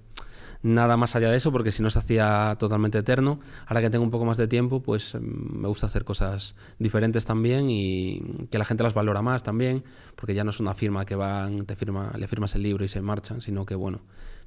nada 0.63 0.97
más 0.97 1.15
allá 1.15 1.31
de 1.31 1.37
eso, 1.37 1.53
porque 1.53 1.71
si 1.71 1.83
no 1.83 1.91
se 1.91 1.99
hacía 1.99 2.57
totalmente 2.59 2.99
eterno. 2.99 3.41
Ahora 3.67 3.81
que 3.81 3.91
tengo 3.91 4.05
un 4.05 4.11
poco 4.11 4.25
más 4.25 4.37
de 4.37 4.49
tiempo, 4.49 4.83
pues 4.83 5.15
em, 5.15 5.23
me 5.23 5.69
gusta 5.69 5.87
hacer 5.87 6.05
cosas 6.05 6.57
diferentes 6.79 7.25
también 7.25 7.71
y 7.71 8.47
que 8.51 8.59
la 8.59 8.65
gente 8.65 8.83
las 8.83 8.95
valora 8.95 9.23
más 9.23 9.43
también, 9.43 9.85
porque 10.17 10.35
ya 10.35 10.45
no 10.45 10.51
es 10.51 10.61
una 10.61 10.75
firma 10.75 11.05
que 11.05 11.15
van, 11.15 11.67
te 11.67 11.77
firma, 11.77 12.13
le 12.19 12.27
firmas 12.27 12.55
el 12.55 12.63
libro 12.63 12.85
y 12.85 12.89
se 12.89 13.01
marchan, 13.01 13.41
sino 13.41 13.65
que 13.65 13.75
bueno, 13.75 14.01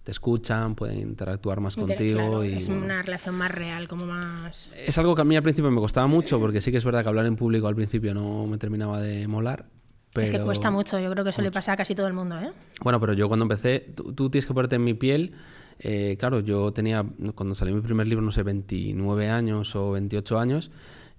te 0.03 0.12
escuchan, 0.12 0.75
pueden 0.75 0.99
interactuar 0.99 1.59
más 1.59 1.75
contigo. 1.75 2.43
y, 2.43 2.53
es 2.53 2.67
una 2.67 3.01
relación 3.01 3.35
más 3.35 3.51
real, 3.51 3.88
como 3.88 4.05
más... 4.05 4.71
Es 4.75 4.97
algo 4.97 5.15
que 5.15 5.21
a 5.21 5.25
mí 5.25 5.35
al 5.35 5.43
principio 5.43 5.69
me 5.71 5.81
costaba 5.81 6.07
mucho, 6.07 6.39
porque 6.39 6.62
sí 6.62 6.71
que 6.71 6.77
es 6.77 6.85
verdad 6.85 7.03
que 7.03 7.09
hablar 7.09 7.25
en 7.25 7.35
público 7.35 7.67
al 7.67 7.75
principio 7.75 8.13
no 8.13 8.47
me 8.47 8.57
terminaba 8.57 9.01
de 9.01 9.27
molar. 9.27 9.65
Pero... 10.13 10.23
Es 10.23 10.31
que 10.31 10.39
cuesta 10.39 10.71
mucho, 10.71 10.99
yo 10.99 11.12
creo 11.12 11.23
que 11.23 11.29
eso 11.29 11.41
le 11.41 11.51
pasa 11.51 11.73
a 11.73 11.77
casi 11.77 11.93
todo 11.93 12.07
el 12.07 12.13
mundo. 12.13 12.39
¿eh? 12.39 12.51
Bueno, 12.81 12.99
pero 12.99 13.13
yo 13.13 13.27
cuando 13.27 13.43
empecé, 13.43 13.93
tú, 13.95 14.29
tienes 14.29 14.47
que 14.47 14.53
ponerte 14.53 14.77
en 14.77 14.83
mi 14.83 14.93
piel. 14.93 15.33
Eh, 15.77 16.17
claro, 16.19 16.39
yo 16.39 16.73
tenía, 16.73 17.05
cuando 17.35 17.55
salió 17.55 17.75
mi 17.75 17.81
primer 17.81 18.07
libro, 18.07 18.23
no 18.23 18.31
sé, 18.31 18.43
29 18.43 19.29
años 19.29 19.75
o 19.75 19.91
28 19.91 20.39
años. 20.39 20.71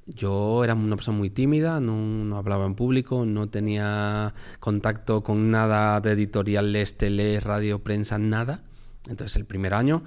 Yo 0.07 0.65
era 0.65 0.75
una 0.75 0.97
persona 0.97 1.17
muy 1.19 1.31
tímida, 1.31 1.79
no, 1.79 1.95
no, 1.95 2.37
hablaba 2.37 2.67
en 2.67 2.75
público, 2.75 3.25
no 3.25 3.49
tenía 3.49 4.35
contacto 4.59 5.23
con 5.23 5.53
nada 5.53 6.01
de 6.01 6.13
editoriales, 6.13 6.97
tele, 6.97 7.39
radio, 7.39 7.79
prensa, 7.79 8.19
nada. 8.19 8.65
Entonces 9.07 9.37
el 9.37 9.45
primer 9.45 9.75
año 9.75 10.03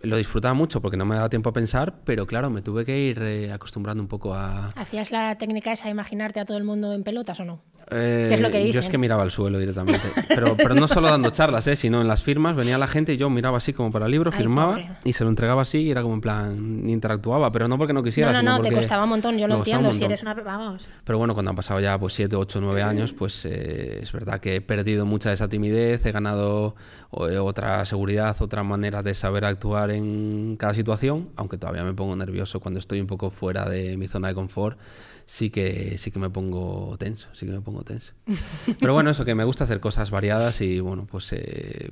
lo 0.00 0.16
disfrutaba 0.16 0.54
mucho 0.54 0.80
porque 0.80 0.96
no 0.96 1.04
me 1.04 1.16
daba 1.16 1.28
tiempo 1.28 1.50
a 1.50 1.52
pensar, 1.52 1.94
pero 2.04 2.26
claro, 2.26 2.50
me 2.50 2.62
tuve 2.62 2.84
que 2.84 2.98
ir 2.98 3.18
eh, 3.22 3.52
acostumbrando 3.52 4.02
un 4.02 4.08
poco 4.08 4.34
a... 4.34 4.68
¿Hacías 4.76 5.10
la 5.10 5.36
técnica 5.38 5.72
esa 5.72 5.84
de 5.84 5.90
imaginarte 5.90 6.40
a 6.40 6.44
todo 6.44 6.58
el 6.58 6.64
mundo 6.64 6.92
en 6.92 7.02
pelotas 7.02 7.40
o 7.40 7.44
no? 7.44 7.62
es 7.88 8.40
lo 8.40 8.50
que 8.50 8.62
eh, 8.62 8.72
Yo 8.72 8.80
es 8.80 8.88
que 8.88 8.98
miraba 8.98 9.22
al 9.22 9.30
suelo 9.30 9.58
directamente. 9.58 10.08
Pero, 10.28 10.56
pero 10.56 10.74
no 10.74 10.88
solo 10.88 11.08
dando 11.08 11.30
charlas, 11.30 11.66
¿eh? 11.68 11.76
sino 11.76 12.00
en 12.00 12.08
las 12.08 12.24
firmas 12.24 12.56
venía 12.56 12.78
la 12.78 12.88
gente 12.88 13.12
y 13.12 13.16
yo 13.16 13.30
miraba 13.30 13.58
así 13.58 13.72
como 13.72 13.92
para 13.92 14.06
el 14.06 14.12
libro, 14.12 14.32
firmaba 14.32 14.98
y 15.04 15.12
se 15.12 15.22
lo 15.22 15.30
entregaba 15.30 15.62
así 15.62 15.78
y 15.78 15.90
era 15.90 16.02
como 16.02 16.14
en 16.14 16.20
plan, 16.20 16.88
interactuaba, 16.88 17.52
pero 17.52 17.68
no 17.68 17.78
porque 17.78 17.92
no 17.92 18.02
quisiera. 18.02 18.32
No, 18.32 18.42
no, 18.42 18.58
no, 18.58 18.62
te 18.62 18.72
costaba 18.72 19.04
un 19.04 19.10
montón, 19.10 19.38
yo 19.38 19.46
lo 19.46 19.56
entiendo, 19.56 19.92
si 19.92 20.04
eres 20.04 20.22
una... 20.22 20.34
Vamos. 20.34 20.82
Pero 21.04 21.18
bueno, 21.18 21.34
cuando 21.34 21.50
han 21.50 21.56
pasado 21.56 21.80
ya 21.80 21.98
pues 21.98 22.14
7, 22.14 22.34
8, 22.34 22.60
9 22.60 22.82
años, 22.82 23.12
pues 23.12 23.44
eh, 23.46 24.00
es 24.02 24.12
verdad 24.12 24.40
que 24.40 24.56
he 24.56 24.60
perdido 24.60 25.06
mucha 25.06 25.30
de 25.30 25.36
esa 25.36 25.48
timidez, 25.48 26.04
he 26.06 26.12
ganado 26.12 26.74
otra 27.10 27.84
seguridad, 27.84 28.36
otra 28.40 28.62
manera 28.62 29.02
de 29.02 29.14
saber 29.14 29.44
actuar 29.44 29.85
en 29.90 30.56
cada 30.58 30.74
situación, 30.74 31.28
aunque 31.36 31.58
todavía 31.58 31.84
me 31.84 31.94
pongo 31.94 32.16
nervioso 32.16 32.60
cuando 32.60 32.78
estoy 32.78 33.00
un 33.00 33.06
poco 33.06 33.30
fuera 33.30 33.68
de 33.68 33.96
mi 33.96 34.08
zona 34.08 34.28
de 34.28 34.34
confort 34.34 34.78
sí 35.26 35.50
que, 35.50 35.98
sí 35.98 36.10
que 36.10 36.18
me 36.18 36.30
pongo 36.30 36.96
tenso, 36.98 37.28
sí 37.32 37.44
que 37.46 37.52
me 37.52 37.60
pongo 37.60 37.82
tenso. 37.82 38.14
Pero 38.80 38.94
bueno, 38.94 39.10
eso 39.10 39.24
que 39.24 39.34
me 39.34 39.44
gusta 39.44 39.64
hacer 39.64 39.80
cosas 39.80 40.10
variadas 40.10 40.60
y 40.60 40.80
bueno, 40.80 41.06
pues 41.10 41.32
eh, 41.32 41.90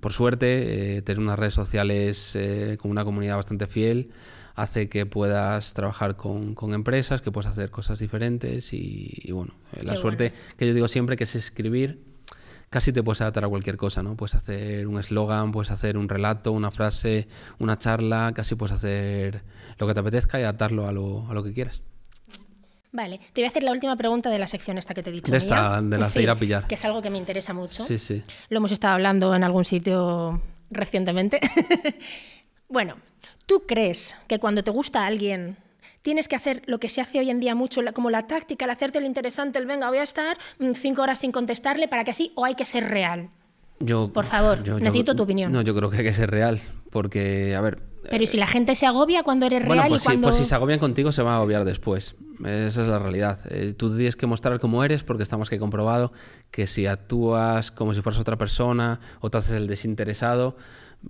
por 0.00 0.12
suerte 0.12 0.96
eh, 0.96 1.02
tener 1.02 1.20
unas 1.20 1.38
redes 1.38 1.54
sociales 1.54 2.32
eh, 2.34 2.76
con 2.80 2.90
una 2.90 3.04
comunidad 3.04 3.36
bastante 3.36 3.66
fiel 3.66 4.10
hace 4.54 4.90
que 4.90 5.06
puedas 5.06 5.72
trabajar 5.72 6.16
con, 6.16 6.54
con 6.54 6.74
empresas, 6.74 7.22
que 7.22 7.30
puedas 7.30 7.50
hacer 7.50 7.70
cosas 7.70 7.98
diferentes 8.00 8.74
y, 8.74 9.30
bueno, 9.32 9.54
la 9.80 9.96
suerte 9.96 10.34
que 10.58 10.66
yo 10.66 10.74
digo 10.74 10.88
siempre 10.88 11.16
que 11.16 11.24
es 11.24 11.34
escribir 11.34 12.11
casi 12.72 12.90
te 12.90 13.02
puedes 13.02 13.20
adaptar 13.20 13.44
a 13.44 13.48
cualquier 13.48 13.76
cosa, 13.76 14.02
¿no? 14.02 14.16
Puedes 14.16 14.34
hacer 14.34 14.88
un 14.88 14.98
eslogan, 14.98 15.52
puedes 15.52 15.70
hacer 15.70 15.98
un 15.98 16.08
relato, 16.08 16.52
una 16.52 16.70
frase, 16.70 17.28
una 17.58 17.76
charla, 17.76 18.32
casi 18.34 18.54
puedes 18.54 18.74
hacer 18.74 19.42
lo 19.78 19.86
que 19.86 19.92
te 19.92 20.00
apetezca 20.00 20.40
y 20.40 20.42
adaptarlo 20.42 20.88
a 20.88 20.92
lo, 20.92 21.30
a 21.30 21.34
lo 21.34 21.44
que 21.44 21.52
quieras. 21.52 21.82
Vale, 22.90 23.20
te 23.34 23.42
voy 23.42 23.44
a 23.44 23.48
hacer 23.48 23.62
la 23.62 23.72
última 23.72 23.94
pregunta 23.96 24.30
de 24.30 24.38
la 24.38 24.46
sección 24.46 24.78
esta 24.78 24.94
que 24.94 25.02
te 25.02 25.10
he 25.10 25.12
dicho. 25.12 25.30
De 25.30 25.36
esta, 25.36 25.82
de 25.82 25.98
las 25.98 26.14
de 26.14 26.22
ir 26.22 26.30
a 26.30 26.36
pillar. 26.36 26.66
Que 26.66 26.74
es 26.74 26.84
algo 26.86 27.02
que 27.02 27.10
me 27.10 27.18
interesa 27.18 27.52
mucho. 27.52 27.84
Sí, 27.84 27.98
sí. 27.98 28.24
Lo 28.48 28.56
hemos 28.56 28.72
estado 28.72 28.94
hablando 28.94 29.34
en 29.34 29.44
algún 29.44 29.64
sitio 29.64 30.40
recientemente. 30.70 31.40
bueno, 32.68 32.96
¿tú 33.44 33.64
crees 33.66 34.16
que 34.28 34.38
cuando 34.38 34.64
te 34.64 34.70
gusta 34.70 35.06
alguien 35.06 35.58
tienes 36.02 36.28
que 36.28 36.36
hacer 36.36 36.62
lo 36.66 36.78
que 36.78 36.88
se 36.88 37.00
hace 37.00 37.18
hoy 37.20 37.30
en 37.30 37.40
día 37.40 37.54
mucho, 37.54 37.80
como 37.94 38.10
la 38.10 38.26
táctica, 38.26 38.64
el 38.64 38.70
hacerte 38.70 38.98
el 38.98 39.06
interesante, 39.06 39.58
el 39.58 39.66
venga, 39.66 39.88
voy 39.88 39.98
a 39.98 40.02
estar 40.02 40.36
mm, 40.58 40.72
cinco 40.74 41.02
horas 41.02 41.20
sin 41.20 41.32
contestarle 41.32 41.88
para 41.88 42.04
que 42.04 42.10
así, 42.10 42.32
o 42.34 42.44
hay 42.44 42.54
que 42.54 42.66
ser 42.66 42.88
real? 42.88 43.30
Yo, 43.80 44.12
Por 44.12 44.26
favor, 44.26 44.66
necesito 44.80 45.16
tu 45.16 45.24
opinión. 45.24 45.50
No, 45.52 45.62
yo 45.62 45.74
creo 45.74 45.90
que 45.90 45.98
hay 45.98 46.04
que 46.04 46.12
ser 46.12 46.30
real, 46.30 46.60
porque, 46.90 47.56
a 47.56 47.60
ver... 47.60 47.82
Pero 48.08 48.22
¿y 48.22 48.26
si 48.26 48.36
la 48.36 48.46
gente 48.46 48.74
se 48.74 48.86
agobia 48.86 49.22
cuando 49.22 49.46
eres 49.46 49.64
bueno, 49.64 49.82
real 49.82 49.90
pues 49.90 50.02
y 50.02 50.04
cuando...? 50.04 50.28
pues 50.28 50.36
si 50.36 50.44
se 50.44 50.54
agobian 50.54 50.78
contigo 50.78 51.12
se 51.12 51.22
van 51.22 51.34
a 51.34 51.36
agobiar 51.36 51.64
después. 51.64 52.16
Esa 52.44 52.82
es 52.82 52.88
la 52.88 52.98
realidad. 52.98 53.38
Eh, 53.50 53.74
tú 53.76 53.94
tienes 53.94 54.16
que 54.16 54.26
mostrar 54.26 54.58
cómo 54.58 54.82
eres 54.82 55.04
porque 55.04 55.22
estamos 55.22 55.48
que 55.48 55.58
comprobado 55.58 56.12
que 56.50 56.66
si 56.66 56.86
actúas 56.86 57.70
como 57.70 57.94
si 57.94 58.02
fueras 58.02 58.20
otra 58.20 58.36
persona 58.36 59.00
o 59.20 59.30
te 59.30 59.38
haces 59.38 59.52
el 59.52 59.68
desinteresado, 59.68 60.56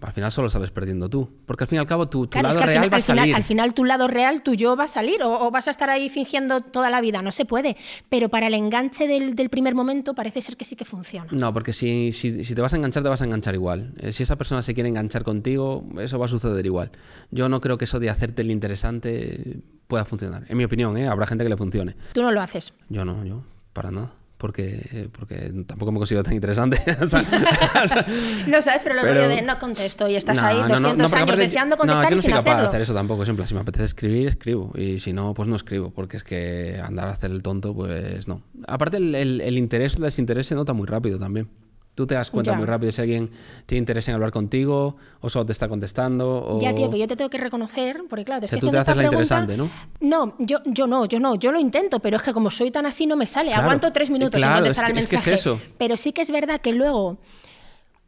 al 0.01 0.13
final 0.13 0.33
solo 0.33 0.49
sales 0.49 0.71
perdiendo 0.71 1.09
tú. 1.09 1.29
Porque 1.47 1.65
al 1.65 1.69
fin 1.69 1.77
y 1.77 1.81
al 1.81 1.87
cabo 1.87 2.09
tu, 2.09 2.27
tu 2.27 2.41
lado 2.41 2.61
real 2.61 2.93
va 2.93 2.97
a 2.97 3.01
salir. 3.01 3.35
al 3.35 3.45
final 3.45 3.75
tu 3.75 3.85
lado 3.85 4.09
real, 4.09 4.43
tu 4.43 4.55
yo 4.55 4.77
va 4.77 4.85
a 4.85 4.89
salir 4.89 5.23
o, 5.23 5.51
vas 5.51 5.69
a 5.69 5.71
estar 5.71 5.91
ahí 5.91 6.09
fingiendo 6.09 6.61
toda 6.61 6.91
la 6.91 7.01
vida. 7.01 7.23
No 7.23 7.33
se 7.33 7.45
puede. 7.45 7.77
Pero 8.09 8.29
para 8.29 8.47
el 8.47 8.55
enganche 8.55 9.07
del, 9.07 9.35
primer 9.51 9.75
momento 9.75 10.15
parece 10.15 10.41
ser 10.41 10.57
que 10.57 10.65
sí 10.65 10.77
que 10.77 10.85
funciona. 10.85 11.29
No, 11.33 11.53
porque 11.53 11.73
si, 11.73 12.13
si, 12.13 12.45
si, 12.45 12.55
te 12.55 12.61
vas 12.61 12.73
a 12.73 12.77
enganchar, 12.77 13.03
te 13.03 13.09
vas 13.09 13.21
a 13.21 13.25
enganchar 13.25 13.55
igual. 13.55 13.93
Eh, 13.99 14.13
si 14.13 14.23
esa 14.23 14.37
persona 14.37 14.63
se 14.63 14.75
quiere 14.75 14.89
enganchar 14.89 15.25
contigo, 15.25 15.85
eso 16.01 16.19
va 16.19 16.27
a 16.27 16.29
suceder 16.29 16.65
igual. 16.65 16.91
Yo 17.31 17.49
no 17.49 17.61
creo 17.61 17.77
que 17.79 17.85
eso 17.85 18.01
de 18.01 18.11
hacerte 18.11 18.43
el 18.43 18.51
interesante 18.51 19.61
pueda 19.87 20.05
funcionar. 20.05 20.45
En 20.49 20.57
mi 20.57 20.65
opinión, 20.65 20.97
¿eh? 20.97 21.07
habrá 21.07 21.27
gente 21.27 21.45
que 21.45 21.51
le 21.51 21.57
funcione. 21.57 21.97
Tú 22.15 22.23
no 22.23 22.31
lo 22.31 22.41
haces. 22.41 22.73
Yo 22.89 23.05
no, 23.05 23.25
yo, 23.25 23.43
para 23.73 23.91
nada 23.91 24.13
porque, 24.43 25.09
porque 25.17 25.53
tampoco 25.69 25.93
me 25.93 25.99
consigo 25.99 26.21
tan 26.25 26.35
interesante. 26.35 26.83
no 26.99 28.61
sabes, 28.61 28.81
pero 28.83 28.97
lo 28.97 29.03
pero... 29.03 29.29
de 29.29 29.41
no 29.41 29.57
contesto 29.61 30.09
y 30.09 30.17
estás 30.17 30.41
ahí 30.41 30.57
200 30.57 30.81
no, 30.81 30.95
no, 30.97 31.17
años 31.17 31.37
deseando 31.37 31.77
contestar 31.77 32.07
No, 32.07 32.11
yo 32.11 32.17
no 32.17 32.23
soy 32.23 32.33
capaz 32.33 32.61
de 32.61 32.67
hacer 32.67 32.81
eso 32.81 32.93
tampoco. 32.93 33.25
Siempre, 33.25 33.47
si 33.47 33.55
me 33.55 33.61
apetece 33.61 33.85
escribir, 33.85 34.27
escribo. 34.27 34.73
Y 34.75 34.99
si 34.99 35.13
no, 35.13 35.33
pues 35.33 35.49
no 35.49 35.55
escribo. 35.55 35.91
Porque 35.91 36.17
es 36.17 36.25
que 36.25 36.81
andar 36.83 37.07
a 37.07 37.13
hacer 37.13 37.31
el 37.31 37.41
tonto, 37.41 37.73
pues 37.73 38.27
no. 38.27 38.43
Aparte, 38.67 38.97
el, 38.97 39.15
el, 39.15 39.41
el 39.43 39.59
interés, 39.59 39.95
el 39.95 40.03
desinterés 40.03 40.49
se 40.49 40.57
nota 40.57 40.73
muy 40.73 40.89
rápido 40.89 41.21
también. 41.21 41.49
Tú 41.95 42.07
te 42.07 42.15
das 42.15 42.31
cuenta 42.31 42.55
muy 42.55 42.65
rápido 42.65 42.91
si 42.91 43.03
alguien 43.03 43.31
tiene 43.67 43.81
interés 43.81 44.09
en 44.09 44.15
hablar 44.15 44.31
contigo 44.31 44.97
o 45.21 45.29
solo 45.29 45.45
te 45.45 45.53
está 45.53 45.69
contestando. 45.69 46.43
O... 46.43 46.59
Ya, 46.59 46.75
tío, 46.75 46.87
pero 46.87 46.97
yo 46.97 47.07
te 47.07 47.17
tengo 47.17 47.29
que 47.29 47.37
reconocer, 47.37 48.05
porque 48.09 48.25
claro, 48.25 48.41
te 48.41 48.47
estoy 48.47 48.61
tú 48.61 48.71
te 48.71 48.79
haces 48.79 48.97
la 48.97 49.05
interesante, 49.05 49.59
¿no? 49.59 49.71
No, 50.01 50.35
yo, 50.39 50.61
yo 50.65 50.87
no, 50.87 51.05
yo 51.05 51.21
no, 51.21 51.35
yo 51.35 51.53
lo 51.53 51.61
intento, 51.61 52.01
pero 52.01 52.17
es 52.17 52.23
que 52.23 52.33
como 52.33 52.51
soy 52.51 52.71
tan 52.71 52.87
así 52.87 53.05
no 53.07 53.15
me 53.15 53.27
sale. 53.27 53.53
Aguanto 53.53 53.93
tres 53.93 54.09
minutos 54.09 54.41
sin 54.41 54.51
contestar 54.51 54.85
es 54.85 54.89
al 54.89 54.95
mensaje. 54.95 55.17
Es 55.17 55.23
que 55.25 55.31
es 55.33 55.41
eso. 55.41 55.61
Pero 55.77 55.99
sí 55.99 56.13
que 56.13 56.23
es 56.23 56.31
verdad 56.31 56.63
que 56.63 56.73
luego, 56.73 57.19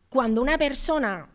cuando 0.08 0.40
una 0.40 0.56
persona 0.56 1.28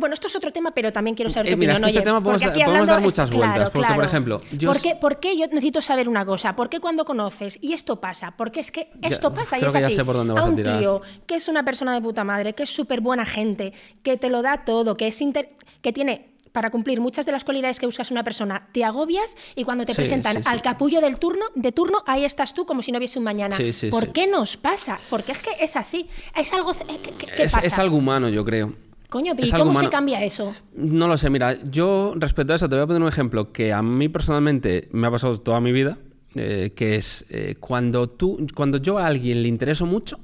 bueno, 0.00 0.14
esto 0.14 0.26
es 0.26 0.34
otro 0.34 0.50
tema, 0.50 0.72
pero 0.72 0.92
también 0.92 1.14
quiero 1.14 1.30
saber 1.30 1.48
eh, 1.48 1.52
tu 1.52 1.58
mira, 1.58 1.74
opinión. 1.74 1.88
Es 1.88 1.92
que 1.92 1.98
este 1.98 2.04
tema 2.04 2.20
podemos, 2.20 2.42
podemos 2.42 2.66
hablando, 2.68 2.92
dar 2.92 3.00
muchas 3.00 3.30
claro, 3.30 3.46
vueltas. 3.52 3.70
Porque, 3.70 3.78
claro. 3.86 3.94
por 3.94 4.04
ejemplo, 4.04 4.42
yo... 4.52 4.72
¿Por, 4.72 4.82
qué, 4.82 4.96
¿Por, 4.96 5.20
qué, 5.20 5.36
yo 5.38 5.46
necesito 5.46 5.80
saber 5.82 6.08
una 6.08 6.26
cosa? 6.26 6.56
¿Por 6.56 6.68
qué 6.68 6.80
cuando 6.80 7.04
conoces 7.04 7.58
y 7.60 7.74
esto 7.74 8.00
pasa? 8.00 8.32
Porque 8.36 8.58
es 8.60 8.72
que 8.72 8.90
esto 9.02 9.28
ya, 9.30 9.34
pasa 9.34 9.58
y 9.58 9.64
es 9.64 9.70
que 9.72 9.78
así. 9.78 9.90
Ya 9.90 9.96
sé 9.96 10.04
por 10.04 10.16
dónde 10.16 10.32
vas 10.34 10.42
a 10.42 10.46
un 10.46 10.54
a 10.54 10.56
tirar. 10.56 10.78
tío 10.80 11.00
que 11.26 11.36
es 11.36 11.46
una 11.46 11.64
persona 11.64 11.94
de 11.94 12.00
puta 12.00 12.24
madre, 12.24 12.54
que 12.54 12.64
es 12.64 12.70
súper 12.70 13.00
buena 13.00 13.24
gente, 13.24 13.72
que 14.02 14.16
te 14.16 14.30
lo 14.30 14.42
da 14.42 14.64
todo, 14.64 14.96
que, 14.96 15.06
es 15.06 15.20
inter... 15.20 15.50
que 15.80 15.92
tiene 15.92 16.34
para 16.50 16.70
cumplir 16.70 17.00
muchas 17.00 17.26
de 17.26 17.32
las 17.32 17.42
cualidades 17.42 17.80
que 17.80 17.86
buscas 17.86 18.12
una 18.12 18.22
persona, 18.22 18.68
te 18.70 18.84
agobias 18.84 19.36
y 19.56 19.64
cuando 19.64 19.84
te 19.84 19.92
Sí, 19.92 19.96
presentan 19.96 20.36
sí, 20.36 20.42
sí. 20.44 20.48
al 20.48 20.62
capullo 20.62 21.00
del 21.00 21.18
turno, 21.18 21.46
de 21.56 21.72
turno, 21.72 22.04
ahí 22.06 22.24
estás 22.24 22.54
tú 22.54 22.64
como 22.64 22.80
si 22.80 22.92
no 22.92 22.98
hubiese 22.98 23.18
un 23.18 23.24
mañana. 23.24 23.56
¿Por 23.90 24.12
qué 24.12 24.28
nos 24.28 24.56
pasa? 24.56 25.00
Porque 25.10 25.32
es 25.32 25.38
que 25.38 25.50
es 25.64 25.74
así. 25.74 26.08
Es 26.36 26.52
algo. 26.52 26.72
¿Qué, 26.72 26.98
qué- 27.12 27.26
qué 27.26 27.42
es, 27.42 27.52
pasa? 27.52 27.66
es 27.66 27.76
algo 27.80 27.96
humano, 27.96 28.28
yo 28.28 28.44
creo. 28.44 28.72
Coño, 29.14 29.32
¿y 29.38 29.48
cómo 29.52 29.78
se 29.78 29.88
cambia 29.90 30.24
eso? 30.24 30.52
No 30.74 31.06
lo 31.06 31.16
sé, 31.16 31.30
mira, 31.30 31.54
yo 31.70 32.14
respecto 32.16 32.52
a 32.52 32.56
eso 32.56 32.68
te 32.68 32.74
voy 32.74 32.82
a 32.82 32.86
poner 32.88 33.00
un 33.00 33.06
ejemplo 33.06 33.52
que 33.52 33.72
a 33.72 33.80
mí 33.80 34.08
personalmente 34.08 34.88
me 34.90 35.06
ha 35.06 35.10
pasado 35.12 35.40
toda 35.40 35.60
mi 35.60 35.70
vida, 35.70 35.98
eh, 36.34 36.72
que 36.74 36.96
es 36.96 37.24
eh, 37.30 37.54
cuando 37.60 38.10
tú, 38.10 38.44
cuando 38.56 38.78
yo 38.78 38.98
a 38.98 39.06
alguien 39.06 39.40
le 39.44 39.48
intereso 39.48 39.86
mucho, 39.86 40.18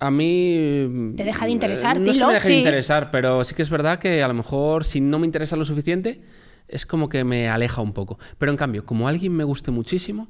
a 0.00 0.10
mí... 0.10 1.14
Te 1.16 1.22
deja 1.22 1.44
de 1.44 1.52
interesar, 1.52 1.98
eh, 1.98 2.00
No 2.00 2.10
es 2.10 2.18
que 2.18 2.26
me 2.26 2.32
deje 2.32 2.48
de 2.48 2.54
sí. 2.54 2.58
interesar, 2.58 3.12
pero 3.12 3.44
sí 3.44 3.54
que 3.54 3.62
es 3.62 3.70
verdad 3.70 4.00
que 4.00 4.24
a 4.24 4.26
lo 4.26 4.34
mejor 4.34 4.84
si 4.84 5.00
no 5.00 5.20
me 5.20 5.26
interesa 5.26 5.54
lo 5.54 5.64
suficiente, 5.64 6.22
es 6.66 6.84
como 6.84 7.08
que 7.08 7.22
me 7.22 7.48
aleja 7.48 7.80
un 7.80 7.92
poco. 7.92 8.18
Pero 8.38 8.50
en 8.50 8.58
cambio, 8.58 8.84
como 8.84 9.06
alguien 9.06 9.32
me 9.32 9.44
guste 9.44 9.70
muchísimo, 9.70 10.26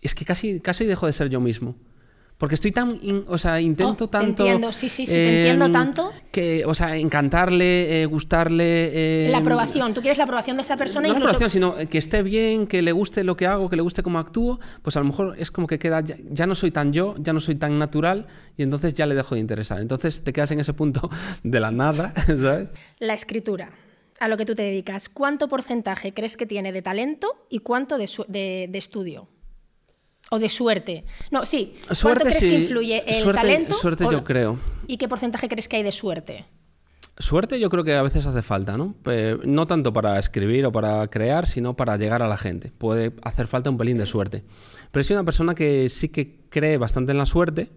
es 0.00 0.16
que 0.16 0.24
casi, 0.24 0.58
casi 0.58 0.86
dejo 0.86 1.06
de 1.06 1.12
ser 1.12 1.28
yo 1.28 1.40
mismo. 1.40 1.76
Porque 2.38 2.54
estoy 2.54 2.70
tan, 2.70 2.98
in- 3.00 3.24
o 3.28 3.38
sea, 3.38 3.58
intento 3.62 4.04
Oh, 4.04 4.08
te 4.08 4.12
tanto... 4.18 4.42
entiendo, 4.44 4.70
sí, 4.70 4.90
sí, 4.90 5.06
sí, 5.06 5.12
te 5.12 5.36
entiendo 5.38 5.70
tanto. 5.72 6.12
Que, 6.30 6.66
o 6.66 6.74
sea, 6.74 6.94
encantarle, 6.96 8.02
eh, 8.02 8.06
gustarle... 8.06 9.26
eh, 9.26 9.28
La 9.30 9.38
aprobación. 9.38 9.94
Tú 9.94 10.02
quieres 10.02 10.18
la 10.18 10.24
aprobación 10.24 10.56
de 10.58 10.62
esa 10.62 10.76
persona 10.76 11.08
no 11.08 11.14
la 11.14 11.20
aprobación, 11.20 11.48
sino 11.48 11.74
que 11.88 11.96
esté 11.96 12.22
bien, 12.22 12.66
que 12.66 12.82
le 12.82 12.92
guste 12.92 13.24
lo 13.24 13.36
que 13.36 13.46
hago, 13.46 13.70
que 13.70 13.76
le 13.76 13.82
guste 13.82 14.02
cómo 14.02 14.18
actúo, 14.18 14.60
pues 14.82 14.96
a 14.96 15.00
lo 15.00 15.06
mejor 15.06 15.34
es 15.38 15.50
como 15.50 15.66
que 15.66 15.78
queda, 15.78 16.02
ya, 16.02 16.16
ya 16.30 16.46
no 16.46 16.54
soy 16.54 16.70
tan 16.70 16.92
yo, 16.92 17.14
ya 17.18 17.32
no 17.32 17.40
soy 17.40 17.54
tan 17.54 17.78
natural 17.78 18.26
y 18.56 18.62
entonces 18.62 18.92
ya 18.92 19.06
le 19.06 19.14
dejo 19.14 19.34
de 19.34 19.40
interesar. 19.40 19.80
Entonces 19.80 20.22
te 20.22 20.34
quedas 20.34 20.50
en 20.50 20.60
ese 20.60 20.74
punto 20.74 21.08
de 21.42 21.58
la 21.60 21.70
nada, 21.70 22.12
¿sabes? 22.26 22.68
La 22.98 23.14
escritura, 23.14 23.70
a 24.20 24.28
lo 24.28 24.36
que 24.36 24.44
tú 24.44 24.54
te 24.54 24.62
dedicas. 24.62 25.08
¿Cuánto 25.08 25.48
porcentaje 25.48 26.12
crees 26.12 26.36
que 26.36 26.44
tiene 26.44 26.70
de 26.72 26.82
talento 26.82 27.46
y 27.48 27.60
cuánto 27.60 27.96
de, 27.96 28.08
su- 28.08 28.26
de- 28.28 28.68
de 28.70 28.78
estudio? 28.78 29.28
O 30.30 30.38
de 30.38 30.48
suerte. 30.48 31.04
No, 31.30 31.46
sí. 31.46 31.72
¿Cuánto 31.76 31.94
Suerte, 31.94 32.22
crees 32.24 32.38
sí. 32.38 32.48
que 32.48 32.54
influye 32.56 33.04
el 33.06 33.22
Suerte- 33.22 33.40
talento? 33.40 33.74
suerte 33.74 34.04
yo 34.10 34.24
creo. 34.24 34.58
¿Y 34.88 34.96
qué 34.96 35.08
porcentaje 35.08 35.48
crees 35.48 35.68
que 35.68 35.76
hay 35.76 35.82
de 35.82 35.92
suerte? 35.92 36.44
Suerte 37.18 37.58
yo 37.58 37.70
creo 37.70 37.82
que 37.84 37.94
a 37.94 38.02
veces 38.02 38.26
hace 38.26 38.42
falta, 38.42 38.76
¿no? 38.76 38.94
Eh, 39.06 39.38
no 39.44 39.66
tanto 39.66 39.92
para 39.92 40.18
escribir 40.18 40.66
o 40.66 40.72
para 40.72 41.06
crear, 41.08 41.46
sino 41.46 41.74
para 41.74 41.96
llegar 41.96 42.22
a 42.22 42.28
la 42.28 42.36
gente. 42.36 42.72
Puede 42.76 43.14
hacer 43.22 43.46
falta 43.46 43.70
un 43.70 43.78
pelín 43.78 43.96
de 43.96 44.04
suerte. 44.06 44.44
Pero 44.90 45.02
soy 45.02 45.14
una 45.14 45.24
persona 45.24 45.54
que 45.54 45.88
sí 45.88 46.08
que 46.10 46.40
cree 46.50 46.76
bastante 46.76 47.12
en 47.12 47.18
la 47.18 47.24
suerte, 47.26 47.70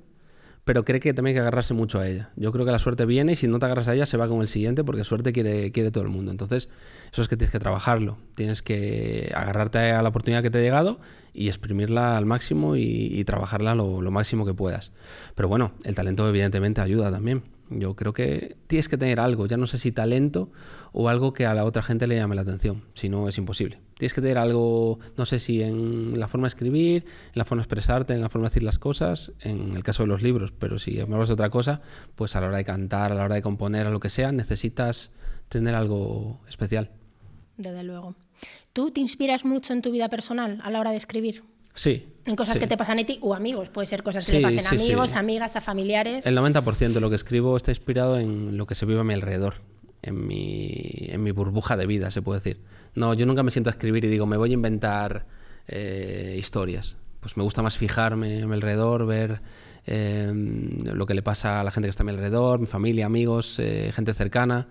pero 0.65 0.85
cree 0.85 0.99
que 0.99 1.13
también 1.13 1.35
hay 1.35 1.37
que 1.37 1.41
agarrarse 1.41 1.73
mucho 1.73 1.99
a 1.99 2.07
ella. 2.07 2.29
Yo 2.35 2.51
creo 2.51 2.65
que 2.65 2.71
la 2.71 2.79
suerte 2.79 3.05
viene 3.05 3.33
y 3.33 3.35
si 3.35 3.47
no 3.47 3.59
te 3.59 3.65
agarras 3.65 3.87
a 3.87 3.95
ella 3.95 4.05
se 4.05 4.17
va 4.17 4.27
con 4.27 4.41
el 4.41 4.47
siguiente 4.47 4.83
porque 4.83 5.03
suerte 5.03 5.33
quiere, 5.33 5.71
quiere 5.71 5.91
todo 5.91 6.03
el 6.03 6.09
mundo. 6.09 6.31
Entonces, 6.31 6.69
eso 7.11 7.21
es 7.21 7.27
que 7.27 7.37
tienes 7.37 7.51
que 7.51 7.59
trabajarlo. 7.59 8.17
Tienes 8.35 8.61
que 8.61 9.31
agarrarte 9.35 9.91
a 9.91 10.01
la 10.01 10.09
oportunidad 10.09 10.43
que 10.43 10.49
te 10.49 10.59
ha 10.59 10.61
llegado 10.61 10.99
y 11.33 11.47
exprimirla 11.47 12.17
al 12.17 12.25
máximo 12.25 12.75
y, 12.75 13.23
trabajarla 13.25 13.75
lo 13.75 14.11
máximo 14.11 14.45
que 14.45 14.53
puedas. 14.53 14.91
Pero 15.35 15.47
bueno, 15.47 15.71
el 15.83 15.95
talento 15.95 16.27
evidentemente 16.27 16.81
ayuda 16.81 17.11
también. 17.11 17.43
Yo 17.69 17.95
creo 17.95 18.13
que 18.13 18.57
tienes 18.67 18.89
que 18.89 18.97
tener 18.97 19.19
algo, 19.19 19.45
ya 19.45 19.57
no 19.57 19.67
sé 19.67 19.77
si 19.77 19.91
talento 19.91 20.51
o 20.91 21.07
algo 21.09 21.33
que 21.33 21.45
a 21.45 21.53
la 21.53 21.65
otra 21.65 21.83
gente 21.83 22.07
le 22.07 22.15
llame 22.15 22.35
la 22.35 22.41
atención, 22.41 22.83
si 22.95 23.09
no 23.09 23.27
es 23.27 23.37
imposible. 23.37 23.79
Tienes 23.99 24.13
que 24.13 24.21
tener 24.21 24.38
algo, 24.38 24.97
no 25.17 25.25
sé 25.25 25.39
si 25.39 25.62
en 25.62 26.17
la 26.17 26.29
forma 26.29 26.45
de 26.45 26.51
escribir, 26.51 27.03
en 27.03 27.31
la 27.33 27.43
forma 27.43 27.59
de 27.59 27.65
expresarte, 27.65 28.13
en 28.13 28.21
la 28.21 28.29
forma 28.29 28.47
de 28.47 28.51
decir 28.51 28.63
las 28.63 28.79
cosas, 28.79 29.33
en 29.41 29.75
el 29.75 29.83
caso 29.83 30.03
de 30.03 30.07
los 30.07 30.21
libros, 30.21 30.53
pero 30.57 30.79
si 30.79 30.93
me 31.05 31.15
hablas 31.15 31.27
de 31.27 31.33
otra 31.33 31.49
cosa, 31.49 31.81
pues 32.15 32.33
a 32.38 32.39
la 32.39 32.47
hora 32.47 32.55
de 32.55 32.63
cantar, 32.63 33.12
a 33.12 33.15
la 33.15 33.25
hora 33.25 33.35
de 33.35 33.41
componer, 33.41 33.88
a 33.88 33.89
lo 33.89 33.99
que 33.99 34.09
sea, 34.09 34.31
necesitas 34.31 35.12
tener 35.49 35.75
algo 35.75 36.39
especial. 36.47 36.91
Desde 37.57 37.83
luego. 37.83 38.15
¿Tú 38.71 38.89
te 38.89 39.01
inspiras 39.01 39.43
mucho 39.43 39.73
en 39.73 39.81
tu 39.81 39.91
vida 39.91 40.07
personal 40.07 40.62
a 40.63 40.71
la 40.71 40.79
hora 40.79 40.91
de 40.91 40.97
escribir? 40.97 41.43
Sí. 41.73 42.07
En 42.25 42.38
cosas 42.38 42.53
sí. 42.53 42.62
que 42.62 42.67
te 42.67 42.77
pasan 42.77 42.99
a 42.99 43.05
ti 43.05 43.19
o 43.21 43.35
amigos. 43.35 43.67
Puede 43.67 43.85
ser 43.85 44.01
cosas 44.01 44.25
que 44.25 44.31
Sí, 44.31 44.38
le 44.38 44.43
pasen 44.43 44.65
a 44.65 44.69
sí, 44.69 44.75
amigos, 44.77 45.13
amigas, 45.13 45.57
a 45.57 45.62
familiares. 45.62 46.25
El 46.25 46.38
90% 46.38 46.93
de 46.93 47.01
lo 47.01 47.09
que 47.09 47.17
escribo 47.17 47.57
está 47.57 47.71
inspirado 47.71 48.17
en 48.17 48.55
lo 48.55 48.65
que 48.65 48.75
se 48.75 48.85
vive 48.85 49.01
a 49.01 49.03
mi 49.03 49.13
alrededor, 49.13 49.55
en 50.01 50.27
mi, 50.27 51.07
en 51.09 51.23
mi 51.23 51.31
burbuja 51.31 51.77
de 51.77 51.85
vida, 51.85 52.12
se 52.12 52.21
puede 52.21 52.39
decir. 52.39 52.62
No, 52.95 53.13
yo 53.13 53.25
nunca 53.25 53.43
me 53.43 53.51
siento 53.51 53.69
a 53.69 53.71
escribir 53.71 54.05
y 54.05 54.07
digo, 54.07 54.25
me 54.25 54.38
voy 54.38 54.51
a 54.51 54.53
inventar 54.53 55.25
eh, 55.67 56.35
historias. 56.38 56.95
Pues 57.19 57.35
me 57.35 57.43
gusta 57.43 57.62
más 57.62 57.77
fijarme 57.77 58.43
a 58.43 58.47
mi 58.47 58.53
alrededor, 58.53 59.05
ver 59.05 59.41
eh, 59.85 60.31
lo 60.33 61.05
que 61.05 61.13
le 61.13 61.21
pasa 61.21 61.59
a 61.59 61.63
la 61.65 61.71
gente 61.71 61.88
que 61.88 61.89
está 61.89 62.03
a 62.03 62.05
mi 62.05 62.12
alrededor, 62.12 62.62
mi 62.62 62.65
familia, 62.65 63.05
amigos, 63.05 63.59
eh, 63.59 63.91
gente 63.93 64.13
cercana, 64.13 64.69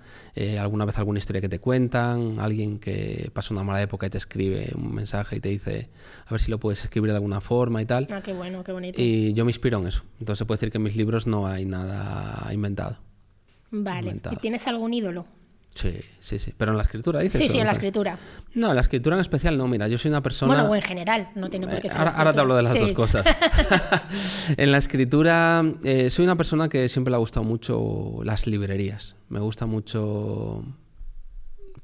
alguna 0.58 0.86
vez 0.86 0.96
alguna 0.98 1.18
historia 1.18 1.42
que 1.42 1.48
te 1.48 1.58
cuentan, 1.58 2.38
alguien 2.38 2.78
que 2.78 3.30
pasa 3.34 3.52
una 3.52 3.64
mala 3.64 3.82
época 3.82 4.06
y 4.06 4.10
te 4.10 4.18
escribe 4.18 4.70
un 4.74 4.94
mensaje 4.94 5.36
y 5.36 5.40
te 5.40 5.50
dice 5.50 5.90
a 6.26 6.30
ver 6.30 6.40
si 6.40 6.50
lo 6.50 6.58
puedes 6.58 6.82
escribir 6.84 7.10
de 7.10 7.16
alguna 7.16 7.42
forma 7.42 7.82
y 7.82 7.86
tal. 7.86 8.06
Ah, 8.10 8.22
qué 8.22 8.32
bueno, 8.32 8.64
qué 8.64 8.72
bonito. 8.72 9.00
Y 9.00 9.34
yo 9.34 9.44
me 9.44 9.50
inspiro 9.50 9.78
en 9.78 9.88
eso. 9.88 10.04
Entonces 10.20 10.38
se 10.38 10.46
puede 10.46 10.56
decir 10.56 10.70
que 10.70 10.78
en 10.78 10.84
mis 10.84 10.96
libros 10.96 11.26
no 11.26 11.46
hay 11.46 11.66
nada 11.66 12.48
inventado. 12.52 12.98
Vale. 13.70 14.20
¿Y 14.30 14.36
tienes 14.36 14.66
algún 14.66 14.94
ídolo? 14.94 15.26
Sí, 15.74 16.00
sí, 16.18 16.38
sí. 16.38 16.52
Pero 16.56 16.72
en 16.72 16.76
la 16.76 16.82
escritura 16.82 17.20
dices. 17.20 17.38
Sí, 17.38 17.46
¿o 17.46 17.48
sí, 17.50 17.58
en 17.60 17.66
la 17.66 17.72
escritura. 17.72 18.18
No, 18.54 18.70
en 18.70 18.74
la 18.74 18.80
escritura 18.80 19.14
en 19.14 19.20
especial 19.20 19.56
no. 19.56 19.68
Mira, 19.68 19.86
yo 19.86 19.96
soy 19.96 20.08
una 20.08 20.22
persona. 20.22 20.54
Bueno, 20.54 20.70
o 20.70 20.74
en 20.74 20.82
general, 20.82 21.28
no 21.36 21.48
tiene 21.50 21.68
por 21.68 21.80
qué 21.80 21.88
ser. 21.88 21.98
ahora, 21.98 22.10
ahora 22.12 22.32
te 22.32 22.40
hablo 22.40 22.56
de 22.56 22.62
las 22.62 22.74
dos 22.74 22.92
cosas. 22.92 23.24
en 24.56 24.72
la 24.72 24.78
escritura, 24.78 25.62
eh, 25.84 26.10
soy 26.10 26.24
una 26.24 26.36
persona 26.36 26.68
que 26.68 26.88
siempre 26.88 27.12
le 27.12 27.16
ha 27.16 27.20
gustado 27.20 27.44
mucho 27.44 28.18
las 28.24 28.46
librerías. 28.48 29.14
Me 29.28 29.38
gusta 29.38 29.66
mucho 29.66 30.64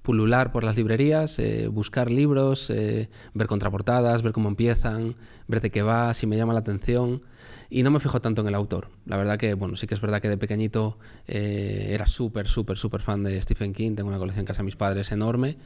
pulular 0.04 0.52
por 0.52 0.64
las 0.64 0.76
librerías, 0.76 1.38
eh, 1.38 1.66
buscar 1.68 2.10
libros, 2.10 2.68
eh, 2.68 3.08
ver 3.32 3.46
contraportadas, 3.46 4.22
ver 4.22 4.32
cómo 4.32 4.50
empiezan, 4.50 5.16
ver 5.48 5.62
de 5.62 5.70
qué 5.70 5.82
va, 5.82 6.12
si 6.12 6.26
me 6.26 6.36
llama 6.36 6.52
la 6.52 6.58
atención. 6.60 7.22
Y 7.70 7.82
no 7.82 7.90
me 7.90 8.00
fijo 8.00 8.20
tanto 8.20 8.42
en 8.42 8.48
el 8.48 8.54
autor. 8.54 8.88
La 9.06 9.16
verdad 9.16 9.38
que, 9.38 9.54
bueno, 9.54 9.76
sí 9.76 9.86
que 9.86 9.94
es 9.94 10.00
verdad 10.00 10.20
que 10.20 10.28
de 10.28 10.38
pequeñito 10.38 10.98
eh, 11.26 11.88
era 11.90 12.06
súper, 12.06 12.48
súper, 12.48 12.76
súper 12.76 13.00
fan 13.00 13.22
de 13.22 13.40
Stephen 13.40 13.72
King. 13.72 13.94
Tengo 13.94 14.08
una 14.08 14.18
colección 14.18 14.40
en 14.42 14.46
casa 14.46 14.62
de 14.62 14.64
mis 14.64 14.76
padres 14.76 15.12
enorme 15.12 15.56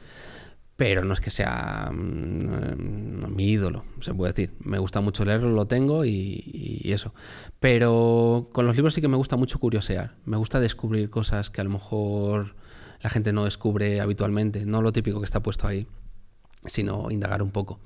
pero 0.79 1.03
no 1.03 1.13
es 1.13 1.19
que 1.19 1.29
sea 1.29 1.91
mm, 1.91 3.35
mi 3.35 3.49
ídolo, 3.49 3.83
se 3.99 4.13
puede 4.13 4.31
decir. 4.31 4.55
Me 4.63 4.79
gusta 4.79 5.01
mucho 5.01 5.25
leerlo, 5.25 5.49
lo 5.49 5.65
tengo 5.65 6.05
y, 6.05 6.41
y, 6.81 6.93
eso. 6.93 7.13
Pero 7.59 8.47
con 8.53 8.65
los 8.65 8.77
libros 8.77 8.93
sí 8.93 9.01
que 9.01 9.09
me 9.09 9.17
gusta 9.17 9.35
mucho 9.35 9.59
curiosear. 9.59 10.15
Me 10.23 10.37
gusta 10.37 10.61
descubrir 10.61 11.09
cosas 11.09 11.49
que 11.49 11.59
a 11.59 11.65
lo 11.65 11.69
mejor 11.69 12.55
la 13.01 13.09
gente 13.09 13.33
no 13.33 13.43
descubre 13.43 13.99
habitualmente, 13.99 14.65
no 14.65 14.81
lo 14.81 14.93
típico 14.93 15.19
que 15.19 15.25
está 15.25 15.41
puesto 15.41 15.67
ahí, 15.67 15.85
sino 16.65 17.09
indagar 17.11 17.41
un 17.41 17.51
poco. 17.51 17.79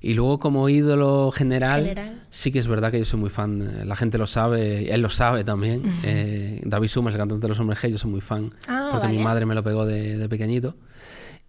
Y 0.00 0.14
luego 0.14 0.38
como 0.38 0.68
ídolo 0.68 1.30
general, 1.32 1.84
sí 2.30 2.52
que 2.52 2.58
es 2.58 2.66
verdad 2.66 2.90
que 2.90 2.98
yo 2.98 3.04
soy 3.06 3.20
muy 3.20 3.30
fan, 3.30 3.62
eh, 3.62 3.84
la 3.86 3.96
gente 3.96 4.18
lo 4.18 4.26
sabe, 4.26 4.92
él 4.92 5.00
lo 5.00 5.08
sabe 5.10 5.44
también. 5.44 5.82
eh, 6.02 6.60
David 6.64 6.88
Summers, 6.88 7.14
el 7.14 7.20
cantante 7.20 7.42
de 7.44 7.48
los 7.48 7.58
hombres 7.60 7.78
G, 7.82 7.88
yo 7.90 7.98
soy 7.98 8.10
muy 8.10 8.20
fan, 8.20 8.50
Ah, 8.68 8.88
porque 8.92 9.08
mi 9.08 9.18
madre 9.18 9.46
me 9.46 9.54
lo 9.54 9.62
pegó 9.62 9.86
de, 9.86 10.18
de 10.18 10.28
pequeñito. 10.28 10.74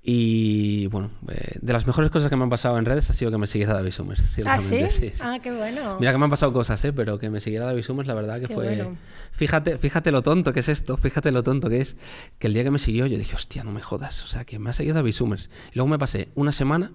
Y 0.07 0.85
bueno, 0.87 1.09
eh, 1.29 1.57
de 1.59 1.73
las 1.73 1.87
mejores 1.87 2.11
cosas 2.11 2.29
que 2.29 2.35
me 2.35 2.43
han 2.43 2.49
pasado 2.51 2.77
en 2.77 2.85
redes 2.85 3.09
ha 3.09 3.13
sido 3.13 3.31
que 3.31 3.39
me 3.39 3.47
siguiera 3.47 3.73
David 3.73 3.89
Summers. 3.89 4.19
¿Ah, 4.21 4.27
sí? 4.27 4.33
ciertamente, 4.35 4.89
sí, 4.91 5.09
sí. 5.09 5.19
Ah, 5.19 5.39
qué 5.41 5.51
bueno. 5.51 5.97
Mira 5.99 6.11
que 6.11 6.19
me 6.19 6.25
han 6.25 6.29
pasado 6.29 6.53
cosas, 6.53 6.85
¿eh? 6.85 6.93
pero 6.93 7.17
que 7.17 7.31
me 7.31 7.39
siguiera 7.39 7.65
David 7.65 7.81
Summers, 7.81 8.07
la 8.07 8.13
verdad 8.13 8.39
que 8.39 8.45
Qué 8.45 8.53
fue... 8.53 8.65
bueno. 8.75 8.97
Fíjate, 9.31 9.79
fíjate 9.79 10.11
lo 10.11 10.21
tonto 10.21 10.53
que 10.53 10.59
es 10.59 10.69
esto, 10.69 10.95
fíjate 10.95 11.31
lo 11.31 11.41
tonto 11.41 11.69
que 11.69 11.81
es, 11.81 11.95
que 12.37 12.45
el 12.45 12.53
día 12.53 12.63
que 12.63 12.69
me 12.69 12.77
siguió 12.77 13.07
yo 13.07 13.17
dije, 13.17 13.35
hostia, 13.35 13.63
no 13.63 13.71
me 13.71 13.81
jodas, 13.81 14.23
o 14.23 14.27
sea, 14.27 14.45
que 14.45 14.59
me 14.59 14.69
ha 14.69 14.73
seguido 14.73 14.93
David 14.93 15.13
Summers. 15.13 15.49
Y 15.71 15.75
luego 15.75 15.87
me 15.87 15.97
pasé 15.97 16.29
una 16.35 16.51
semana 16.51 16.91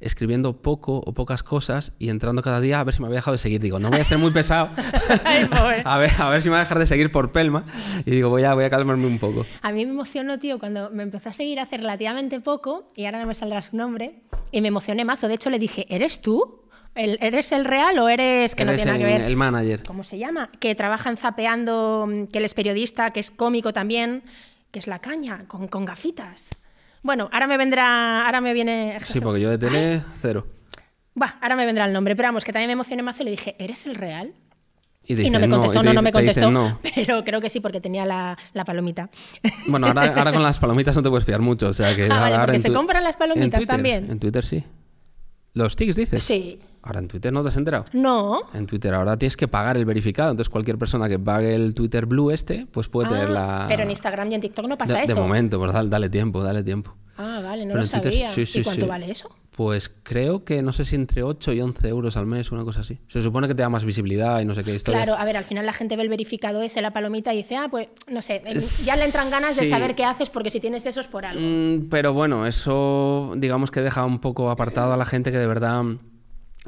escribiendo 0.00 0.60
poco 0.62 0.98
o 1.04 1.12
pocas 1.12 1.42
cosas 1.42 1.92
y 1.98 2.08
entrando 2.08 2.42
cada 2.42 2.60
día 2.60 2.80
a 2.80 2.84
ver 2.84 2.94
si 2.94 3.00
me 3.00 3.06
había 3.06 3.16
dejado 3.18 3.32
de 3.34 3.38
seguir. 3.38 3.60
Digo, 3.60 3.78
no 3.78 3.90
voy 3.90 4.00
a 4.00 4.04
ser 4.04 4.18
muy 4.18 4.30
pesado, 4.30 4.70
a, 5.84 5.98
ver, 5.98 6.10
a 6.18 6.28
ver 6.30 6.42
si 6.42 6.48
me 6.48 6.52
va 6.52 6.60
a 6.60 6.64
dejar 6.64 6.78
de 6.78 6.86
seguir 6.86 7.12
por 7.12 7.32
Pelma. 7.32 7.64
Y 8.06 8.10
digo, 8.10 8.28
voy 8.30 8.44
a, 8.44 8.54
voy 8.54 8.64
a 8.64 8.70
calmarme 8.70 9.06
un 9.06 9.18
poco. 9.18 9.44
A 9.62 9.72
mí 9.72 9.84
me 9.84 9.92
emocionó, 9.92 10.38
tío, 10.38 10.58
cuando 10.58 10.90
me 10.90 11.02
empezó 11.02 11.28
a 11.28 11.34
seguir 11.34 11.60
hace 11.60 11.76
relativamente 11.76 12.40
poco, 12.40 12.90
y 12.96 13.04
ahora 13.04 13.20
no 13.20 13.26
me 13.26 13.34
saldrá 13.34 13.62
su 13.62 13.76
nombre, 13.76 14.22
y 14.52 14.60
me 14.60 14.68
emocioné 14.68 15.04
mazo. 15.04 15.28
De 15.28 15.34
hecho, 15.34 15.50
le 15.50 15.58
dije, 15.58 15.86
¿eres 15.88 16.20
tú? 16.20 16.60
¿El- 16.94 17.18
¿Eres 17.20 17.52
el 17.52 17.64
real 17.66 17.98
o 18.00 18.08
eres 18.08 18.54
que 18.56 18.64
no 18.64 18.72
Eres 18.72 18.82
tiene 18.82 18.98
nada 18.98 19.08
que 19.08 19.14
el- 19.14 19.20
ver? 19.22 19.30
el 19.30 19.36
manager. 19.36 19.82
¿Cómo 19.84 20.02
se 20.02 20.18
llama? 20.18 20.50
Que 20.58 20.74
trabaja 20.74 21.08
en 21.10 21.16
Zapeando, 21.16 22.08
que 22.32 22.38
él 22.38 22.44
es 22.44 22.54
periodista, 22.54 23.12
que 23.12 23.20
es 23.20 23.30
cómico 23.30 23.72
también, 23.72 24.24
que 24.72 24.78
es 24.80 24.86
la 24.88 24.98
caña, 24.98 25.44
con, 25.46 25.68
con 25.68 25.84
gafitas. 25.84 26.50
Bueno, 27.02 27.28
ahora 27.32 27.46
me 27.46 27.56
vendrá, 27.56 28.24
ahora 28.26 28.40
me 28.40 28.52
viene... 28.52 28.98
Sí, 29.06 29.20
porque 29.20 29.40
yo 29.40 29.50
de 29.50 29.58
tele, 29.58 30.02
cero. 30.20 30.46
Buah, 31.14 31.34
ahora 31.40 31.56
me 31.56 31.66
vendrá 31.66 31.86
el 31.86 31.92
nombre, 31.92 32.14
pero 32.14 32.28
vamos, 32.28 32.44
que 32.44 32.52
también 32.52 32.68
me 32.68 32.74
emocioné 32.74 33.02
mazo 33.02 33.22
y 33.22 33.24
le 33.26 33.30
dije, 33.32 33.56
¿eres 33.58 33.86
el 33.86 33.94
real? 33.94 34.32
Y, 35.04 35.14
no 35.30 35.40
me 35.40 35.48
contestó, 35.48 35.82
no, 35.82 35.90
te 35.90 35.94
no, 35.94 36.02
me 36.02 36.12
contestó, 36.12 36.50
no. 36.50 36.78
pero 36.94 37.24
creo 37.24 37.40
que 37.40 37.48
sí 37.50 37.58
porque 37.58 37.80
tenía 37.80 38.04
la, 38.04 38.38
la 38.52 38.64
palomita. 38.64 39.10
Bueno, 39.66 39.88
ahora, 39.88 40.14
ahora 40.14 40.32
con 40.32 40.42
las 40.42 40.58
palomitas 40.58 40.94
no 40.94 41.02
te 41.02 41.08
puedes 41.08 41.24
fiar 41.24 41.40
mucho. 41.40 41.68
O 41.68 41.74
sea 41.74 41.96
que 41.96 42.04
Ah, 42.04 42.08
vale, 42.08 42.24
ahora 42.34 42.38
porque 42.46 42.56
en 42.56 42.62
se 42.62 42.68
tu- 42.68 42.74
compran 42.74 43.02
las 43.02 43.16
palomitas 43.16 43.44
en 43.44 43.50
Twitter, 43.50 43.66
también. 43.66 44.10
En 44.10 44.18
Twitter 44.20 44.44
sí. 44.44 44.62
¿Los 45.54 45.74
tics 45.74 45.96
dices? 45.96 46.22
Sí. 46.22 46.60
Ahora 46.82 47.00
en 47.00 47.08
Twitter 47.08 47.32
no 47.32 47.42
te 47.42 47.48
has 47.48 47.56
enterado. 47.56 47.84
No. 47.92 48.42
En 48.54 48.66
Twitter 48.66 48.94
ahora 48.94 49.16
tienes 49.18 49.36
que 49.36 49.48
pagar 49.48 49.76
el 49.76 49.84
verificado. 49.84 50.30
Entonces 50.30 50.48
cualquier 50.50 50.78
persona 50.78 51.08
que 51.08 51.18
pague 51.18 51.54
el 51.54 51.74
Twitter 51.74 52.06
Blue 52.06 52.30
este, 52.30 52.66
pues 52.70 52.88
puede 52.88 53.08
Ah, 53.08 53.10
tener 53.12 53.30
la... 53.30 53.64
Pero 53.68 53.82
en 53.82 53.90
Instagram 53.90 54.30
y 54.32 54.34
en 54.36 54.40
TikTok 54.40 54.66
no 54.66 54.78
pasa 54.78 54.94
de, 54.94 55.00
de 55.00 55.12
eso. 55.12 55.16
momento, 55.20 55.58
pues 55.58 55.72
dale, 55.72 55.88
dale 55.90 56.08
tiempo, 56.08 56.42
dale 56.42 56.62
tiempo. 56.62 56.94
Ah, 57.18 57.40
vale, 57.44 57.66
no 57.66 57.74
Pero 57.74 57.84
lo 57.84 57.90
Twitter 57.90 58.12
sabía. 58.14 58.28
sí, 58.28 58.46
sí, 58.46 58.60
¿Y 58.60 58.62
cuánto 58.64 58.86
sí. 58.86 58.88
vale 58.88 59.10
eso? 59.10 59.28
Pues 59.50 59.90
creo 60.02 60.42
que 60.44 60.62
no 60.62 60.72
sé 60.72 60.86
si 60.86 60.94
entre 60.96 61.22
8 61.22 61.52
y 61.52 61.60
11 61.60 61.86
euros 61.88 62.16
al 62.16 62.24
mes, 62.24 62.50
una 62.50 62.64
cosa 62.64 62.80
así. 62.80 62.98
Se 63.08 63.20
supone 63.20 63.46
que 63.46 63.54
te 63.54 63.60
da 63.60 63.68
más 63.68 63.84
visibilidad 63.84 64.40
y 64.40 64.46
no 64.46 64.54
sé 64.54 64.64
qué 64.64 64.74
historia. 64.74 65.04
Claro, 65.04 65.20
a 65.20 65.24
ver, 65.26 65.36
al 65.36 65.44
final 65.44 65.66
la 65.66 65.74
gente 65.74 65.96
ve 65.96 66.02
el 66.04 66.08
verificado 66.08 66.62
ese, 66.62 66.80
la 66.80 66.92
palomita, 66.94 67.34
y 67.34 67.38
dice, 67.38 67.56
ah, 67.56 67.68
pues, 67.70 67.88
no 68.08 68.22
sé, 68.22 68.42
ya 68.86 68.96
le 68.96 69.04
entran 69.04 69.28
ganas 69.30 69.56
de 69.58 69.68
saber 69.68 69.94
qué 69.94 70.04
haces 70.04 70.30
porque 70.30 70.48
si 70.48 70.60
tienes 70.60 70.86
eso 70.86 71.00
es 71.00 71.08
por 71.08 71.26
algo. 71.26 71.42
Mm, 71.44 71.88
pero 71.90 72.14
bueno, 72.14 72.46
eso 72.46 73.34
digamos 73.36 73.70
que 73.70 73.82
deja 73.82 74.06
un 74.06 74.20
poco 74.20 74.48
apartado 74.50 74.94
a 74.94 74.96
la 74.96 75.04
gente 75.04 75.30
que 75.30 75.38
de 75.38 75.46
verdad 75.46 75.82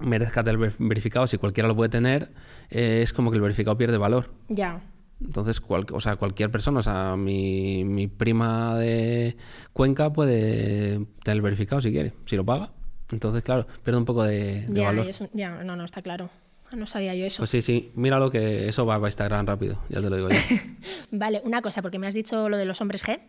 merezca 0.02 0.42
tener 0.44 0.58
ver- 0.58 0.74
verificado. 0.78 1.26
Si 1.26 1.38
cualquiera 1.38 1.68
lo 1.68 1.76
puede 1.76 1.88
tener, 1.90 2.30
eh, 2.70 3.00
es 3.02 3.12
como 3.12 3.30
que 3.30 3.36
el 3.36 3.42
verificado 3.42 3.76
pierde 3.78 3.98
valor. 3.98 4.30
Ya. 4.48 4.80
Entonces, 5.24 5.60
cual- 5.60 5.86
o 5.92 6.00
sea, 6.00 6.16
cualquier 6.16 6.50
persona, 6.50 6.80
o 6.80 6.82
sea, 6.82 7.16
mi, 7.16 7.84
mi 7.84 8.08
prima 8.08 8.76
de 8.76 9.36
Cuenca 9.72 10.12
puede 10.12 10.96
tener 11.22 11.36
el 11.36 11.42
verificado 11.42 11.80
si 11.80 11.90
quiere, 11.92 12.12
si 12.26 12.36
lo 12.36 12.44
paga. 12.44 12.70
Entonces, 13.12 13.42
claro, 13.44 13.66
pierde 13.84 13.98
un 13.98 14.04
poco 14.04 14.24
de, 14.24 14.62
de 14.66 14.80
Ya, 14.80 14.86
valor. 14.88 15.06
eso- 15.08 15.28
ya, 15.32 15.62
no, 15.62 15.76
no, 15.76 15.84
está 15.84 16.02
claro. 16.02 16.30
Ah, 16.72 16.76
No 16.76 16.86
sabía 16.86 17.14
yo 17.14 17.26
eso. 17.26 17.38
Pues 17.42 17.50
sí, 17.50 17.60
sí, 17.62 17.92
míralo 17.94 18.30
que 18.30 18.66
eso 18.68 18.86
va 18.86 18.96
a 18.96 18.98
Instagram 18.98 19.46
rápido, 19.46 19.78
ya 19.90 20.00
te 20.00 20.08
lo 20.10 20.16
digo 20.16 20.28
yo. 20.30 20.36
Vale, 21.12 21.42
una 21.44 21.60
cosa, 21.62 21.82
porque 21.82 21.98
me 21.98 22.06
has 22.06 22.14
dicho 22.14 22.48
lo 22.48 22.56
de 22.56 22.64
los 22.64 22.80
hombres 22.80 23.04
G. 23.04 23.20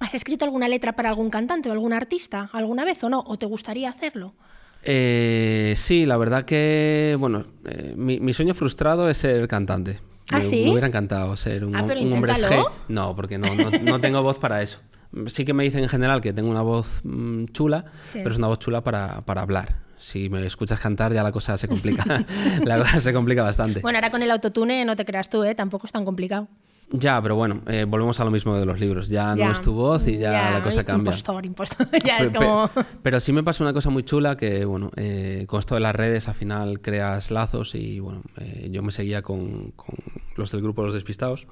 ¿Has 0.00 0.14
escrito 0.14 0.44
alguna 0.44 0.68
letra 0.68 0.92
para 0.94 1.08
algún 1.08 1.30
cantante 1.30 1.68
o 1.68 1.72
algún 1.72 1.92
artista 1.92 2.48
alguna 2.52 2.84
vez 2.84 3.02
o 3.02 3.08
no? 3.08 3.20
¿O 3.26 3.36
te 3.38 3.46
gustaría 3.46 3.88
hacerlo? 3.90 4.34
Eh, 4.84 5.74
sí, 5.76 6.06
la 6.06 6.16
verdad 6.16 6.44
que, 6.44 7.16
bueno, 7.18 7.44
eh, 7.66 7.94
mi, 7.96 8.20
mi 8.20 8.32
sueño 8.32 8.54
frustrado 8.54 9.08
es 9.10 9.18
ser 9.18 9.46
cantante. 9.48 10.00
¿Ah, 10.30 10.38
me, 10.38 10.42
sí? 10.44 10.62
me 10.64 10.70
hubiera 10.72 10.86
encantado 10.86 11.36
ser 11.36 11.64
un, 11.64 11.74
Ah, 11.74 11.84
pero 11.86 12.00
un 12.00 12.12
hombre. 12.12 12.32
G. 12.34 12.70
No, 12.88 13.16
porque 13.16 13.38
no, 13.38 13.54
no, 13.54 13.70
no 13.70 14.00
tengo 14.00 14.22
voz 14.22 14.38
para 14.38 14.62
eso. 14.62 14.78
Sí 15.26 15.44
que 15.46 15.54
me 15.54 15.64
dicen 15.64 15.82
en 15.82 15.88
general 15.88 16.20
que 16.20 16.32
tengo 16.34 16.50
una 16.50 16.60
voz 16.62 17.00
mm, 17.02 17.46
chula, 17.46 17.86
Sí. 18.04 18.18
pero 18.22 18.32
es 18.32 18.38
una 18.38 18.48
voz 18.48 18.58
chula 18.58 18.82
para, 18.84 19.22
para 19.22 19.40
hablar. 19.42 19.76
Si 19.96 20.28
me 20.28 20.46
escuchas 20.46 20.78
cantar 20.78 21.12
ya 21.12 21.22
la 21.22 21.32
cosa 21.32 21.56
se 21.58 21.66
complica, 21.66 22.04
la 22.64 22.78
cosa 22.78 23.00
se 23.00 23.12
complica 23.12 23.42
bastante. 23.42 23.80
Bueno, 23.80 23.98
ahora 23.98 24.10
con 24.10 24.22
el 24.22 24.30
autotune 24.30 24.84
no 24.84 24.94
te 24.96 25.04
creas 25.04 25.28
tú, 25.28 25.42
¿eh? 25.44 25.54
Tampoco 25.54 25.86
es 25.86 25.92
tan 25.92 26.04
complicado. 26.04 26.46
Ya, 26.90 27.20
pero 27.20 27.36
bueno, 27.36 27.60
eh, 27.66 27.84
volvemos 27.86 28.18
a 28.18 28.24
lo 28.24 28.30
mismo 28.30 28.54
de 28.56 28.64
los 28.64 28.80
libros. 28.80 29.08
Ya, 29.08 29.34
no 29.34 29.50
es 29.52 29.60
tu 29.60 29.74
voz 29.74 30.06
y 30.08 30.16
ya, 30.18 30.50
la 30.52 30.62
cosa 30.62 30.84
cambia. 30.84 31.10
Impostor, 31.10 31.44
impostor. 31.44 31.86
ya 32.04 32.18
es 32.18 32.30
como... 32.30 32.68
pe- 32.68 32.84
Pero 33.02 33.20
sí 33.20 33.32
me 33.34 33.42
pasa 33.42 33.62
una 33.62 33.74
cosa 33.74 33.90
muy 33.90 34.04
chula 34.04 34.36
que, 34.38 34.64
bueno, 34.64 34.90
eh, 34.96 35.44
con 35.48 35.60
esto 35.60 35.74
de 35.74 35.80
las 35.82 35.94
redes 35.94 36.28
al 36.28 36.34
final 36.34 36.80
creas 36.80 37.30
lazos 37.30 37.74
y, 37.74 38.00
bueno, 38.00 38.22
eh, 38.38 38.68
yo 38.72 38.82
me 38.82 38.90
seguía 38.92 39.20
con, 39.20 39.72
con 39.72 39.94
los 40.36 40.50
del 40.50 40.62
grupo 40.62 40.82
Los 40.82 40.94
Despistados, 40.94 41.46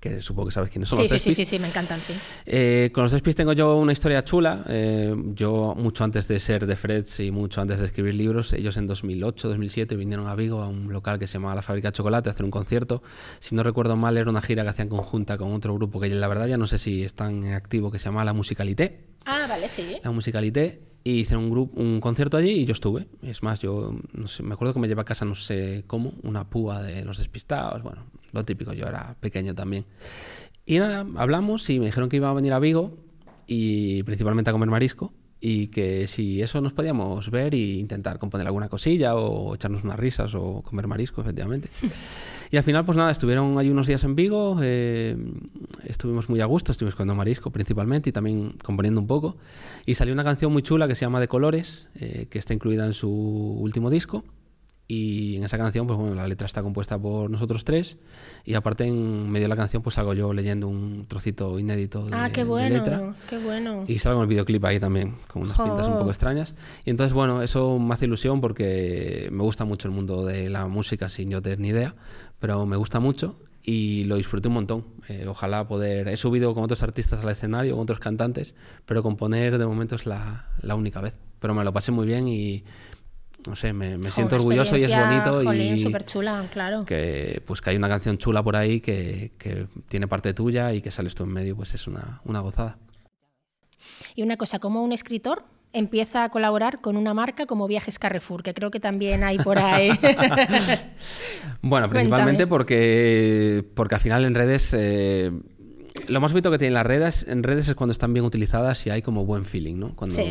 que 0.00 0.20
supongo 0.20 0.48
que 0.48 0.52
sabes 0.54 0.70
quiénes 0.70 0.88
son 0.88 0.98
Sí, 0.98 1.02
los 1.04 1.10
sí, 1.12 1.18
sí, 1.18 1.28
Despis. 1.30 1.48
sí, 1.48 1.56
sí, 1.56 1.62
me 1.62 1.68
encantan, 1.68 1.98
sí. 1.98 2.12
Eh, 2.44 2.90
con 2.92 3.02
los 3.04 3.12
Despis 3.12 3.34
tengo 3.34 3.52
yo 3.54 3.76
una 3.76 3.92
historia 3.92 4.22
chula. 4.24 4.62
Eh, 4.68 5.14
yo, 5.34 5.74
mucho 5.76 6.04
antes 6.04 6.28
de 6.28 6.38
ser 6.38 6.66
de 6.66 6.76
Freds 6.76 7.20
y 7.20 7.30
mucho 7.30 7.60
antes 7.62 7.80
de 7.80 7.86
escribir 7.86 8.14
libros, 8.14 8.52
ellos 8.52 8.76
en 8.76 8.86
2008, 8.86 9.48
2007 9.48 9.96
vinieron 9.96 10.28
a 10.28 10.34
Vigo 10.34 10.60
a 10.62 10.68
un 10.68 10.92
local 10.92 11.18
que 11.18 11.26
se 11.26 11.34
llamaba 11.34 11.54
La 11.54 11.62
Fábrica 11.62 11.88
de 11.88 11.92
Chocolate 11.96 12.28
a 12.28 12.32
hacer 12.32 12.44
un 12.44 12.50
concierto. 12.50 13.02
Si 13.40 13.54
no 13.54 13.62
recuerdo 13.62 13.96
mal, 13.96 14.16
era 14.18 14.28
una 14.30 14.42
gira 14.42 14.62
que 14.64 14.68
hacían 14.68 14.88
conjunta 14.90 15.38
con 15.38 15.52
otro 15.52 15.74
grupo 15.74 15.98
que 15.98 16.10
la 16.10 16.28
verdad 16.28 16.46
ya 16.46 16.58
no 16.58 16.66
sé 16.66 16.78
si 16.78 17.02
están 17.02 17.44
en 17.44 17.54
activo, 17.54 17.90
que 17.90 17.98
se 17.98 18.04
llama 18.04 18.24
La 18.24 18.32
Musicalité 18.34 19.06
Ah, 19.24 19.46
vale, 19.48 19.66
sí. 19.68 19.96
la 20.04 20.10
musicalité 20.12 20.82
y 21.06 21.20
hicieron 21.20 21.44
un 21.44 21.50
grupo 21.50 21.80
un 21.80 22.00
concierto 22.00 22.36
allí 22.36 22.50
y 22.50 22.64
yo 22.64 22.72
estuve. 22.72 23.06
Es 23.22 23.44
más 23.44 23.60
yo 23.60 23.94
no 24.12 24.26
sé, 24.26 24.42
me 24.42 24.54
acuerdo 24.54 24.74
que 24.74 24.80
me 24.80 24.88
llevé 24.88 25.02
a 25.02 25.04
casa 25.04 25.24
no 25.24 25.36
sé 25.36 25.84
cómo 25.86 26.14
una 26.24 26.50
púa 26.50 26.82
de 26.82 27.04
los 27.04 27.18
despistados 27.18 27.80
bueno 27.84 28.06
lo 28.32 28.44
típico 28.44 28.72
yo 28.72 28.86
era 28.86 29.14
pequeño 29.20 29.54
también. 29.54 29.86
Y 30.64 30.80
nada 30.80 31.06
hablamos 31.16 31.70
y 31.70 31.78
me 31.78 31.86
dijeron 31.86 32.08
que 32.08 32.16
iba 32.16 32.28
a 32.28 32.32
venir 32.32 32.52
a 32.52 32.58
Vigo 32.58 32.98
y 33.46 34.02
principalmente 34.02 34.50
a 34.50 34.52
comer 34.52 34.68
marisco 34.68 35.12
y 35.40 35.68
que 35.68 36.08
si 36.08 36.42
eso 36.42 36.60
nos 36.60 36.72
podíamos 36.72 37.30
ver 37.30 37.54
e 37.54 37.78
intentar 37.78 38.18
componer 38.18 38.48
alguna 38.48 38.68
cosilla 38.68 39.14
o 39.14 39.54
echarnos 39.54 39.84
unas 39.84 40.00
risas 40.00 40.34
o 40.34 40.62
comer 40.62 40.88
marisco 40.88 41.20
efectivamente 41.20 41.68
y 42.50 42.56
al 42.56 42.64
final, 42.64 42.84
pues 42.84 42.96
nada, 42.96 43.10
estuvieron 43.10 43.58
ahí 43.58 43.70
unos 43.70 43.86
días 43.86 44.04
en 44.04 44.14
Vigo, 44.14 44.58
eh, 44.62 45.16
estuvimos 45.84 46.28
muy 46.28 46.40
a 46.40 46.46
gusto, 46.46 46.72
estuvimos 46.72 46.94
comiendo 46.94 47.14
marisco 47.14 47.50
principalmente 47.50 48.10
y 48.10 48.12
también 48.12 48.54
componiendo 48.62 49.00
un 49.00 49.06
poco. 49.06 49.36
Y 49.84 49.94
salió 49.94 50.14
una 50.14 50.24
canción 50.24 50.52
muy 50.52 50.62
chula 50.62 50.88
que 50.88 50.94
se 50.94 51.04
llama 51.04 51.20
De 51.20 51.28
Colores, 51.28 51.88
eh, 51.96 52.26
que 52.30 52.38
está 52.38 52.54
incluida 52.54 52.86
en 52.86 52.94
su 52.94 53.10
último 53.10 53.90
disco. 53.90 54.24
Y 54.88 55.36
en 55.36 55.42
esa 55.44 55.58
canción, 55.58 55.86
pues 55.88 55.98
bueno, 55.98 56.14
la 56.14 56.28
letra 56.28 56.46
está 56.46 56.62
compuesta 56.62 56.96
por 56.96 57.28
nosotros 57.28 57.64
tres. 57.64 57.98
Y 58.44 58.54
aparte, 58.54 58.84
en 58.86 59.28
medio 59.28 59.46
de 59.46 59.48
la 59.48 59.56
canción, 59.56 59.82
pues 59.82 59.94
salgo 59.96 60.14
yo 60.14 60.32
leyendo 60.32 60.68
un 60.68 61.06
trocito 61.08 61.58
inédito 61.58 62.04
de, 62.04 62.14
Ah, 62.14 62.30
qué 62.32 62.42
de 62.44 62.48
bueno, 62.48 62.68
letra. 62.76 63.14
qué 63.28 63.38
bueno. 63.38 63.84
Y 63.88 63.98
salgo 63.98 64.20
en 64.20 64.22
el 64.22 64.28
videoclip 64.28 64.64
ahí 64.64 64.78
también, 64.78 65.16
con 65.26 65.42
unas 65.42 65.58
pintas 65.58 65.88
un 65.88 65.96
poco 65.98 66.10
extrañas. 66.10 66.54
Y 66.84 66.90
entonces, 66.90 67.12
bueno, 67.14 67.42
eso 67.42 67.78
me 67.80 67.94
hace 67.94 68.04
ilusión 68.04 68.40
porque 68.40 69.28
me 69.32 69.42
gusta 69.42 69.64
mucho 69.64 69.88
el 69.88 69.94
mundo 69.94 70.24
de 70.24 70.48
la 70.50 70.68
música 70.68 71.08
sin 71.08 71.30
yo 71.30 71.42
tener 71.42 71.58
ni 71.58 71.68
idea, 71.68 71.96
pero 72.38 72.64
me 72.64 72.76
gusta 72.76 73.00
mucho 73.00 73.36
y 73.64 74.04
lo 74.04 74.14
disfruté 74.14 74.46
un 74.46 74.54
montón. 74.54 74.84
Eh, 75.08 75.26
ojalá 75.26 75.66
poder... 75.66 76.06
He 76.06 76.16
subido 76.16 76.54
con 76.54 76.62
otros 76.62 76.84
artistas 76.84 77.24
al 77.24 77.30
escenario, 77.30 77.74
con 77.74 77.82
otros 77.82 77.98
cantantes, 77.98 78.54
pero 78.84 79.02
componer 79.02 79.58
de 79.58 79.66
momento 79.66 79.96
es 79.96 80.06
la, 80.06 80.48
la 80.60 80.76
única 80.76 81.00
vez. 81.00 81.18
Pero 81.40 81.52
me 81.54 81.64
lo 81.64 81.72
pasé 81.72 81.90
muy 81.92 82.06
bien 82.06 82.28
y 82.28 82.62
no 83.46 83.56
sé, 83.56 83.72
me, 83.72 84.10
siento 84.10 84.36
orgulloso 84.36 84.76
y 84.76 84.84
es 84.84 84.92
bonito 84.92 85.42
jolín, 85.42 85.76
y 85.76 85.80
súper 85.80 86.04
chula, 86.04 86.44
claro. 86.52 86.84
que 86.84 87.42
pues 87.46 87.60
que 87.60 87.70
hay 87.70 87.76
una 87.76 87.88
canción 87.88 88.18
chula 88.18 88.42
por 88.42 88.56
ahí 88.56 88.80
que, 88.80 89.32
que 89.38 89.66
tiene 89.88 90.08
parte 90.08 90.34
tuya 90.34 90.72
y 90.72 90.82
que 90.82 90.90
sales 90.90 91.14
tú 91.14 91.24
en 91.24 91.30
medio, 91.30 91.56
pues 91.56 91.74
es 91.74 91.86
una, 91.86 92.20
una 92.24 92.40
gozada. 92.40 92.78
Y 94.14 94.22
una 94.22 94.36
cosa, 94.36 94.58
como 94.58 94.82
un 94.82 94.92
escritor 94.92 95.44
empieza 95.72 96.24
a 96.24 96.30
colaborar 96.30 96.80
con 96.80 96.96
una 96.96 97.12
marca 97.12 97.44
como 97.44 97.66
Viajes 97.66 97.98
Carrefour, 97.98 98.42
que 98.42 98.54
creo 98.54 98.70
que 98.70 98.80
también 98.80 99.22
hay 99.24 99.38
por 99.38 99.58
ahí. 99.58 99.90
Bueno, 101.62 101.88
principalmente 101.90 102.44
Cuéntame. 102.44 102.46
porque, 102.46 103.64
porque 103.74 103.94
al 103.96 104.00
final 104.00 104.24
en 104.24 104.34
redes, 104.34 104.74
eh, 104.76 105.32
lo 106.08 106.20
más 106.20 106.32
bonito 106.32 106.50
que 106.50 106.58
tienen 106.58 106.74
las 106.74 106.86
redes, 106.86 107.24
en 107.28 107.42
redes 107.42 107.68
es 107.68 107.74
cuando 107.74 107.92
están 107.92 108.12
bien 108.12 108.24
utilizadas 108.24 108.86
y 108.86 108.90
hay 108.90 109.02
como 109.02 109.24
buen 109.24 109.44
feeling, 109.44 109.76
¿no? 109.76 109.94
Cuando, 109.94 110.16
Sí. 110.16 110.24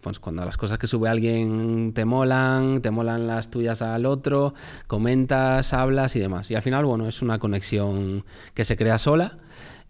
pues, 0.00 0.18
cuando 0.20 0.44
las 0.44 0.56
cosas 0.56 0.78
que 0.78 0.86
sube 0.86 1.08
alguien 1.08 1.92
te 1.94 2.04
molan, 2.04 2.80
te 2.82 2.90
molan 2.90 3.26
las 3.26 3.50
tuyas 3.50 3.82
al 3.82 4.06
otro, 4.06 4.54
comentas, 4.86 5.72
hablas 5.72 6.16
y 6.16 6.20
demás. 6.20 6.50
Y 6.50 6.54
al 6.54 6.62
final, 6.62 6.84
bueno, 6.84 7.08
es 7.08 7.22
una 7.22 7.38
conexión 7.38 8.24
que 8.54 8.64
se 8.64 8.76
crea 8.76 8.98
sola 8.98 9.38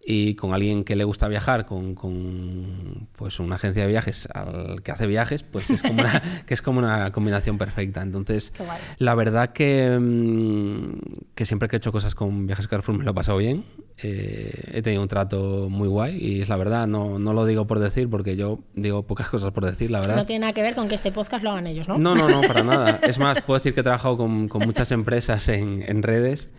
y 0.07 0.35
con 0.35 0.53
alguien 0.53 0.83
que 0.83 0.95
le 0.95 1.03
gusta 1.03 1.27
viajar, 1.27 1.65
con, 1.65 1.95
con, 1.95 3.07
pues 3.15 3.39
una 3.39 3.55
agencia 3.55 3.81
de 3.81 3.89
viajes 3.89 4.27
al 4.31 4.83
que 4.83 4.91
hace 4.91 5.07
viajes, 5.07 5.41
pues 5.41 5.71
es 5.71 5.81
como 5.81 6.01
una, 6.01 6.21
que 6.45 6.53
es 6.53 6.61
como 6.61 6.77
una 6.77 7.11
combinación 7.11 7.57
perfecta. 7.57 8.03
Entonces, 8.03 8.53
la 8.99 9.15
verdad 9.15 9.51
que, 9.51 9.97
mm, 9.99 11.33
que 11.33 11.45
siempre 11.47 11.67
que 11.67 11.77
he 11.77 11.79
hecho 11.79 11.91
cosas 11.91 12.13
con 12.13 12.45
Viajes 12.45 12.67
Carrefour 12.67 12.95
me 12.95 13.03
lo 13.03 13.11
he 13.11 13.13
pasado 13.15 13.39
bien. 13.39 13.65
Eh, 13.97 14.71
he 14.73 14.81
tenido 14.81 15.01
un 15.01 15.07
trato 15.07 15.69
muy 15.69 15.87
guay 15.87 16.17
y 16.17 16.41
es 16.41 16.49
la 16.49 16.57
verdad, 16.57 16.85
no, 16.85 17.17
no 17.17 17.31
lo 17.31 17.45
digo 17.45 17.65
por 17.65 17.79
decir 17.79 18.09
porque 18.09 18.35
yo 18.35 18.59
digo 18.73 19.03
pocas 19.03 19.29
cosas 19.29 19.51
por 19.51 19.63
decir, 19.65 19.89
la 19.89 20.01
verdad. 20.01 20.17
no 20.17 20.25
tiene 20.25 20.41
nada 20.41 20.51
que 20.53 20.61
ver 20.61 20.75
con 20.75 20.89
que 20.89 20.95
este 20.95 21.13
podcast 21.13 21.45
lo 21.45 21.51
hagan 21.51 21.65
ellos, 21.65 21.87
¿no? 21.87 21.97
No, 21.97 22.13
no, 22.13 22.27
no, 22.27 22.41
para 22.41 22.61
nada. 22.63 22.99
Es 23.03 23.19
más, 23.19 23.41
puedo 23.41 23.57
decir 23.57 23.73
que 23.73 23.79
he 23.79 23.83
trabajado 23.83 24.17
con, 24.17 24.49
con 24.49 24.63
muchas 24.65 24.91
empresas 24.91 25.47
en, 25.47 25.83
en 25.87 26.03
redes 26.03 26.49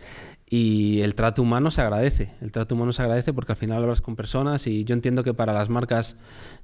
y 0.49 1.01
el 1.01 1.15
trato 1.15 1.41
humano 1.41 1.71
se 1.71 1.81
agradece. 1.81 2.33
El 2.41 2.51
trato 2.51 2.75
humano 2.75 2.93
se 2.93 3.01
agradece 3.01 3.33
porque 3.33 3.51
al 3.51 3.57
final 3.57 3.83
hablas 3.83 4.01
con 4.01 4.15
personas 4.15 4.65
y 4.67 4.85
yo 4.85 4.93
entiendo 4.93 5.23
que 5.23 5.33
para 5.33 5.51
las 5.53 5.69
marcas, 5.69 6.15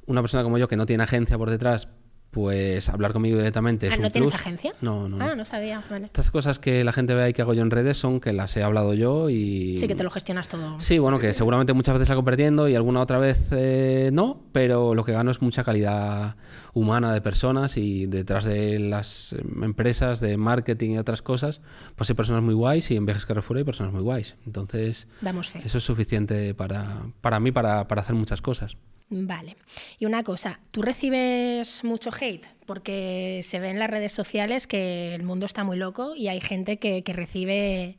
una 0.05 0.21
persona 0.21 0.43
como 0.43 0.57
yo 0.57 0.67
que 0.67 0.77
no 0.77 0.85
tiene 0.85 1.03
agencia 1.03 1.37
por 1.37 1.49
detrás, 1.49 1.89
pues 2.33 2.89
hablar 2.89 3.13
conmigo 3.13 3.37
directamente 3.37 3.87
es 3.87 3.93
Ah, 3.93 3.95
un 3.97 4.01
¿No 4.01 4.11
tienes 4.11 4.31
plus. 4.31 4.41
agencia? 4.41 4.73
No, 4.81 5.07
no. 5.07 5.23
Ah, 5.23 5.35
no 5.35 5.45
sabía. 5.45 5.81
Vale. 5.89 6.05
Estas 6.07 6.31
cosas 6.31 6.59
que 6.59 6.83
la 6.83 6.91
gente 6.91 7.13
ve 7.13 7.23
ahí 7.23 7.33
que 7.33 7.41
hago 7.43 7.53
yo 7.53 7.61
en 7.61 7.71
redes 7.71 7.95
son 7.97 8.19
que 8.19 8.33
las 8.33 8.57
he 8.57 8.63
hablado 8.63 8.93
yo 8.93 9.29
y... 9.29 9.77
Sí, 9.79 9.87
que 9.87 9.95
te 9.95 10.03
lo 10.03 10.09
gestionas 10.09 10.49
todo. 10.49 10.79
Sí, 10.79 10.99
bueno, 10.99 11.19
que 11.19 11.31
seguramente 11.31 11.71
muchas 11.73 11.93
veces 11.93 12.07
salgo 12.09 12.23
perdiendo 12.25 12.67
y 12.67 12.75
alguna 12.75 12.99
otra 13.01 13.19
vez 13.19 13.49
eh, 13.51 14.09
no, 14.11 14.41
pero 14.51 14.95
lo 14.95 15.05
que 15.05 15.13
gano 15.13 15.31
es 15.31 15.41
mucha 15.41 15.63
calidad 15.63 16.35
humana 16.73 17.13
de 17.13 17.21
personas 17.21 17.77
y 17.77 18.07
detrás 18.07 18.43
de 18.45 18.79
las 18.79 19.35
empresas 19.61 20.19
de 20.19 20.35
marketing 20.37 20.91
y 20.91 20.97
otras 20.97 21.21
cosas, 21.21 21.61
pues 21.95 22.09
hay 22.09 22.15
personas 22.15 22.41
muy 22.41 22.55
guays 22.55 22.89
y 22.89 22.95
en 22.95 23.05
Viajes 23.05 23.27
Carrefour 23.27 23.57
hay 23.57 23.63
personas 23.63 23.93
muy 23.93 24.01
guays. 24.01 24.35
Entonces, 24.47 25.07
Damos 25.21 25.49
fe. 25.49 25.61
eso 25.63 25.77
es 25.77 25.83
suficiente 25.83 26.55
para, 26.55 27.03
para 27.21 27.39
mí 27.39 27.51
para, 27.51 27.87
para 27.87 28.01
hacer 28.01 28.15
muchas 28.15 28.41
cosas. 28.41 28.75
Vale. 29.09 29.57
Y 29.99 30.05
una 30.05 30.23
cosa, 30.23 30.59
¿tú 30.71 30.81
recibes 30.81 31.83
mucho 31.83 32.09
hate? 32.19 32.45
Porque 32.65 33.41
se 33.43 33.59
ve 33.59 33.69
en 33.69 33.79
las 33.79 33.89
redes 33.89 34.11
sociales 34.11 34.65
que 34.65 35.13
el 35.13 35.23
mundo 35.23 35.45
está 35.45 35.63
muy 35.63 35.77
loco 35.77 36.15
y 36.15 36.29
hay 36.29 36.41
gente 36.41 36.77
que, 36.77 37.03
recibe 37.07 37.97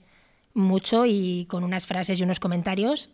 mucho 0.55 1.05
y 1.07 1.46
con 1.48 1.62
unas 1.62 1.86
frases 1.86 2.18
y 2.18 2.24
unos 2.24 2.40
comentarios 2.40 3.11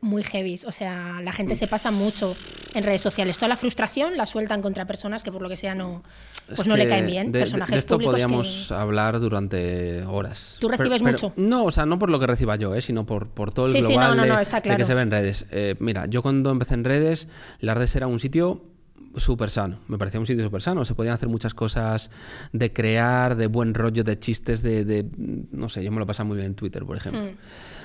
muy 0.00 0.22
heavy. 0.22 0.56
O 0.66 0.72
sea, 0.72 1.20
la 1.22 1.32
gente 1.32 1.56
se 1.56 1.66
pasa 1.66 1.90
mucho 1.90 2.36
en 2.74 2.84
redes 2.84 3.02
sociales. 3.02 3.36
Toda 3.36 3.48
la 3.48 3.56
frustración 3.56 4.16
la 4.16 4.26
sueltan 4.26 4.62
contra 4.62 4.86
personas 4.86 5.22
que 5.22 5.32
por 5.32 5.42
lo 5.42 5.48
que 5.48 5.56
sea 5.56 5.74
no, 5.74 6.02
pues 6.48 6.60
Es 6.60 6.66
no 6.66 6.76
le 6.76 6.86
caen 6.88 7.06
bien. 7.06 7.26
de- 7.30 7.38
de- 7.38 7.44
personajes 7.44 7.72
de, 7.74 7.78
esto 7.78 7.94
públicos 7.96 8.12
podríamos 8.14 8.66
que... 8.68 8.74
hablar 8.74 9.20
durante 9.20 10.02
horas. 10.04 10.56
¿Tú 10.60 10.68
recibes 10.68 11.02
mucho? 11.02 11.32
No, 11.36 11.64
o 11.64 11.70
sea, 11.70 11.86
no 11.86 11.98
por 11.98 12.10
lo 12.10 12.18
que 12.18 12.26
reciba 12.26 12.56
yo, 12.56 12.74
¿eh? 12.74 12.82
sino 12.82 13.06
por, 13.06 13.28
por 13.28 13.52
todo 13.52 13.66
el 13.66 13.72
Sí, 13.72 13.82
sí, 13.82 13.88
global 13.92 14.10
no, 14.10 14.14
no, 14.16 14.22
de, 14.22 14.28
no, 14.30 14.40
está 14.40 14.56
de 14.56 14.62
claro. 14.62 14.78
que 14.78 14.84
se 14.84 14.94
ve 14.94 15.02
en 15.02 15.10
redes. 15.10 15.46
Eh, 15.50 15.74
mira, 15.78 16.06
yo 16.06 16.22
cuando 16.22 16.50
empecé 16.50 16.74
en 16.74 16.84
redes, 16.84 17.28
las 17.60 17.76
redes 17.76 17.94
era 17.96 18.06
un 18.06 18.18
sitio 18.18 18.64
súper 19.16 19.50
sano. 19.50 19.78
Me 19.88 19.98
parecía 19.98 20.20
un 20.20 20.26
sitio 20.26 20.44
súper 20.44 20.62
sano. 20.62 20.84
Se 20.84 20.94
podían 20.94 21.14
hacer 21.14 21.28
muchas 21.28 21.52
cosas 21.54 22.10
de 22.52 22.72
crear, 22.72 23.36
de 23.36 23.46
buen 23.46 23.74
rollo, 23.74 24.04
de 24.04 24.18
chistes, 24.18 24.62
de, 24.62 24.84
de- 24.84 25.06
no 25.50 25.68
sé, 25.68 25.82
yo 25.84 25.90
me 25.92 25.98
lo 25.98 26.06
pasaba 26.06 26.28
muy 26.28 26.36
bien 26.36 26.48
en 26.48 26.54
Twitter, 26.54 26.84
por 26.84 26.96
ejemplo. 26.96 27.22
Mm. 27.22 27.36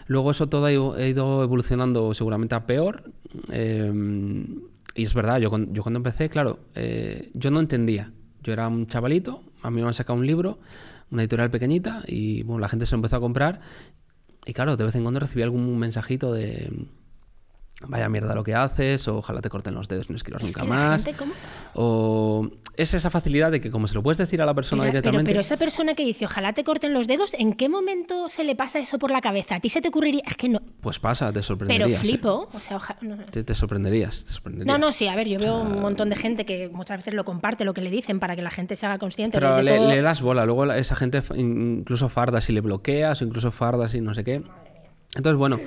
Luego 0.07 0.31
eso 0.31 0.47
todo 0.47 0.65
ha 0.65 0.71
ido, 0.71 1.43
evolucionando 1.43 2.13
seguramente 2.13 2.55
a 2.55 2.65
peor. 2.67 3.11
eh, 3.51 3.91
y 4.95 5.03
es 5.03 5.13
verdad, 5.15 5.39
yo, 5.39 5.49
yo 5.71 5.81
cuando 5.81 5.97
empecé, 5.97 6.29
claro, 6.29 6.59
eh, 6.75 7.31
yo 7.33 7.49
no 7.51 7.59
entendía. 7.59 8.11
Yo 8.43 8.53
era 8.53 8.67
un 8.67 8.87
chavalito, 8.87 9.41
a 9.61 9.71
mí 9.71 9.81
me 9.81 9.87
han 9.87 9.93
sacado 9.93 10.19
un 10.19 10.27
libro, 10.27 10.59
una 11.11 11.23
editorial 11.23 11.49
pequeñita, 11.49 12.03
y 12.07 12.43
bueno, 12.43 12.59
la 12.59 12.69
gente 12.69 12.85
se 12.85 12.91
lo 12.91 12.97
empezó 12.97 13.15
a 13.15 13.19
comprar. 13.21 13.61
Y 14.45 14.53
claro, 14.53 14.75
de 14.75 14.83
vez 14.83 14.95
en 14.95 15.03
cuando 15.03 15.19
recibía 15.19 15.45
algún 15.45 15.77
mensajito 15.79 16.33
de 16.33 16.87
vaya 17.87 18.07
mierda 18.07 18.33
lo 18.35 18.43
que 18.43 18.55
haces, 18.55 19.07
o 19.07 19.17
ojalá 19.17 19.41
te 19.41 19.49
corten 19.49 19.73
los 19.73 19.87
dedos 19.87 20.05
y 20.07 20.13
no 20.13 20.15
escribas 20.17 20.43
Es 20.43 20.55
nunca 20.55 20.65
más. 20.65 21.03
gente, 21.03 21.17
¿cómo? 21.19 21.33
O 21.73 22.49
es 22.77 22.93
esa 22.93 23.09
facilidad 23.09 23.51
de 23.51 23.59
que 23.61 23.71
como 23.71 23.87
se 23.87 23.93
lo 23.95 24.01
puedes 24.03 24.17
decir 24.17 24.41
a 24.41 24.45
la 24.45 24.53
persona 24.53 24.83
Pero, 24.83 24.91
pero, 24.91 25.01
directamente. 25.01 25.29
pero 25.31 25.41
esa 25.41 25.57
persona 25.57 25.93
que 25.95 26.05
dice, 26.05 26.25
ojalá 26.25 26.53
te 26.53 26.63
corten 26.63 26.93
los 26.93 27.07
dedos, 27.07 27.33
¿en 27.33 27.53
qué 27.53 27.67
momento 27.69 28.29
se 28.29 28.43
le 28.43 28.55
pasa 28.55 28.79
eso 28.79 28.97
por 28.99 29.11
la 29.11 29.21
cabeza? 29.21 29.55
¿A 29.55 29.59
ti 29.59 29.69
se 29.69 29.81
te 29.81 29.89
ocurriría? 29.89 30.21
Es 30.25 30.37
que 30.37 30.49
no. 30.49 30.61
Pues 30.81 30.99
pasa, 30.99 31.27
te 31.27 31.33
Pero 31.33 31.43
sorprenderías. 31.43 31.91
¿eh? 31.91 31.97
flipo. 32.05 32.47
O 32.53 32.59
sea, 32.59 32.77
ojalá. 32.77 32.99
No, 33.01 33.17
Te, 33.25 33.43
te 33.43 33.53
sorprenderías, 33.55 34.23
te 34.23 34.31
sorprenderías. 34.31 34.79
no, 34.79 34.85
no, 34.87 34.93
sí, 34.93 35.07
a 35.07 35.15
ver, 35.15 35.27
yo 35.27 35.39
veo 35.39 35.59
un 35.61 35.81
montón 35.81 36.09
de 36.09 36.15
gente 36.15 36.45
que 36.45 36.69
muchas 36.69 36.97
veces 36.97 37.13
lo 37.13 37.25
comparte, 37.25 37.65
lo 37.65 37.73
que 37.73 37.81
le 37.81 37.89
dicen, 37.91 38.19
para 38.19 38.35
que 38.35 38.41
la 38.41 38.51
gente 38.51 38.75
se 38.75 38.85
haga 38.85 38.97
consciente 38.97 39.37
Pero 39.39 39.51
de, 39.51 39.57
de 39.57 39.63
le, 39.63 39.77
todo. 39.77 39.89
le 39.89 40.01
das 40.01 40.21
bola, 40.21 40.45
luego 40.45 40.71
esa 40.71 40.95
gente 40.95 41.21
incluso 41.35 42.07
farda 42.09 42.39
si 42.41 42.53
le 42.53 42.61
bloqueas 42.61 43.21
o 43.21 43.25
incluso 43.25 43.51
farda 43.51 43.89
si 43.89 43.99
no 44.01 44.13
sé 44.13 44.23
qué. 44.23 44.41
Entonces, 45.15 45.37
bueno, 45.37 45.59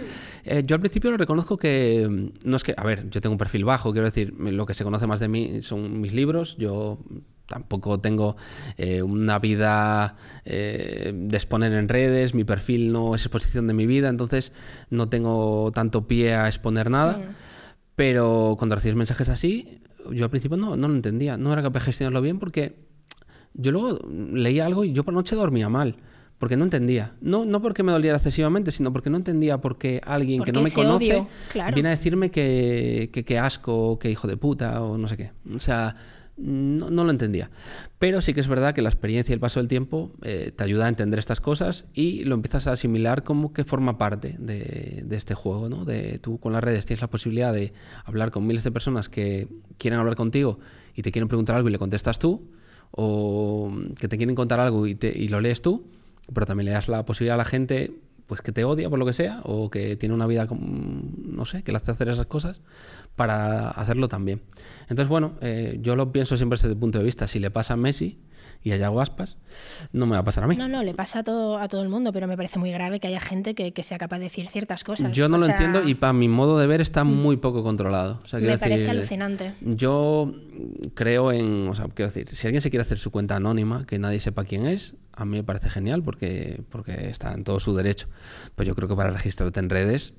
eh, 0.44 0.62
yo 0.66 0.74
al 0.74 0.80
principio 0.80 1.10
lo 1.10 1.16
reconozco 1.16 1.56
que 1.56 2.06
mm, 2.08 2.48
no 2.48 2.56
es 2.56 2.64
que, 2.64 2.74
a 2.76 2.84
ver, 2.84 3.08
yo 3.10 3.20
tengo 3.20 3.32
un 3.32 3.38
perfil 3.38 3.64
bajo, 3.64 3.92
quiero 3.92 4.06
decir, 4.06 4.34
lo 4.38 4.66
que 4.66 4.74
se 4.74 4.84
conoce 4.84 5.06
más 5.06 5.20
de 5.20 5.28
mí 5.28 5.62
son 5.62 6.00
mis 6.00 6.14
libros, 6.14 6.56
yo 6.56 6.98
tampoco 7.46 8.00
tengo 8.00 8.36
eh, 8.76 9.02
una 9.02 9.38
vida 9.38 10.16
eh, 10.44 11.12
de 11.14 11.36
exponer 11.36 11.72
en 11.72 11.88
redes, 11.88 12.34
mi 12.34 12.44
perfil 12.44 12.92
no 12.92 13.14
es 13.14 13.22
exposición 13.22 13.66
de 13.68 13.74
mi 13.74 13.86
vida, 13.86 14.08
entonces 14.08 14.52
no 14.90 15.08
tengo 15.08 15.70
tanto 15.72 16.08
pie 16.08 16.34
a 16.34 16.48
exponer 16.48 16.90
nada. 16.90 17.20
Pero 17.94 18.56
cuando 18.58 18.74
recibes 18.74 18.96
mensajes 18.96 19.28
así, 19.28 19.80
yo 20.10 20.24
al 20.24 20.30
principio 20.30 20.56
no, 20.56 20.76
no 20.76 20.88
lo 20.88 20.94
entendía, 20.94 21.38
no 21.38 21.52
era 21.52 21.62
capaz 21.62 21.80
de 21.80 21.84
gestionarlo 21.86 22.20
bien 22.20 22.38
porque 22.38 22.76
yo 23.54 23.72
luego 23.72 23.98
leía 24.10 24.66
algo 24.66 24.84
y 24.84 24.92
yo 24.92 25.04
por 25.04 25.14
la 25.14 25.20
noche 25.20 25.34
dormía 25.36 25.68
mal. 25.68 25.96
Porque 26.38 26.56
no 26.56 26.64
entendía. 26.64 27.14
No, 27.20 27.44
no 27.46 27.62
porque 27.62 27.82
me 27.82 27.92
doliera 27.92 28.16
excesivamente, 28.18 28.70
sino 28.70 28.92
porque 28.92 29.08
no 29.08 29.16
entendía 29.16 29.58
por 29.58 29.78
qué 29.78 30.00
alguien 30.04 30.42
que 30.42 30.52
Porque 30.52 30.52
no 30.52 30.62
me 30.62 30.70
conoce 30.70 31.12
odio, 31.14 31.28
claro. 31.50 31.74
viene 31.74 31.88
a 31.88 31.92
decirme 31.92 32.30
que, 32.30 33.08
que, 33.12 33.24
que 33.24 33.38
asco, 33.38 33.98
que 33.98 34.10
hijo 34.10 34.28
de 34.28 34.36
puta 34.36 34.82
o 34.82 34.98
no 34.98 35.08
sé 35.08 35.16
qué. 35.16 35.30
O 35.54 35.58
sea, 35.58 35.96
no, 36.36 36.90
no 36.90 37.04
lo 37.04 37.10
entendía. 37.10 37.50
Pero 37.98 38.20
sí 38.20 38.34
que 38.34 38.40
es 38.40 38.48
verdad 38.48 38.74
que 38.74 38.82
la 38.82 38.90
experiencia 38.90 39.32
y 39.32 39.34
el 39.34 39.40
paso 39.40 39.60
del 39.60 39.68
tiempo 39.68 40.12
eh, 40.22 40.52
te 40.54 40.62
ayuda 40.62 40.84
a 40.84 40.88
entender 40.90 41.18
estas 41.18 41.40
cosas 41.40 41.86
y 41.94 42.24
lo 42.24 42.34
empiezas 42.34 42.66
a 42.66 42.72
asimilar 42.72 43.24
como 43.24 43.54
que 43.54 43.64
forma 43.64 43.96
parte 43.96 44.36
de, 44.38 45.04
de 45.06 45.16
este 45.16 45.34
juego. 45.34 45.70
¿no? 45.70 45.86
De, 45.86 46.18
tú 46.18 46.38
con 46.38 46.52
las 46.52 46.62
redes 46.62 46.84
tienes 46.84 47.00
la 47.00 47.08
posibilidad 47.08 47.54
de 47.54 47.72
hablar 48.04 48.30
con 48.30 48.46
miles 48.46 48.62
de 48.64 48.70
personas 48.72 49.08
que 49.08 49.48
quieren 49.78 49.98
hablar 49.98 50.16
contigo 50.16 50.58
y 50.94 51.00
te 51.00 51.10
quieren 51.10 51.28
preguntar 51.28 51.56
algo 51.56 51.70
y 51.70 51.72
le 51.72 51.78
contestas 51.78 52.18
tú, 52.18 52.50
o 52.90 53.72
que 53.98 54.06
te 54.08 54.16
quieren 54.18 54.34
contar 54.34 54.60
algo 54.60 54.86
y, 54.86 54.94
te- 54.94 55.16
y 55.16 55.28
lo 55.28 55.40
lees 55.40 55.62
tú, 55.62 55.86
pero 56.32 56.46
también 56.46 56.66
le 56.66 56.72
das 56.72 56.88
la 56.88 57.04
posibilidad 57.04 57.34
a 57.34 57.38
la 57.38 57.44
gente 57.44 57.92
pues 58.26 58.42
que 58.42 58.50
te 58.50 58.64
odia 58.64 58.90
por 58.90 58.98
lo 58.98 59.06
que 59.06 59.12
sea 59.12 59.40
o 59.44 59.70
que 59.70 59.96
tiene 59.96 60.14
una 60.14 60.26
vida 60.26 60.48
no 60.50 61.44
sé 61.44 61.62
que 61.62 61.70
le 61.70 61.78
hace 61.78 61.92
hacer 61.92 62.08
esas 62.08 62.26
cosas 62.26 62.60
para 63.14 63.70
hacerlo 63.70 64.08
también. 64.08 64.42
Entonces 64.82 65.08
bueno 65.08 65.34
eh, 65.40 65.78
yo 65.80 65.96
lo 65.96 66.12
pienso 66.12 66.36
siempre 66.36 66.56
desde 66.56 66.70
el 66.70 66.76
punto 66.76 66.98
de 66.98 67.04
vista. 67.04 67.28
Si 67.28 67.38
le 67.38 67.50
pasa 67.50 67.74
a 67.74 67.76
Messi 67.76 68.18
y 68.62 68.72
a 68.72 68.76
Yago 68.76 69.00
Aspas 69.00 69.36
no 69.92 70.06
me 70.06 70.12
va 70.12 70.18
a 70.18 70.24
pasar 70.24 70.44
a 70.44 70.46
mí 70.46 70.56
No, 70.56 70.68
no, 70.68 70.82
le 70.82 70.94
pasa 70.94 71.20
a 71.20 71.22
todo, 71.24 71.58
a 71.58 71.68
todo 71.68 71.82
el 71.82 71.88
mundo, 71.88 72.12
pero 72.12 72.26
me 72.26 72.36
parece 72.36 72.58
muy 72.58 72.70
grave 72.70 73.00
que 73.00 73.06
haya 73.06 73.20
gente 73.20 73.54
que, 73.54 73.72
que 73.72 73.82
sea 73.82 73.98
capaz 73.98 74.18
de 74.18 74.24
decir 74.24 74.48
ciertas 74.48 74.84
cosas. 74.84 75.12
yo 75.12 75.28
no 75.28 75.36
O 75.36 75.38
lo 75.38 75.46
sea, 75.46 75.54
entiendo 75.54 75.88
y 75.88 75.94
para 75.94 76.12
mi 76.12 76.28
modo 76.28 76.58
de 76.58 76.66
ver 76.66 76.80
está 76.80 77.04
muy 77.04 77.36
poco 77.36 77.62
controlado 77.62 78.20
o 78.24 78.26
sea, 78.26 78.40
Me 78.40 78.58
parece 78.58 78.68
decir, 78.78 78.90
alucinante. 78.90 79.54
Yo 79.60 80.32
creo 80.94 81.32
en, 81.32 81.68
o 81.68 81.74
sea, 81.74 81.86
quiero 81.94 82.10
decir, 82.10 82.28
si 82.30 82.46
alguien 82.46 82.60
se 82.60 82.70
quiere 82.70 82.82
hacer 82.82 82.98
su 82.98 83.10
cuenta 83.10 83.36
anónima, 83.36 83.86
que 83.86 83.98
nadie 83.98 84.20
sepa 84.20 84.44
quién 84.44 84.66
es, 84.66 84.94
a 85.14 85.24
mí 85.24 85.36
me 85.36 85.44
parece 85.44 85.70
genial 85.70 86.02
porque, 86.02 86.62
porque 86.68 87.08
está 87.08 87.32
en 87.32 87.44
todo 87.44 87.60
su 87.60 87.74
derecho. 87.74 88.08
Pero 88.54 88.68
yo 88.68 88.74
creo 88.74 88.88
que 88.88 88.96
para 88.96 89.10
registrarte 89.10 89.60
en 89.60 89.70
redes, 89.70 90.12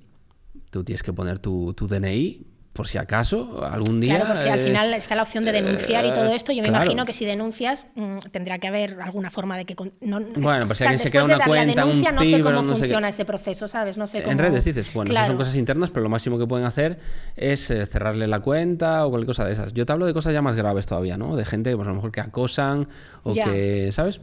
tú 0.72 0.84
tienes 0.84 1.04
que 1.04 1.14
poner 1.14 1.40
tu, 1.40 1.74
tu 1.74 1.88
DNI, 1.88 2.46
por 2.78 2.88
si 2.88 2.98
acaso, 2.98 3.66
algún 3.70 4.00
día. 4.00 4.18
Claro, 4.18 4.34
porque 4.36 4.50
al 4.52 4.60
eh, 4.60 4.64
final 4.64 4.94
está 4.94 5.16
la 5.16 5.24
opción 5.24 5.44
de 5.44 5.52
denunciar 5.52 6.06
y 6.06 6.12
todo 6.12 6.32
esto. 6.32 6.52
Yo 6.54 6.62
me 6.62 6.70
claro. 6.70 6.86
imagino 6.86 7.04
que 7.06 7.12
si 7.12 7.26
denuncias, 7.26 7.88
mm, 7.96 8.20
tendrá 8.32 8.60
que 8.60 8.68
haber 8.68 9.02
alguna 9.02 9.32
forma 9.32 9.58
de 9.58 9.66
que. 9.66 9.76
No, 10.00 10.22
Bueno, 10.22 10.62
si 10.68 10.72
o 10.72 10.76
sea, 10.76 10.90
alguien 10.92 11.04
se 11.04 11.10
crea 11.10 11.22
de 11.24 11.26
una 11.26 11.38
dar 11.40 11.48
cuenta, 11.48 11.76
la 11.76 11.86
un 11.86 11.90
denuncia, 11.92 12.12
no 12.14 12.22
sé 12.22 12.40
cómo 12.42 12.52
no 12.52 12.62
sé 12.64 12.68
qué. 12.74 12.80
funciona 12.80 13.10
ese 13.10 13.26
proceso, 13.26 13.68
¿sabes? 13.68 13.98
No 13.98 14.08
sé 14.08 14.22
cómo. 14.22 14.32
En 14.32 14.38
redes 14.38 14.64
dices, 14.64 14.94
bueno, 14.94 15.10
esas 15.12 15.14
Claro. 15.22 15.28
son 15.28 15.38
cosas 15.38 15.56
internas, 15.56 15.90
pero 15.90 16.04
lo 16.04 16.10
máximo 16.10 16.38
que 16.38 16.46
pueden 16.48 16.66
hacer 16.66 17.00
es 17.36 17.70
eh, 17.72 17.86
cerrarle 17.88 18.28
la 18.28 18.40
cuenta 18.40 19.06
o 19.06 19.10
cualquier 19.10 19.28
cosa 19.28 19.44
de 19.44 19.54
esas. 19.54 19.74
Yo 19.74 19.86
te 19.86 19.92
hablo 19.94 20.06
de 20.06 20.14
cosas 20.14 20.32
ya 20.34 20.42
más 20.44 20.56
graves 20.56 20.86
todavía, 20.86 21.18
¿no? 21.18 21.36
De 21.36 21.44
gente, 21.46 21.76
pues 21.76 21.86
a 21.88 21.90
lo 21.90 21.96
mejor 21.96 22.12
que 22.12 22.22
acosan 22.22 22.88
o 23.24 23.34
Ya. 23.34 23.46
que, 23.46 23.90
¿sabes? 23.92 24.22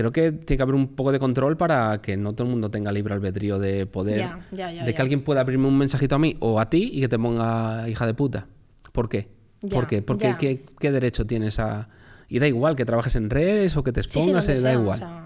Creo 0.00 0.12
que 0.12 0.32
tiene 0.32 0.56
que 0.56 0.62
haber 0.62 0.74
un 0.74 0.88
poco 0.96 1.12
de 1.12 1.18
control 1.18 1.56
para 1.58 2.00
que 2.00 2.16
no 2.16 2.32
todo 2.32 2.44
el 2.46 2.50
mundo 2.50 2.70
tenga 2.70 2.90
libre 2.90 3.12
albedrío 3.12 3.58
de 3.58 3.84
poder. 3.84 4.18
Ya, 4.18 4.40
ya, 4.50 4.72
ya, 4.72 4.84
de 4.84 4.94
que 4.94 5.02
alguien 5.02 5.22
pueda 5.22 5.42
abrirme 5.42 5.68
un 5.68 5.76
mensajito 5.76 6.14
a 6.14 6.18
mí 6.18 6.36
o 6.40 6.58
a 6.58 6.70
ti 6.70 6.90
y 6.92 7.00
que 7.00 7.08
te 7.08 7.18
ponga 7.18 7.86
hija 7.88 8.06
de 8.06 8.14
puta. 8.14 8.46
¿Por 8.92 9.08
qué? 9.10 9.28
¿Por 9.70 9.86
qué? 9.86 10.00
Porque. 10.00 10.36
¿qué, 10.38 10.64
qué 10.78 10.90
derecho 10.90 11.26
tienes 11.26 11.58
a.? 11.58 11.88
Y 12.30 12.38
da 12.38 12.46
igual 12.48 12.76
que 12.76 12.84
trabajes 12.86 13.14
en 13.16 13.28
redes 13.28 13.76
o 13.76 13.84
que 13.84 13.92
te 13.92 14.02
Sí, 14.02 14.08
sí, 14.10 14.18
expongas, 14.20 14.48
eh, 14.48 14.52
da 14.54 14.60
sea, 14.60 14.78
o 14.78 14.82
igual. 14.82 14.98
sea, 14.98 15.22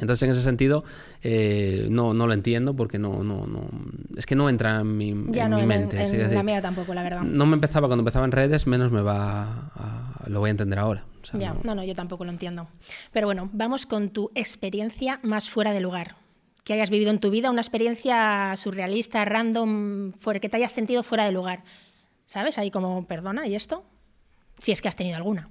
Entonces, 0.00 0.22
en 0.22 0.30
ese 0.30 0.42
sentido, 0.42 0.82
eh, 1.22 1.88
no, 1.90 2.14
no 2.14 2.26
lo 2.26 2.32
entiendo 2.32 2.74
porque 2.74 2.98
no, 2.98 3.22
no, 3.22 3.46
no, 3.46 3.68
es 4.16 4.24
que 4.26 4.34
no 4.36 4.48
entra 4.48 4.80
en 4.80 4.96
mi, 4.96 5.14
ya 5.28 5.44
en 5.44 5.50
no, 5.50 5.56
mi 5.56 5.62
en, 5.62 5.68
mente. 5.68 5.96
en 5.96 6.02
es 6.02 6.12
decir, 6.12 6.34
la 6.34 6.42
mía 6.42 6.62
tampoco, 6.62 6.94
la 6.94 7.02
verdad. 7.02 7.22
no 7.22 7.46
me 7.46 7.54
empezaba 7.54 7.86
cuando 7.88 8.00
empezaba 8.02 8.24
en 8.24 8.32
redes, 8.32 8.66
menos 8.66 8.90
me 8.92 9.02
va 9.02 9.70
a- 9.74 10.24
lo 10.28 10.40
voy 10.40 10.48
a 10.48 10.50
entender 10.52 10.78
ahora. 10.78 11.04
O 11.26 11.30
sea, 11.32 11.40
Ya, 11.40 11.54
no- 11.54 11.60
no, 11.64 11.74
no, 11.76 11.84
yo 11.84 11.94
tampoco 11.94 12.24
lo 12.24 12.30
entiendo. 12.30 12.68
Pero 13.12 13.26
bueno, 13.26 13.50
vamos 13.52 13.84
con 13.86 14.10
tu 14.10 14.30
experiencia 14.34 15.18
más 15.22 15.50
fuera 15.50 15.72
de 15.72 15.80
lugar. 15.80 16.16
Que 16.64 16.72
hayas 16.72 16.90
vivido 16.90 17.10
en 17.10 17.20
tu 17.20 17.30
vida, 17.30 17.50
una 17.50 17.60
experiencia 17.60 18.54
surrealista, 18.56 19.24
random, 19.24 20.12
que 20.40 20.48
te 20.48 20.56
hayas 20.56 20.72
sentido 20.72 21.02
fuera 21.02 21.24
de 21.24 21.32
lugar. 21.32 21.62
¿Sabes? 22.24 22.58
Ahí 22.58 22.70
como, 22.70 23.06
perdona, 23.06 23.46
¿y 23.46 23.54
esto? 23.54 23.84
Si 24.58 24.72
es 24.72 24.80
que 24.82 24.88
has 24.88 24.96
tenido 24.96 25.16
alguna. 25.16 25.48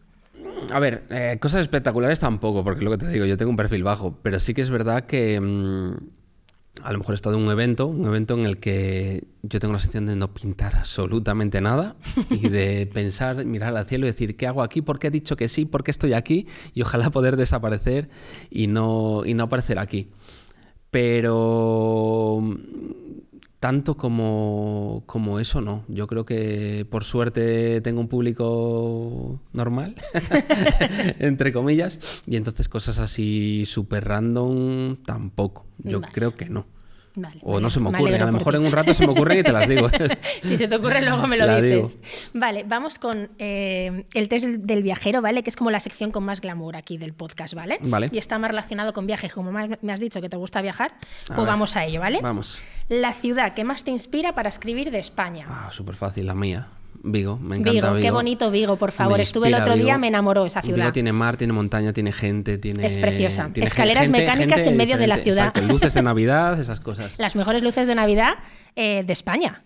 A 0.71 0.80
ver, 0.80 1.05
eh, 1.09 1.38
cosas 1.39 1.61
espectaculares 1.61 2.19
tampoco, 2.19 2.63
porque 2.63 2.84
lo 2.84 2.91
que 2.91 2.97
te 2.97 3.07
digo, 3.07 3.26
yo 3.26 3.38
tengo 3.38 3.49
un 3.51 3.55
perfil 3.55 3.84
bajo, 3.84 4.17
pero 4.21 4.39
sí 4.39 4.53
que 4.53 4.61
es 4.61 4.69
verdad 4.69 5.05
que 5.05 5.39
mm, 5.39 5.95
a 6.86 6.92
lo 6.92 7.00
mejor 7.00 7.14
he 7.14 7.16
estado 7.16 7.36
en 7.36 7.42
un 7.42 7.52
evento, 7.52 7.88
un 7.88 8.06
evento 8.06 8.36
en 8.36 8.46
el 8.46 8.60
que 8.60 9.24
yo 9.42 9.60
tengo 9.60 9.74
la 9.74 9.80
sensación 9.80 10.06
de 10.06 10.16
no 10.16 10.32
pintar 10.36 10.76
absolutamente 10.76 11.60
nada 11.60 11.96
y 12.30 12.48
de 12.50 12.86
pensar, 12.94 13.44
mirar 13.44 13.76
al 13.76 13.86
cielo 13.88 14.06
y 14.06 14.12
decir, 14.12 14.38
¿qué 14.38 14.46
hago 14.46 14.62
aquí? 14.62 14.84
¿Por 14.84 15.00
qué 15.00 15.08
he 15.08 15.12
dicho 15.12 15.36
que 15.36 15.48
sí? 15.48 15.66
¿Por 15.66 15.84
qué 15.84 15.90
estoy 15.90 16.14
aquí? 16.14 16.46
Y 16.76 16.84
ojalá 16.84 17.10
poder 17.10 17.38
desaparecer 17.38 18.10
y 18.52 18.68
no, 18.68 19.24
y 19.26 19.34
no 19.34 19.46
aparecer 19.46 19.80
aquí. 19.80 20.10
Pero 20.92 22.44
tanto 23.60 23.98
como, 23.98 25.02
como 25.08 25.40
eso 25.40 25.62
no. 25.62 25.86
Yo 25.88 26.06
creo 26.06 26.24
que 26.24 26.86
por 26.88 27.04
suerte 27.04 27.82
tengo 27.82 28.00
un 28.00 28.08
público 28.08 29.42
normal, 29.54 29.96
entre 31.20 31.52
comillas, 31.52 32.22
y 32.28 32.36
entonces 32.36 32.70
cosas 32.70 33.00
así 33.00 33.66
súper 33.66 34.06
random 34.06 34.98
tampoco. 34.98 35.66
Yo 35.80 36.00
Vale. 36.00 36.14
creo 36.14 36.36
que 36.36 36.48
no. 36.48 36.74
Vale, 37.18 37.39
O 37.43 37.59
no 37.61 37.70
se 37.70 37.80
me 37.80 37.89
ocurre. 37.89 38.20
A 38.20 38.26
lo 38.26 38.32
mejor 38.34 38.53
ti. 38.53 38.59
en 38.59 38.66
un 38.66 38.72
rato 38.72 38.93
se 38.93 39.05
me 39.05 39.13
ocurren 39.13 39.39
y 39.39 39.43
te 39.43 39.51
las 39.53 39.70
digo. 39.70 39.89
si 40.43 40.57
se 40.57 40.68
te 40.68 40.76
ocurre, 40.76 41.01
luego 41.01 41.26
me 41.28 41.38
lo 41.38 41.45
La 41.45 41.61
dices. 41.61 41.76
digo. 41.76 41.91
Vale, 42.34 42.63
vamos 42.68 42.99
con 42.99 43.30
eh, 43.39 44.05
el 44.13 44.28
test 44.30 44.45
del 44.45 44.84
viajero, 44.84 45.22
¿vale? 45.22 45.41
Que 45.43 45.49
es 45.49 45.55
como 45.55 45.72
la 45.72 45.80
sección 45.80 46.11
con 46.11 46.24
más 46.26 46.41
glamour 46.41 46.76
aquí 46.76 46.97
del 46.97 47.13
podcast, 47.13 47.53
¿vale? 47.53 47.78
Vale. 47.82 48.09
Y 48.11 48.18
está 48.18 48.38
más 48.39 48.49
relacionado 48.51 48.91
con 48.93 49.07
viajes. 49.07 49.34
Como 49.34 49.51
me 49.51 49.93
has 49.93 49.99
dicho 49.99 50.20
que 50.22 50.30
te 50.30 50.38
gusta 50.38 50.61
viajar, 50.61 50.91
A 50.91 51.28
pues 51.28 51.38
ver. 51.39 51.47
vamos 51.47 51.76
a 51.78 51.86
ello, 51.86 52.01
¿vale? 52.01 52.20
Vamos. 52.22 52.61
La 52.89 53.13
ciudad 53.13 53.53
que 53.53 53.63
más 53.63 53.84
te 53.84 53.91
inspira 53.91 54.36
para 54.36 54.49
escribir 54.49 54.91
de 54.91 54.99
España. 54.99 55.45
Ah, 55.49 55.70
súper 55.72 55.95
fácil, 55.95 56.26
la 56.28 56.36
mía. 56.36 56.68
Vigo, 57.04 57.38
me 57.38 57.58
encanta 57.58 57.72
Vigo, 57.72 57.93
Vigo. 57.93 58.02
qué 58.02 58.12
bonito 58.12 58.52
Vigo, 58.52 58.76
por 58.78 58.91
favor. 58.91 59.20
Estuve 59.20 59.48
el 59.50 59.56
otro 59.56 59.76
día, 59.76 59.98
me 59.98 60.08
enamoró 60.08 60.46
esa 60.46 60.62
ciudad. 60.62 60.78
Vigo 60.78 60.91
tiene 60.91 61.14
mar, 61.14 61.38
tiene 61.38 61.54
montaña, 61.54 61.93
tiene 61.93 62.12
gente, 62.12 62.58
tiene... 62.58 62.86
Es 62.86 62.98
preciosa. 62.98 63.50
tiene 63.52 63.68
Escaleras 63.68 64.06
gente- 64.06 64.20
mecánicas 64.22 64.58
gente 64.60 64.72
en 64.72 64.78
medio 64.78 64.98
de 64.98 65.08
la 65.08 65.18
ciudad. 65.18 65.48
Exacto, 65.48 65.74
luces 65.74 65.93
de 65.93 66.02
Navidad, 66.02 66.60
esas 66.60 66.80
cosas. 66.80 67.14
Las 67.18 67.36
mejores 67.36 67.62
luces 67.64 67.88
de 67.88 67.96
Navidad 67.96 68.36
eh, 68.76 69.04
de 69.06 69.14
España. 69.14 69.64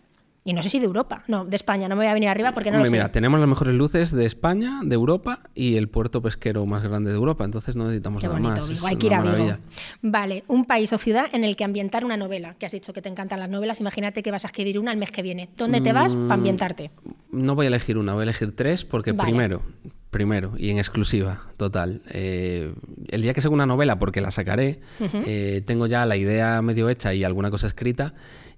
Y 0.50 0.54
no 0.54 0.64
sé 0.64 0.70
si 0.70 0.80
de 0.80 0.86
Europa. 0.86 1.24
No, 1.28 1.46
de 1.46 1.56
España. 1.56 1.88
No 1.88 1.96
me 1.96 2.02
voy 2.04 2.08
a 2.10 2.14
venir 2.14 2.30
arriba 2.30 2.54
porque 2.54 2.72
no 2.72 2.78
Hombre, 2.78 2.88
lo 2.90 2.92
sé. 2.92 2.98
mira, 2.98 3.12
tenemos 3.12 3.40
las 3.40 3.48
mejores 3.48 3.76
luces 3.76 4.12
de 4.12 4.26
España, 4.26 4.80
de 4.84 4.96
Europa 4.96 5.42
y 5.54 5.76
el 5.76 5.90
puerto 5.90 6.22
pesquero 6.22 6.66
más 6.66 6.82
grande 6.84 7.12
de 7.12 7.18
Europa, 7.18 7.46
entonces 7.46 7.76
no 7.76 7.84
necesitamos 7.84 8.22
Qué 8.22 8.28
nada 8.28 8.40
bonito, 8.40 8.56
más. 8.62 8.70
Vigo. 8.70 8.88
Hay 8.88 8.96
que 8.96 9.08
ir 9.08 9.14
a 9.14 9.22
Vigo. 9.22 9.58
Vale, 10.02 10.44
un 10.48 10.66
país 10.66 10.92
o 10.94 10.98
ciudad 10.98 11.28
en 11.34 11.44
el 11.44 11.56
que 11.56 11.64
ambientar 11.64 12.04
una 12.04 12.18
novela. 12.18 12.56
Que 12.58 12.66
has 12.66 12.72
dicho 12.72 12.94
que 12.94 13.02
te 13.02 13.10
encantan 13.10 13.40
las 13.40 13.50
novelas. 13.50 13.80
Imagínate 13.80 14.24
que 14.24 14.32
vas 14.32 14.44
a 14.46 14.48
escribir 14.48 14.80
una 14.80 14.92
el 14.92 14.98
mes 14.98 15.12
que 15.12 15.22
viene. 15.22 15.50
¿Dónde 15.56 15.82
te 15.82 15.94
vas 15.94 16.16
Mm. 16.16 16.28
para 16.28 16.34
ambientarte? 16.36 16.92
No 17.32 17.54
voy 17.56 17.66
a 17.66 17.68
elegir 17.68 17.98
una, 17.98 18.14
voy 18.14 18.22
a 18.22 18.24
elegir 18.24 18.56
tres 18.56 18.86
porque 18.86 19.12
Vale. 19.12 19.30
primero, 19.30 19.62
primero 20.10 20.54
y 20.58 20.72
en 20.72 20.80
exclusiva, 20.80 21.44
total, 21.58 22.02
eh, 22.10 22.74
el 23.10 23.22
día 23.22 23.34
que 23.36 23.42
saque 23.42 23.54
una 23.54 23.68
novela, 23.68 24.00
porque 24.00 24.22
la 24.22 24.32
sacaré, 24.32 24.80
eh, 25.00 25.62
tengo 25.68 25.86
ya 25.86 26.06
la 26.08 26.18
idea 26.18 26.62
medio 26.64 26.90
hecha 26.90 27.14
y 27.14 27.24
alguna 27.24 27.52
cosa 27.52 27.68
escrita. 27.68 28.14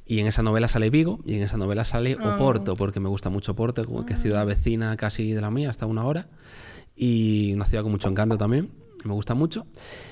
Y 0.05 0.19
en 0.19 0.27
esa 0.27 0.43
novela 0.43 0.67
sale 0.67 0.89
Vigo 0.89 1.19
y 1.25 1.35
en 1.35 1.43
esa 1.43 1.57
novela 1.57 1.85
sale 1.85 2.17
Ah. 2.19 2.35
Oporto, 2.35 2.75
porque 2.75 2.99
me 2.99 3.07
gusta 3.09 3.29
mucho 3.29 3.53
Oporto, 3.53 3.83
como 3.85 4.05
que 4.05 4.13
es 4.13 4.21
ciudad 4.21 4.45
vecina 4.45 4.95
casi 4.97 5.31
de 5.31 5.41
la 5.41 5.51
mía, 5.51 5.69
hasta 5.69 5.85
una 5.85 6.03
hora. 6.05 6.27
Y 6.95 7.53
una 7.53 7.65
ciudad 7.65 7.83
con 7.83 7.91
mucho 7.93 8.09
encanto 8.09 8.37
también, 8.37 8.69
y 9.03 9.07
me 9.07 9.13
gusta 9.13 9.33
mucho. 9.33 9.65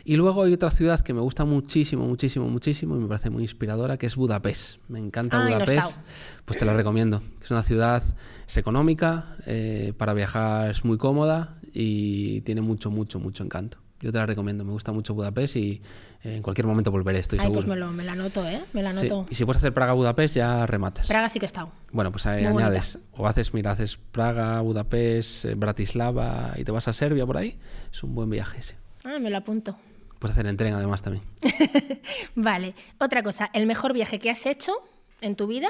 Y 0.06 0.16
luego 0.16 0.44
hay 0.44 0.54
otra 0.54 0.72
ciudad 0.72 1.02
que 1.02 1.14
me 1.14 1.20
gusta 1.22 1.44
muchísimo, 1.46 2.06
muchísimo, 2.08 2.48
muchísimo 2.48 2.96
y 2.96 3.00
me 3.00 3.08
parece 3.08 3.30
muy 3.30 3.44
inspiradora, 3.44 3.98
que 3.98 4.06
es 4.06 4.16
Budapest. 4.16 4.80
Me 4.88 5.00
encanta 5.00 5.38
no 5.38 5.44
he 5.44 5.54
Budapest. 5.54 5.90
estado. 5.90 6.06
Pues 6.46 6.58
te 6.58 6.66
la 6.66 6.74
recomiendo. 6.74 7.22
Es 7.44 7.52
una 7.52 7.62
ciudad, 7.64 8.02
es 8.48 8.58
económica, 8.58 9.36
eh, 9.46 9.94
para 9.98 10.14
viajar 10.14 10.72
es 10.72 10.86
muy 10.86 10.98
cómoda 10.98 11.60
y 11.74 12.42
tiene 12.42 12.62
mucho, 12.62 12.90
mucho, 12.90 13.20
mucho 13.20 13.44
encanto. 13.44 13.78
Yo 14.00 14.12
te 14.14 14.18
la 14.18 14.26
recomiendo, 14.26 14.64
me 14.64 14.72
gusta 14.72 14.94
mucho 14.94 15.14
Budapest 15.14 15.58
y 15.58 15.82
en 16.24 16.42
cualquier 16.42 16.68
momento 16.68 16.92
volveré, 16.92 17.20
estoy 17.20 17.40
Ay, 17.40 17.46
seguro. 17.46 17.60
pues 17.62 17.68
me, 17.68 17.76
lo, 17.76 17.92
me 17.92 18.04
la 18.04 18.12
anoto, 18.12 18.48
¿eh? 18.48 18.60
Me 18.74 18.84
la 18.84 18.92
Sí, 18.92 19.00
anoto. 19.08 19.26
Y 19.30 19.36
si 19.36 19.46
puedes 19.46 19.58
hacer 19.58 19.74
Praga-Budapest 19.74 20.36
ya 20.36 20.66
rematas. 20.66 21.08
Praga 21.08 21.30
sí 21.30 21.40
que 21.40 21.46
he 21.46 21.48
estado. 21.48 21.72
Bueno, 21.92 22.12
pues 22.12 22.26
ahí 22.26 22.44
Muy 22.48 22.62
añades, 22.62 23.00
o 23.14 23.28
haces, 23.28 23.54
mira, 23.54 23.72
haces 23.72 23.98
Praga, 24.12 24.60
Budapest, 24.62 25.46
eh, 25.46 25.54
Bratislava 25.56 26.54
y 26.58 26.64
te 26.66 26.72
vas 26.72 26.88
a 26.88 26.94
Serbia 26.94 27.26
por 27.26 27.38
ahí. 27.38 27.58
Es 27.92 28.04
un 28.04 28.16
buen 28.16 28.30
viaje 28.30 28.60
ese. 28.60 28.76
Ah, 29.06 29.18
me 29.20 29.30
lo 29.30 29.38
apunto. 29.38 29.78
Puedes 30.20 30.36
hacer 30.36 30.48
en 30.48 30.58
tren 30.58 30.74
además 30.74 31.02
también. 31.02 31.24
Vale, 32.36 32.76
otra 33.00 33.24
cosa. 33.24 33.50
El 33.54 33.66
mejor 33.66 33.94
viaje 33.94 34.20
que 34.20 34.30
has 34.30 34.46
hecho 34.46 34.74
en 35.22 35.36
tu 35.36 35.48
vida 35.48 35.70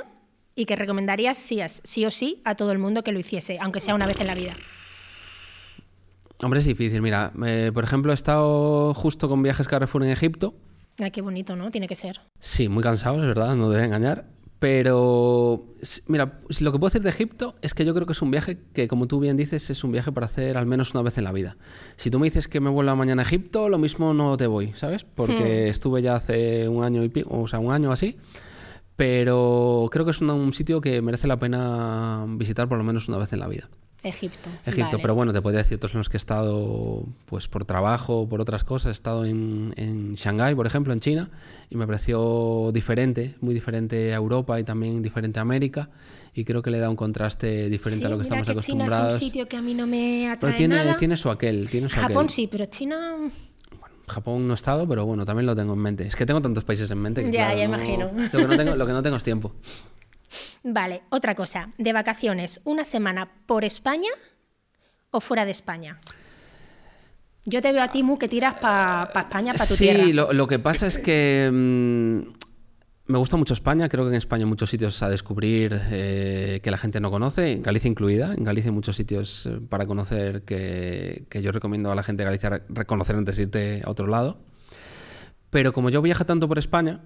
y 0.55 0.65
que 0.65 0.75
recomendarías 0.75 1.37
sí, 1.37 1.59
sí 1.83 2.05
o 2.05 2.11
sí 2.11 2.41
a 2.45 2.55
todo 2.55 2.71
el 2.71 2.79
mundo 2.79 3.03
que 3.03 3.11
lo 3.11 3.19
hiciese, 3.19 3.59
aunque 3.61 3.79
sea 3.79 3.93
una 3.95 4.07
vez 4.07 4.19
en 4.19 4.27
la 4.27 4.33
vida. 4.35 4.53
Hombre, 6.41 6.61
es 6.61 6.65
difícil. 6.65 7.01
Mira, 7.01 7.33
eh, 7.45 7.71
por 7.73 7.83
ejemplo, 7.83 8.11
he 8.11 8.15
estado 8.15 8.93
justo 8.93 9.27
con 9.27 9.43
viajes 9.43 9.67
Carrefour 9.67 10.03
en 10.03 10.09
Egipto. 10.09 10.55
Ay, 10.97 11.11
qué 11.11 11.21
bonito, 11.21 11.55
¿no? 11.55 11.71
Tiene 11.71 11.87
que 11.87 11.95
ser. 11.95 12.21
Sí, 12.39 12.69
muy 12.69 12.83
cansado, 12.83 13.21
es 13.21 13.27
verdad, 13.27 13.55
no 13.55 13.69
debe 13.69 13.85
engañar. 13.85 14.27
Pero, 14.59 15.73
mira, 16.07 16.41
lo 16.59 16.71
que 16.73 16.79
puedo 16.79 16.89
decir 16.89 17.01
de 17.01 17.09
Egipto 17.09 17.55
es 17.61 17.73
que 17.73 17.85
yo 17.85 17.93
creo 17.93 18.05
que 18.05 18.11
es 18.11 18.21
un 18.21 18.29
viaje 18.29 18.57
que, 18.73 18.89
como 18.89 19.07
tú 19.07 19.21
bien 19.21 19.37
dices, 19.37 19.69
es 19.69 19.83
un 19.85 19.93
viaje 19.93 20.11
para 20.11 20.25
hacer 20.25 20.57
al 20.57 20.65
menos 20.65 20.91
una 20.91 21.01
vez 21.01 21.17
en 21.17 21.23
la 21.23 21.31
vida. 21.31 21.55
Si 21.95 22.11
tú 22.11 22.19
me 22.19 22.27
dices 22.27 22.49
que 22.49 22.59
me 22.59 22.69
vuelva 22.69 22.93
mañana 22.95 23.21
a 23.21 23.25
Egipto, 23.25 23.69
lo 23.69 23.77
mismo 23.77 24.13
no 24.13 24.35
te 24.35 24.47
voy, 24.47 24.73
¿sabes? 24.73 25.05
Porque 25.05 25.69
estuve 25.69 26.01
ya 26.01 26.15
hace 26.15 26.67
un 26.67 26.83
año 26.83 27.05
y 27.05 27.09
pico, 27.09 27.39
o 27.39 27.47
sea, 27.47 27.59
un 27.59 27.71
año 27.71 27.93
así. 27.93 28.17
Pero 28.97 29.87
creo 29.91 30.03
que 30.03 30.11
es 30.11 30.19
un, 30.19 30.29
un 30.29 30.51
sitio 30.51 30.81
que 30.81 31.01
merece 31.01 31.27
la 31.27 31.39
pena 31.39 32.25
visitar 32.27 32.67
por 32.67 32.77
lo 32.77 32.83
menos 32.83 33.07
una 33.07 33.17
vez 33.17 33.31
en 33.31 33.39
la 33.39 33.47
vida. 33.47 33.69
Egipto. 34.01 34.49
Egipto, 34.65 34.91
Vale. 34.91 34.99
pero 35.01 35.13
bueno, 35.15 35.33
te 35.33 35.41
podría 35.41 35.57
decir 35.61 35.75
otros 35.75 35.93
en 35.93 35.97
los 35.97 36.07
que 36.09 36.15
he 36.15 36.19
estado 36.19 37.03
pues 37.25 37.47
por 37.49 37.65
trabajo, 37.65 38.27
por 38.29 38.39
otras 38.39 38.63
cosas. 38.63 38.89
He 38.89 38.91
estado 38.93 39.25
en, 39.25 39.73
en 39.75 40.15
Shanghái, 40.15 40.55
por 40.55 40.65
ejemplo, 40.65 40.93
en 40.93 41.01
China, 41.01 41.29
y 41.69 41.75
me 41.75 41.85
pareció 41.85 42.71
diferente, 42.73 43.35
muy 43.41 43.53
diferente 43.53 44.13
a 44.13 44.15
Europa 44.17 44.57
y 44.59 44.63
también 44.63 45.01
diferente 45.01 45.39
a 45.39 45.41
América. 45.41 45.89
Y 46.33 46.45
creo 46.45 46.61
que 46.61 46.71
le 46.71 46.79
da 46.79 46.89
un 46.89 46.95
contraste 46.95 47.69
diferente 47.69 48.03
Sí, 48.03 48.05
a 48.05 48.09
lo 48.09 48.17
que 48.17 48.23
mira 48.29 48.39
estamos 48.41 48.47
que 48.65 48.71
China 48.71 48.85
acostumbrados. 48.85 49.15
es 49.15 49.21
un 49.21 49.27
sitio 49.27 49.47
que 49.49 49.57
a 49.57 49.61
mí 49.61 49.73
no 49.73 49.85
me 49.87 50.29
atrae 50.29 50.37
pero 50.53 50.57
tiene, 50.57 50.75
nada. 50.75 50.95
tiene 50.95 51.17
su 51.17 51.29
aquel, 51.29 51.69
tiene 51.69 51.89
su 51.89 51.95
Japón 51.99 52.17
aquel. 52.25 52.29
sí, 52.29 52.47
pero 52.49 52.65
China... 52.67 53.17
Japón 54.07 54.47
no 54.47 54.53
he 54.53 54.55
estado, 54.55 54.87
pero 54.87 55.05
bueno, 55.05 55.23
también 55.25 55.45
lo 55.45 55.55
tengo 55.55 55.73
en 55.73 55.79
mente. 55.79 56.07
Es 56.07 56.15
que 56.15 56.25
tengo 56.25 56.41
tantos 56.41 56.63
países 56.63 56.89
en 56.89 56.97
mente 56.99 57.23
que 57.23 57.31
Ya, 57.31 57.45
claro, 57.47 57.59
ya 57.59 57.67
no- 57.67 57.75
imagino. 57.75 58.11
Lo 58.31 58.39
que, 58.39 58.47
no 58.47 58.57
tengo, 58.57 58.75
lo 58.75 58.85
que 58.87 58.93
no 58.93 59.01
tengo 59.03 59.17
es 59.17 59.23
tiempo. 59.23 59.53
Vale, 60.63 61.01
otra 61.09 61.35
cosa. 61.35 61.69
De 61.77 61.93
vacaciones, 61.93 62.61
¿una 62.63 62.83
semana 62.85 63.29
por 63.45 63.63
España 63.65 64.09
o 65.11 65.19
fuera 65.21 65.45
de 65.45 65.51
España? 65.51 65.99
Yo 67.45 67.61
te 67.61 67.71
veo 67.71 67.81
a 67.81 67.87
ti, 67.91 68.03
Mu, 68.03 68.17
que 68.19 68.27
tiras 68.27 68.55
para 68.59 69.09
España, 69.21 69.53
para 69.53 69.65
tu 69.65 69.73
sí, 69.75 69.85
tierra. 69.85 70.05
Lo, 70.13 70.33
lo 70.33 70.47
que 70.47 70.59
pasa 70.59 70.87
es 70.87 70.97
que 70.99 71.49
mm, 71.51 73.11
me 73.11 73.17
gusta 73.17 73.37
mucho 73.37 73.53
España. 73.53 73.87
Creo 73.89 74.03
que 74.03 74.09
en 74.09 74.15
España 74.17 74.43
hay 74.43 74.49
muchos 74.49 74.69
sitios 74.69 75.01
a 75.01 75.09
descubrir 75.09 75.79
eh, 75.89 76.59
que 76.61 76.69
la 76.69 76.77
gente 76.77 76.99
no 76.99 77.09
conoce, 77.09 77.53
en 77.53 77.63
Galicia 77.63 77.87
incluida. 77.87 78.33
En 78.35 78.43
Galicia 78.43 78.69
hay 78.69 78.75
muchos 78.75 78.95
sitios 78.97 79.45
eh, 79.47 79.59
para 79.67 79.87
conocer 79.87 80.43
que, 80.43 81.25
que 81.29 81.41
yo 81.41 81.51
recomiendo 81.51 81.91
a 81.91 81.95
la 81.95 82.03
gente 82.03 82.21
de 82.21 82.25
Galicia 82.25 82.49
re- 82.49 82.63
reconocer 82.69 83.15
antes 83.15 83.37
de 83.37 83.43
irte 83.43 83.81
a 83.85 83.89
otro 83.89 84.05
lado. 84.07 84.37
Pero 85.49 85.73
como 85.73 85.89
yo 85.89 86.01
viajo 86.03 86.25
tanto 86.25 86.47
por 86.47 86.59
España, 86.59 86.99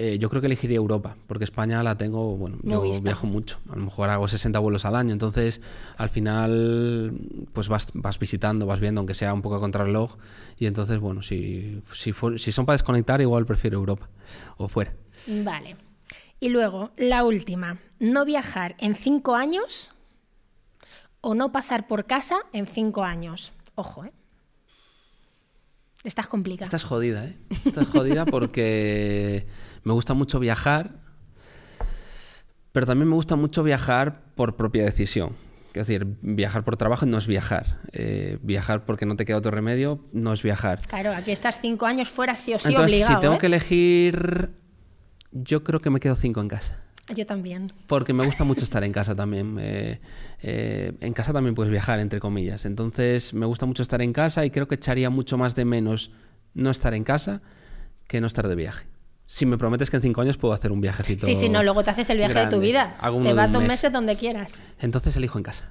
eh, 0.00 0.18
yo 0.18 0.30
creo 0.30 0.40
que 0.40 0.46
elegiría 0.46 0.76
Europa, 0.76 1.16
porque 1.26 1.44
España 1.44 1.82
la 1.82 1.96
tengo, 1.98 2.36
bueno, 2.36 2.58
Muy 2.62 2.72
yo 2.72 2.82
vista. 2.82 3.02
viajo 3.02 3.26
mucho, 3.26 3.58
a 3.68 3.74
lo 3.76 3.82
mejor 3.84 4.08
hago 4.10 4.28
60 4.28 4.58
vuelos 4.60 4.84
al 4.84 4.94
año, 4.94 5.12
entonces 5.12 5.60
al 5.96 6.08
final 6.08 7.12
pues 7.52 7.68
vas, 7.68 7.90
vas 7.94 8.18
visitando, 8.18 8.64
vas 8.64 8.78
viendo, 8.78 9.00
aunque 9.00 9.14
sea 9.14 9.34
un 9.34 9.42
poco 9.42 9.56
a 9.56 9.60
contrarreloj, 9.60 10.16
y 10.56 10.66
entonces, 10.66 11.00
bueno, 11.00 11.22
si, 11.22 11.82
si, 11.92 12.12
si 12.36 12.52
son 12.52 12.64
para 12.64 12.74
desconectar, 12.74 13.20
igual 13.20 13.44
prefiero 13.44 13.76
Europa 13.78 14.08
o 14.56 14.68
fuera. 14.68 14.94
Vale. 15.44 15.76
Y 16.40 16.48
luego, 16.50 16.92
la 16.96 17.24
última. 17.24 17.78
No 17.98 18.24
viajar 18.24 18.76
en 18.78 18.94
cinco 18.94 19.34
años 19.34 19.92
o 21.20 21.34
no 21.34 21.50
pasar 21.50 21.88
por 21.88 22.06
casa 22.06 22.36
en 22.52 22.68
cinco 22.68 23.02
años. 23.02 23.52
Ojo, 23.74 24.04
¿eh? 24.04 24.12
Estás 26.04 26.28
complicada. 26.28 26.64
Estás 26.64 26.84
jodida, 26.84 27.26
¿eh? 27.26 27.36
Estás 27.64 27.88
jodida 27.88 28.24
porque 28.24 29.46
me 29.84 29.92
gusta 29.92 30.14
mucho 30.14 30.38
viajar, 30.38 30.96
pero 32.72 32.86
también 32.86 33.08
me 33.08 33.14
gusta 33.14 33.36
mucho 33.36 33.62
viajar 33.62 34.22
por 34.34 34.56
propia 34.56 34.84
decisión. 34.84 35.36
Es 35.74 35.86
decir, 35.86 36.06
viajar 36.22 36.64
por 36.64 36.76
trabajo 36.76 37.06
no 37.06 37.18
es 37.18 37.26
viajar. 37.26 37.78
Eh, 37.92 38.38
viajar 38.42 38.84
porque 38.84 39.06
no 39.06 39.16
te 39.16 39.24
queda 39.24 39.36
otro 39.36 39.50
remedio 39.50 40.00
no 40.12 40.32
es 40.32 40.42
viajar. 40.42 40.80
Claro, 40.86 41.12
aquí 41.12 41.30
estás 41.30 41.60
cinco 41.60 41.86
años 41.86 42.08
fuera 42.08 42.36
sí 42.36 42.54
o 42.54 42.58
sí 42.58 42.68
Entonces, 42.68 42.94
obligado. 42.94 43.14
si 43.14 43.20
tengo 43.20 43.34
¿eh? 43.34 43.38
que 43.38 43.46
elegir, 43.46 44.50
yo 45.30 45.62
creo 45.62 45.80
que 45.80 45.90
me 45.90 46.00
quedo 46.00 46.16
cinco 46.16 46.40
en 46.40 46.48
casa. 46.48 46.78
Yo 47.14 47.24
también. 47.26 47.72
Porque 47.86 48.12
me 48.12 48.24
gusta 48.24 48.44
mucho 48.44 48.64
estar 48.64 48.84
en 48.84 48.92
casa 48.92 49.14
también. 49.14 49.58
Eh, 49.68 50.00
eh, 50.40 50.92
en 51.00 51.12
casa 51.14 51.32
también 51.32 51.54
puedes 51.54 51.70
viajar, 51.70 51.98
entre 51.98 52.20
comillas. 52.20 52.64
Entonces, 52.64 53.34
me 53.34 53.44
gusta 53.44 53.66
mucho 53.66 53.82
estar 53.82 54.00
en 54.02 54.12
casa 54.12 54.44
y 54.44 54.50
creo 54.50 54.68
que 54.68 54.76
echaría 54.76 55.10
mucho 55.10 55.36
más 55.36 55.54
de 55.56 55.64
menos 55.64 56.12
no 56.54 56.70
estar 56.70 56.94
en 56.94 57.02
casa 57.02 57.42
que 58.06 58.20
no 58.20 58.26
estar 58.26 58.46
de 58.46 58.54
viaje. 58.54 58.86
Si 59.30 59.44
me 59.44 59.58
prometes 59.58 59.90
que 59.90 59.96
en 59.96 60.02
cinco 60.02 60.22
años 60.22 60.38
puedo 60.38 60.54
hacer 60.54 60.72
un 60.72 60.80
viajecito. 60.80 61.26
Sí, 61.26 61.34
sí, 61.34 61.50
no, 61.50 61.62
luego 61.62 61.84
te 61.84 61.90
haces 61.90 62.08
el 62.08 62.16
viaje 62.16 62.38
de 62.38 62.46
tu 62.46 62.60
vida. 62.60 62.96
Hago 62.98 63.22
te 63.22 63.34
vas 63.34 63.52
dos 63.52 63.60
mes. 63.60 63.72
meses 63.72 63.92
donde 63.92 64.16
quieras. 64.16 64.54
Entonces 64.80 65.14
elijo 65.16 65.36
en 65.36 65.44
casa. 65.44 65.70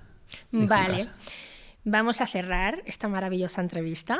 Elijo 0.52 0.62
en 0.64 0.68
Vale. 0.70 0.98
casa. 1.06 1.16
Vamos 1.84 2.22
a 2.22 2.28
cerrar 2.28 2.84
esta 2.86 3.08
maravillosa 3.08 3.62
entrevista 3.62 4.20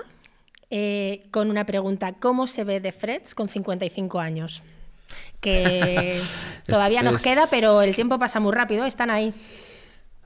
eh, 0.72 1.28
con 1.30 1.52
una 1.52 1.68
pregunta. 1.68 2.14
¿Cómo 2.14 2.48
se 2.48 2.64
ve 2.64 2.80
de 2.80 2.92
Freds 2.92 3.36
con 3.36 3.48
55 3.48 4.20
años? 4.20 4.64
Que 5.40 6.20
todavía 6.66 7.04
nos 7.04 7.18
es- 7.18 7.22
queda, 7.22 7.44
pero 7.52 7.84
el 7.84 7.94
tiempo 7.94 8.18
pasa 8.18 8.40
muy 8.40 8.54
rápido. 8.54 8.86
Están 8.86 9.12
ahí. 9.12 9.34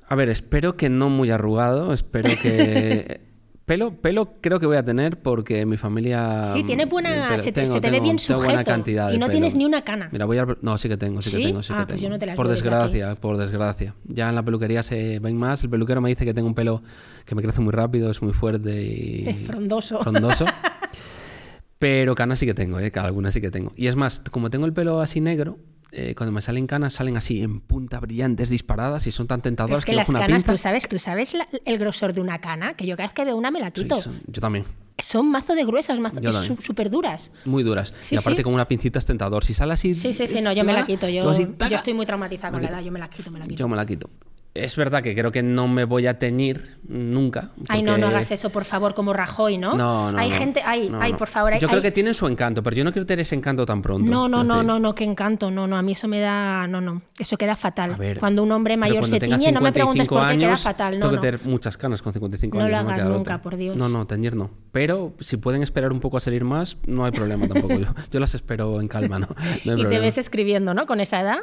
A 0.07 0.15
ver, 0.15 0.29
espero 0.29 0.77
que 0.77 0.87
no 0.89 1.09
muy 1.09 1.31
arrugado. 1.31 1.93
Espero 1.93 2.29
que. 2.41 3.21
Pelo, 3.71 3.91
pelo 3.95 4.33
creo 4.41 4.59
que 4.59 4.65
voy 4.65 4.75
a 4.75 4.83
tener 4.83 5.21
porque 5.21 5.65
mi 5.65 5.77
familia. 5.77 6.43
Sí, 6.43 6.61
tiene 6.65 6.83
buena- 6.87 7.37
se 7.37 7.53
te- 7.53 7.61
tengo- 7.61 7.75
se 7.75 7.79
te 7.79 7.89
ve 7.89 8.01
bien 8.01 8.17
tengo 8.17 8.39
buena 8.39 8.53
sujeto 8.55 8.69
cantidad 8.71 9.07
de 9.07 9.15
y 9.15 9.17
no 9.17 9.27
pelo. 9.27 9.31
tienes 9.39 9.55
ni 9.55 9.63
una 9.63 9.81
cana. 9.81 10.09
Mira, 10.11 10.25
voy 10.25 10.39
a. 10.39 10.47
No, 10.61 10.77
sí 10.77 10.89
que 10.89 10.97
tengo, 10.97 11.21
sí, 11.21 11.29
¿Sí? 11.29 11.37
que 11.37 11.43
tengo, 11.47 11.63
sí 11.63 11.71
Ah, 11.73 11.77
que 11.79 11.85
pues 11.85 11.87
tengo. 11.95 12.01
yo 12.01 12.09
no 12.09 12.19
te 12.19 12.25
las 12.25 12.35
por 12.35 12.49
desgracia, 12.49 13.15
por 13.15 13.37
desgracia. 13.37 13.95
Ya 14.03 14.27
en 14.27 14.35
la 14.35 14.43
peluquería 14.43 14.83
se 14.83 15.19
ven 15.19 15.37
más. 15.37 15.63
El 15.63 15.69
peluquero 15.69 16.01
me 16.01 16.09
dice 16.09 16.25
que 16.25 16.33
tengo 16.33 16.49
un 16.49 16.53
pelo 16.53 16.83
que 17.25 17.33
me 17.33 17.41
crece 17.41 17.61
muy 17.61 17.71
rápido, 17.71 18.11
es 18.11 18.21
muy 18.21 18.33
fuerte 18.33 18.83
y. 18.83 19.25
Es 19.29 19.37
frondoso. 19.47 19.99
frondoso. 20.01 20.43
Pero 21.79 22.13
canas 22.13 22.39
sí 22.39 22.45
que 22.45 22.53
tengo, 22.53 22.77
¿eh? 22.77 22.91
algunas 22.95 23.33
sí 23.33 23.39
que 23.41 23.51
tengo. 23.51 23.71
Y 23.77 23.87
es 23.87 23.95
más, 23.95 24.21
como 24.31 24.49
tengo 24.49 24.65
el 24.65 24.73
pelo 24.73 24.99
así 25.01 25.21
negro, 25.21 25.57
eh, 25.91 26.15
cuando 26.15 26.31
me 26.31 26.41
salen 26.41 26.67
canas 26.67 26.93
salen 26.93 27.17
así 27.17 27.41
en 27.41 27.59
punta 27.59 27.99
brillantes, 27.99 28.49
disparadas 28.49 29.07
y 29.07 29.11
son 29.11 29.27
tan 29.27 29.41
tentadoras 29.41 29.79
es 29.81 29.85
que 29.85 29.91
que 29.91 29.95
las 29.97 30.09
canas, 30.09 30.27
pinza. 30.27 30.51
tú 30.53 30.57
sabes, 30.57 30.87
tú 30.87 30.99
sabes 30.99 31.33
la- 31.33 31.47
el 31.65 31.77
grosor 31.77 32.13
de 32.13 32.21
una 32.21 32.39
cana, 32.39 32.75
que 32.75 32.85
yo 32.85 32.95
cada 32.95 33.07
vez 33.09 33.13
que 33.13 33.25
veo 33.25 33.35
una 33.35 33.51
me 33.51 33.59
la 33.59 33.67
Sí, 33.67 33.83
quito. 33.83 33.97
son- 33.97 34.21
yo 34.27 34.41
también. 34.41 34.65
Son 34.97 35.29
mazo 35.31 35.55
de 35.55 35.65
gruesas, 35.65 35.99
mazo, 35.99 36.19
súper 36.61 36.89
duras. 36.91 37.31
Muy 37.45 37.63
duras. 37.63 37.93
Sí, 38.01 38.15
y 38.15 38.17
aparte 38.19 38.37
sí. 38.37 38.43
con 38.43 38.53
una 38.53 38.67
pincita 38.67 38.99
es 38.99 39.05
tentador. 39.05 39.43
Si 39.43 39.53
sale 39.53 39.73
así... 39.73 39.95
Sí, 39.95 40.13
sí, 40.13 40.27
sí, 40.27 40.41
no, 40.41 40.53
yo 40.53 40.63
me 40.63 40.73
la 40.73 40.85
quito. 40.85 41.09
Yo, 41.09 41.29
así, 41.29 41.47
yo 41.69 41.75
estoy 41.75 41.93
muy 41.93 42.05
traumatizada 42.05 42.51
con 42.51 42.61
la 42.61 42.69
edad, 42.69 42.81
yo 42.81 42.91
me 42.91 42.99
la 42.99 43.09
quito, 43.09 43.31
me 43.31 43.39
la 43.39 43.45
quito. 43.45 43.57
Yo 43.57 43.67
me 43.67 43.75
la 43.75 43.85
quito. 43.85 44.09
Es 44.53 44.75
verdad 44.75 45.01
que 45.01 45.15
creo 45.15 45.31
que 45.31 45.41
no 45.43 45.69
me 45.69 45.85
voy 45.85 46.07
a 46.07 46.19
teñir 46.19 46.77
nunca. 46.85 47.51
Ay, 47.69 47.83
no, 47.83 47.91
no 47.93 48.01
porque- 48.01 48.15
hagas 48.15 48.31
eso, 48.31 48.49
por 48.49 48.65
favor, 48.65 48.93
como 48.93 49.13
Rajoy, 49.13 49.57
¿no? 49.57 49.77
No, 49.77 50.11
no. 50.11 50.17
Hay 50.17 50.29
no. 50.29 50.35
gente, 50.35 50.61
ay, 50.65 50.89
No, 50.89 50.99
ay, 51.01 51.13
no. 51.13 51.17
por 51.17 51.29
favor. 51.29 51.53
hay- 51.53 51.59
Yo 51.61 51.69
creo 51.69 51.81
que 51.81 51.91
tienen 51.91 52.13
su 52.13 52.27
encanto, 52.27 52.61
pero 52.61 52.75
yo 52.75 52.83
no 52.83 52.91
quiero 52.91 53.05
tener 53.05 53.21
ese 53.21 53.33
encanto 53.35 53.65
tan 53.65 53.81
pronto. 53.81 54.11
No, 54.11 54.27
no, 54.27 54.43
no, 54.43 54.61
no, 54.61 54.77
no, 54.77 54.93
qué 54.93 55.05
encanto, 55.05 55.49
no, 55.51 55.67
no, 55.67 55.77
a 55.77 55.81
mí 55.81 55.93
eso 55.93 56.09
me 56.09 56.19
da, 56.19 56.67
no, 56.67 56.81
no, 56.81 57.01
eso 57.17 57.37
queda 57.37 57.55
fatal. 57.55 57.93
a 57.93 57.95
ver, 57.97 58.19
cuando 58.19 58.43
un 58.43 58.51
hombre 58.51 58.75
mayor 58.75 59.05
se 59.05 59.21
tiñe, 59.21 59.53
no 59.53 59.61
me 59.61 59.71
preguntes 59.71 60.07
55 60.07 60.15
por 60.15 60.29
qué 60.31 60.37
queda 60.37 60.57
fatal, 60.57 60.93
no, 60.95 60.99
Tengo 60.99 61.15
no. 61.15 61.21
que 61.21 61.27
tener 61.27 61.45
muchas 61.45 61.77
canas 61.77 62.01
con 62.01 62.11
55 62.11 62.57
No 62.57 62.65
años. 62.65 62.77
lo 62.79 62.85
me 62.87 62.93
hagas 62.93 63.05
nunca, 63.07 63.19
otra. 63.21 63.41
por 63.41 63.55
Dios. 63.55 63.77
No, 63.77 63.87
no, 63.87 64.05
teñir 64.05 64.35
no. 64.35 64.51
Pero 64.73 65.13
si 65.21 65.37
pueden 65.37 65.63
esperar 65.63 65.93
un 65.93 66.01
poco 66.01 66.17
a 66.17 66.19
salir 66.19 66.43
más, 66.43 66.75
no 66.85 67.05
hay 67.05 67.11
problema 67.13 67.47
tampoco. 67.47 67.73
yo, 67.79 67.87
yo 68.11 68.19
las 68.19 68.35
espero 68.35 68.81
en 68.81 68.89
calma, 68.89 69.17
¿no? 69.19 69.27
No 69.27 69.35
hay 69.39 69.55
y 69.55 69.63
te 69.63 69.75
problema. 69.75 70.01
ves 70.01 70.17
escribiendo, 70.17 70.73
¿no? 70.73 70.85
Con 70.85 70.99
esa 70.99 71.21
edad. 71.21 71.37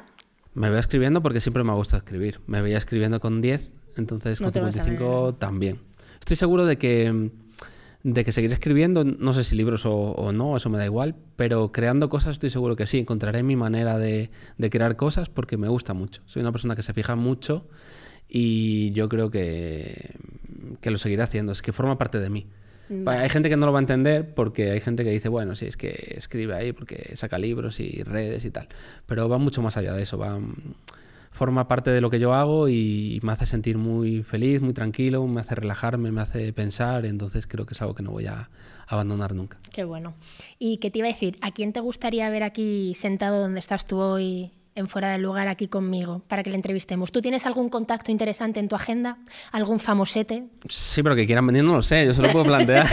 Me 0.55 0.71
veo 0.71 0.79
escribiendo 0.79 1.23
porque 1.23 1.41
siempre 1.41 1.65
me 1.65 1.71
ha 1.71 1.75
gustado 1.75 1.99
escribir. 1.99 2.41
Me 2.47 2.63
veía 2.63 2.79
escribiendo 2.79 3.21
con 3.21 3.41
10, 3.41 3.73
entonces 3.97 4.41
No 4.41 4.47
con 4.47 4.53
te 4.53 4.61
vas 4.61 4.77
a 4.77 4.85
55 4.85 5.35
también. 5.37 5.81
Estoy 6.19 6.37
seguro 6.37 6.67
de 6.67 6.79
que, 6.79 7.31
de 8.03 8.25
que 8.25 8.33
seguiré 8.33 8.55
escribiendo, 8.55 9.05
no 9.05 9.33
sé 9.33 9.45
si 9.45 9.57
libros 9.57 9.87
o, 9.87 9.95
o 9.95 10.33
no, 10.33 10.57
eso 10.57 10.69
me 10.69 10.79
da 10.79 10.85
igual, 10.85 11.17
pero 11.37 11.73
creando 11.73 12.09
cosas 12.09 12.33
estoy 12.33 12.51
seguro 12.51 12.77
que 12.77 12.87
sí. 12.87 12.99
Encontraré 12.99 13.43
mi 13.43 13.57
manera 13.57 13.99
de, 13.99 14.31
de 14.57 14.71
crear 14.71 14.97
cosas 14.97 15.29
porque 15.29 15.57
me 15.57 15.69
gusta 15.69 15.95
mucho. 15.95 16.23
Soy 16.27 16.43
una 16.43 16.53
persona 16.53 16.77
que 16.77 16.83
se 16.83 16.93
fija 16.93 17.17
mucho 17.17 17.69
y 18.29 18.91
yo 18.93 19.09
creo 19.09 19.31
que, 19.31 20.17
que 20.81 20.91
lo 20.91 20.99
seguiré 20.99 21.23
haciendo. 21.23 21.53
Es 21.53 21.63
que 21.63 21.73
forma 21.73 21.99
parte 21.99 22.21
de 22.21 22.31
mí. 22.31 22.47
Hay 23.07 23.28
gente 23.28 23.49
que 23.49 23.57
no 23.57 23.66
lo 23.66 23.72
va 23.72 23.78
a 23.78 23.82
entender 23.82 24.34
porque 24.34 24.70
hay 24.70 24.80
gente 24.80 25.05
que 25.05 25.11
dice, 25.11 25.28
bueno, 25.28 25.57
sí, 25.57 25.66
es 25.66 25.76
que 25.76 26.14
escribe 26.16 26.55
ahí 26.55 26.72
porque 26.72 27.16
saca 27.16 27.39
libros 27.39 27.80
y 27.80 28.03
redes 28.03 28.45
y 28.45 28.51
tal. 28.51 28.68
Pero 29.07 29.28
va 29.28 29.39
mucho 29.39 29.62
más 29.62 29.76
allá 29.76 29.93
de 29.93 30.03
eso. 30.03 30.18
Va, 30.18 30.39
forma 31.30 31.68
parte 31.68 31.91
de 31.91 32.01
lo 32.01 32.11
que 32.11 32.18
yo 32.18 32.34
hago 32.34 32.68
y 32.68 33.20
me 33.22 33.32
hace 33.32 33.47
sentir 33.47 33.78
muy 33.78 34.22
feliz, 34.22 34.61
muy 34.61 34.72
tranquilo, 34.72 35.26
me 35.26 35.41
hace 35.41 35.55
relajarme, 35.55 36.11
me 36.11 36.20
hace 36.20 36.53
pensar. 36.53 37.07
Entonces 37.07 37.47
creo 37.47 37.66
que 37.66 37.74
es 37.74 37.82
algo 37.82 37.95
que 37.95 38.03
no 38.03 38.11
voy 38.11 38.26
a 38.26 38.51
abandonar 38.86 39.34
nunca. 39.34 39.59
Qué 39.70 39.84
bueno. 39.84 40.14
¿Y 40.59 40.78
qué 40.78 40.91
te 40.91 40.99
iba 40.99 41.09
a 41.09 41.12
decir? 41.12 41.39
¿A 41.41 41.53
quién 41.53 41.72
te 41.72 41.80
gustaría 41.80 42.28
ver 42.30 42.43
aquí 42.43 42.93
sentado 42.95 43.41
donde 43.41 43.61
estás 43.61 43.86
tú 43.86 43.99
hoy, 43.99 44.51
en 44.79 44.89
fuera 44.89 45.11
del 45.11 45.22
lugar, 45.22 45.49
aquí 45.49 45.68
conmigo, 45.68 46.22
para 46.29 46.43
que 46.43 46.51
le 46.51 46.57
entrevistemos? 46.57 47.12
¿Tú 47.12 47.20
tienes 47.20 47.47
algún 47.47 47.68
contacto 47.68 48.11
interesante 48.11 48.61
en 48.61 48.68
tu 48.68 48.76
agenda? 48.76 49.18
¿Algún 49.53 49.81
famosete? 49.81 50.45
Sí, 50.68 51.03
pero 51.03 51.14
que 51.14 51.26
quieran 51.26 51.47
venir 51.47 51.64
no 51.64 51.74
lo 51.74 51.83
sé, 51.83 52.07
yo 52.07 52.14
se 52.14 52.22
lo 52.22 52.31
puedo 52.31 52.45
plantear. 52.47 52.87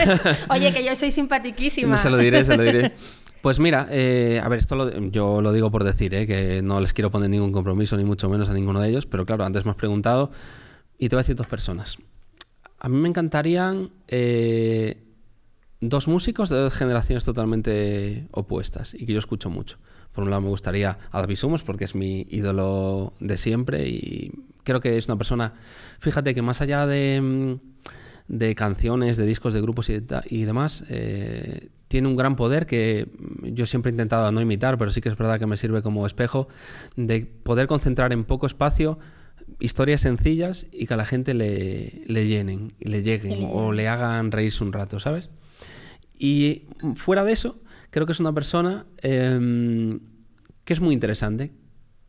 Oye, 0.50 0.72
que 0.72 0.84
yo 0.84 0.94
soy 0.96 1.10
simpatiquísima. 1.10 1.92
No 1.92 1.98
se 1.98 2.10
lo 2.10 2.16
diré, 2.18 2.44
se 2.44 2.56
lo 2.56 2.62
diré. 2.62 2.92
Pues 3.40 3.60
mira, 3.60 3.86
eh, 3.90 4.40
a 4.42 4.48
ver, 4.48 4.58
esto 4.58 4.74
lo- 4.74 4.90
yo 5.10 5.40
lo 5.40 5.52
digo 5.52 5.70
por 5.70 5.84
decir, 5.84 6.12
eh, 6.14 6.26
que 6.26 6.62
no 6.62 6.80
les 6.80 6.92
quiero 6.92 7.10
poner 7.12 7.30
ningún 7.30 7.52
compromiso, 7.52 7.96
ni 7.96 8.04
mucho 8.04 8.28
menos 8.28 8.50
a 8.50 8.54
ninguno 8.54 8.80
de 8.80 8.88
ellos, 8.88 9.06
pero 9.06 9.24
claro, 9.24 9.44
antes 9.44 9.64
me 9.64 9.70
has 9.70 9.76
preguntado 9.76 10.32
y 10.98 11.08
te 11.08 11.14
voy 11.14 11.20
a 11.20 11.22
decir 11.22 11.36
dos 11.36 11.46
personas. 11.46 11.96
A 12.80 12.88
mí 12.88 12.96
me 12.98 13.08
encantarían 13.08 13.90
eh, 14.08 14.98
dos 15.80 16.08
músicos 16.08 16.48
de 16.48 16.56
dos 16.56 16.74
generaciones 16.74 17.24
totalmente 17.24 18.26
opuestas 18.32 18.94
y 18.94 19.06
que 19.06 19.12
yo 19.12 19.18
escucho 19.18 19.48
mucho. 19.50 19.78
Por 20.16 20.24
un 20.24 20.30
lado 20.30 20.42
me 20.42 20.48
gustaría 20.48 20.98
a 21.12 21.20
David 21.20 21.36
Summers 21.36 21.62
porque 21.62 21.84
es 21.84 21.94
mi 21.94 22.26
ídolo 22.30 23.12
de 23.20 23.36
siempre 23.36 23.86
y 23.88 24.32
creo 24.64 24.80
que 24.80 24.98
es 24.98 25.06
una 25.06 25.16
persona, 25.16 25.52
fíjate 26.00 26.34
que 26.34 26.42
más 26.42 26.60
allá 26.60 26.86
de, 26.86 27.20
mm, 27.20 27.54
de 28.26 28.54
canciones, 28.56 29.16
de 29.16 29.26
discos, 29.26 29.54
de 29.54 29.60
grupos 29.60 29.88
y, 29.90 30.00
de- 30.00 30.22
y 30.28 30.42
demás, 30.42 30.82
eh, 30.88 31.68
tiene 31.86 32.08
un 32.08 32.16
gran 32.16 32.34
poder 32.34 32.66
que 32.66 33.06
yo 33.42 33.64
siempre 33.66 33.90
he 33.90 33.92
intentado 33.92 34.32
no 34.32 34.40
imitar, 34.40 34.76
pero 34.78 34.90
sí 34.90 35.00
que 35.00 35.08
es 35.08 35.16
verdad 35.16 35.38
que 35.38 35.46
me 35.46 35.56
sirve 35.56 35.82
como 35.82 36.04
espejo, 36.06 36.48
de 36.96 37.26
poder 37.26 37.68
concentrar 37.68 38.12
en 38.12 38.24
poco 38.24 38.46
espacio 38.46 38.98
historias 39.60 40.00
sencillas 40.00 40.66
y 40.72 40.86
que 40.86 40.94
a 40.94 40.96
la 40.96 41.04
gente 41.06 41.32
le, 41.34 42.02
le 42.06 42.26
llenen, 42.26 42.72
le 42.80 43.02
lleguen 43.02 43.38
le 43.40 43.46
o 43.52 43.70
le 43.70 43.86
hagan 43.86 44.32
reírse 44.32 44.64
un 44.64 44.72
rato, 44.72 44.98
¿sabes? 44.98 45.30
Y 46.18 46.62
fuera 46.96 47.22
de 47.22 47.32
eso, 47.32 47.60
creo 47.90 48.06
que 48.06 48.12
es 48.12 48.20
una 48.20 48.32
persona 48.32 48.86
eh, 49.02 49.98
que 50.64 50.72
es 50.72 50.80
muy 50.80 50.94
interesante, 50.94 51.52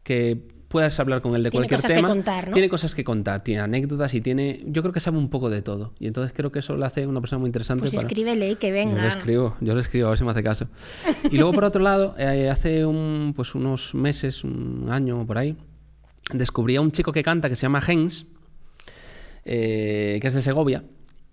que 0.03 0.41
puedas 0.67 0.99
hablar 0.99 1.21
con 1.21 1.33
él 1.35 1.43
de 1.43 1.49
Tiene 1.51 1.67
cualquier 1.67 1.77
cosas 1.77 1.91
que 1.91 1.95
tema. 1.95 2.07
contar, 2.09 2.47
¿no? 2.47 2.53
Tiene 2.53 2.67
cosas 2.69 2.93
que 2.93 3.03
contar, 3.05 3.41
tiene 3.43 3.61
anécdotas 3.61 4.13
y 4.13 4.19
tiene. 4.21 4.61
Yo 4.65 4.81
creo 4.81 4.91
que 4.93 4.99
sabe 4.99 5.17
un 5.17 5.29
poco 5.29 5.49
de 5.49 5.61
todo. 5.61 5.93
Y 5.99 6.07
entonces 6.07 6.33
creo 6.35 6.51
que 6.51 6.59
eso 6.59 6.75
le 6.75 6.85
hace 6.85 7.07
una 7.07 7.21
persona 7.21 7.39
muy 7.39 7.47
interesante. 7.47 7.81
Pues 7.83 7.93
para- 7.93 8.05
escríbele 8.07 8.51
y 8.51 8.55
que 8.57 8.67
Yo 8.67 8.73
le 8.73 8.85
venga. 8.85 9.07
escribo, 9.07 9.55
yo 9.61 9.75
le 9.75 9.81
escribo, 9.81 10.07
a 10.07 10.09
ver 10.09 10.17
si 10.17 10.25
me 10.25 10.31
hace 10.31 10.43
caso. 10.43 10.67
Y 11.31 11.35
luego, 11.37 11.53
por 11.53 11.63
otro 11.63 11.81
lado, 11.81 12.15
eh, 12.17 12.49
hace 12.49 12.85
un, 12.85 13.31
pues 13.35 13.55
unos 13.55 13.95
meses, 13.95 14.43
un 14.43 14.87
año 14.89 15.25
por 15.25 15.37
ahí, 15.37 15.55
descubrí 16.33 16.75
a 16.75 16.81
un 16.81 16.91
chico 16.91 17.13
que 17.13 17.23
canta 17.23 17.47
que 17.47 17.55
se 17.55 17.61
llama 17.61 17.79
Gens, 17.79 18.25
eh, 19.45 20.17
que 20.21 20.27
es 20.27 20.33
de 20.33 20.41
Segovia, 20.41 20.83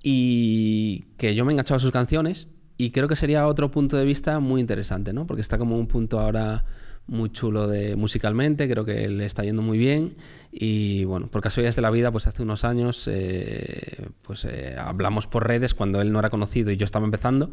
y 0.03 1.07
que 1.16 1.34
yo 1.34 1.45
me 1.45 1.51
he 1.51 1.55
enganchado 1.55 1.76
a 1.76 1.80
sus 1.80 1.90
canciones, 1.90 2.47
y 2.77 2.91
creo 2.91 3.09
que 3.09 3.16
sería 3.16 3.47
otro 3.47 3.70
punto 3.70 3.97
de 3.97 4.05
vista 4.05 4.41
muy 4.41 4.61
interesante, 4.61 5.12
¿no? 5.12 5.27
Porque 5.27 5.43
está 5.43 5.59
como 5.59 5.79
un 5.79 5.87
punto 5.87 6.18
ahora 6.18 6.64
muy 7.07 7.30
chulo 7.30 7.68
de 7.68 7.96
musicalmente, 7.96 8.68
creo 8.68 8.84
que 8.84 9.09
le 9.09 9.26
está 9.26 9.44
yendo 9.44 9.61
muy 9.62 9.76
bien 9.76 10.16
y 10.50 11.05
bueno, 11.05 11.26
por 11.26 11.42
casualidades 11.42 11.76
de 11.76 11.82
la 11.82 11.90
vida, 11.90 12.11
pues 12.12 12.26
hace 12.26 12.42
unos 12.42 12.64
años 12.64 13.09
eh, 13.12 14.07
pues 14.22 14.44
eh, 14.44 14.76
hablamos 14.78 15.26
por 15.26 15.46
redes 15.46 15.74
cuando 15.74 16.00
él 16.00 16.12
no 16.12 16.18
era 16.20 16.30
conocido 16.30 16.70
y 16.70 16.76
yo 16.76 16.84
estaba 16.84 17.05
empezando 17.05 17.50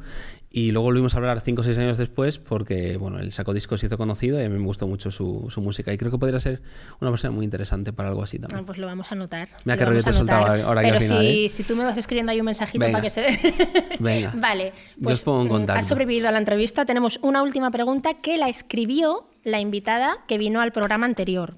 y 0.50 0.72
luego 0.72 0.86
volvimos 0.86 1.16
a 1.16 1.18
hablar 1.18 1.42
cinco 1.42 1.62
o 1.62 1.64
seis 1.64 1.78
años 1.80 1.98
después 1.98 2.38
porque 2.38 2.96
bueno, 2.98 3.20
él 3.20 3.32
sacó 3.34 3.54
discos 3.54 3.84
y 3.84 3.88
hizo 3.88 3.98
conocido 3.98 4.40
y 4.42 4.46
a 4.46 4.50
mí 4.50 4.58
me 4.58 4.64
gustó 4.66 4.88
mucho 4.88 5.12
su, 5.12 5.48
su 5.50 5.62
música 5.62 5.92
y 5.92 5.98
creo 5.98 6.12
que 6.12 6.18
podría 6.18 6.40
ser 6.40 6.62
una 7.02 7.12
persona 7.12 7.32
muy 7.32 7.44
interesante 7.44 7.92
para 7.92 8.10
algo 8.10 8.24
así 8.24 8.40
también. 8.40 8.62
Ah, 8.62 8.64
pues 8.66 8.78
lo 8.78 8.88
vamos 8.88 9.12
a 9.12 9.16
anotar. 9.16 9.50
Mira 9.66 9.78
qué 9.78 9.86
rollo 9.86 10.02
te 10.04 10.10
a 10.10 10.12
he 10.12 10.14
soltado 10.14 10.46
anotar. 10.46 10.60
ahora, 10.62 10.68
ahora 10.68 10.82
que 10.82 10.88
Pero 10.88 10.98
al 10.98 11.04
final, 11.04 11.22
si, 11.26 11.46
¿eh? 11.46 11.50
si 11.50 11.64
tú 11.64 11.76
me 11.76 11.84
vas 11.84 11.98
escribiendo 11.98 12.32
ahí 12.32 12.40
un 12.40 12.46
mensajito 12.46 12.80
Venga. 12.80 13.00
para 13.00 13.04
que 13.04 13.10
se 13.10 13.22
vea. 14.00 14.00
Venga. 14.00 14.34
Vale, 14.36 14.74
Yo 14.98 15.04
pues 15.04 15.20
os 15.20 15.24
pongo 15.26 15.42
en 15.42 15.48
mm, 15.48 15.50
contacto. 15.50 15.80
has 15.80 15.88
sobrevivido 15.88 16.30
a 16.30 16.32
la 16.32 16.38
entrevista. 16.38 16.86
Tenemos 16.86 17.20
una 17.22 17.42
última 17.44 17.70
pregunta 17.72 18.14
que 18.14 18.38
la 18.38 18.48
escribió 18.50 19.28
la 19.44 19.60
invitada 19.60 20.18
que 20.28 20.38
vino 20.38 20.62
al 20.62 20.72
programa 20.72 21.06
anterior, 21.06 21.58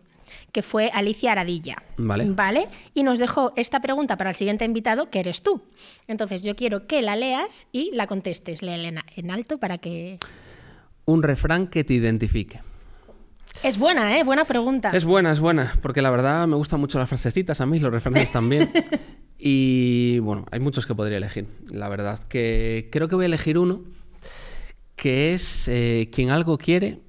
que 0.51 0.61
fue 0.61 0.89
Alicia 0.93 1.31
Aradilla. 1.31 1.81
Vale. 1.97 2.29
Vale. 2.29 2.67
Y 2.93 3.03
nos 3.03 3.19
dejó 3.19 3.53
esta 3.55 3.79
pregunta 3.81 4.17
para 4.17 4.29
el 4.29 4.35
siguiente 4.35 4.65
invitado, 4.65 5.09
que 5.09 5.19
eres 5.19 5.41
tú. 5.41 5.63
Entonces 6.07 6.43
yo 6.43 6.55
quiero 6.55 6.87
que 6.87 7.01
la 7.01 7.15
leas 7.15 7.67
y 7.71 7.91
la 7.93 8.07
contestes. 8.07 8.61
Léela 8.61 9.03
en, 9.15 9.31
alto 9.31 9.57
para 9.57 9.77
que. 9.77 10.17
Un 11.05 11.23
refrán 11.23 11.67
que 11.67 11.83
te 11.83 11.95
identifique. 11.95 12.61
Es 13.61 13.77
buena, 13.77 14.17
¿eh? 14.17 14.23
Buena 14.23 14.45
pregunta. 14.45 14.91
Es 14.91 15.05
buena, 15.05 15.31
es 15.31 15.39
buena, 15.39 15.77
porque 15.81 16.01
la 16.01 16.09
verdad 16.09 16.47
me 16.47 16.55
gustan 16.55 16.79
mucho 16.79 16.97
las 16.97 17.07
frasecitas 17.07 17.61
a 17.61 17.65
mí, 17.65 17.79
los 17.79 17.91
refranes 17.91 18.31
también. 18.31 18.71
y 19.37 20.19
bueno, 20.19 20.45
hay 20.51 20.59
muchos 20.59 20.85
que 20.85 20.95
podría 20.95 21.17
elegir. 21.17 21.47
La 21.69 21.87
verdad 21.87 22.19
que 22.27 22.89
creo 22.91 23.07
que 23.07 23.15
voy 23.15 23.23
a 23.23 23.27
elegir 23.27 23.57
uno, 23.57 23.83
que 24.95 25.33
es 25.33 25.67
eh, 25.67 26.09
quien 26.11 26.31
algo 26.31 26.57
quiere, 26.57 26.99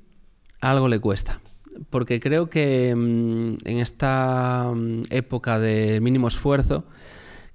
algo 0.71 0.89
le 0.89 0.99
cuesta. 0.99 1.41
Porque 1.91 2.21
creo 2.21 2.49
que 2.49 2.95
mm, 2.95 3.57
en 3.65 3.79
esta 3.79 4.71
mm, 4.75 5.03
época 5.11 5.59
de 5.59 6.01
mínimo 6.01 6.29
esfuerzo, 6.29 6.87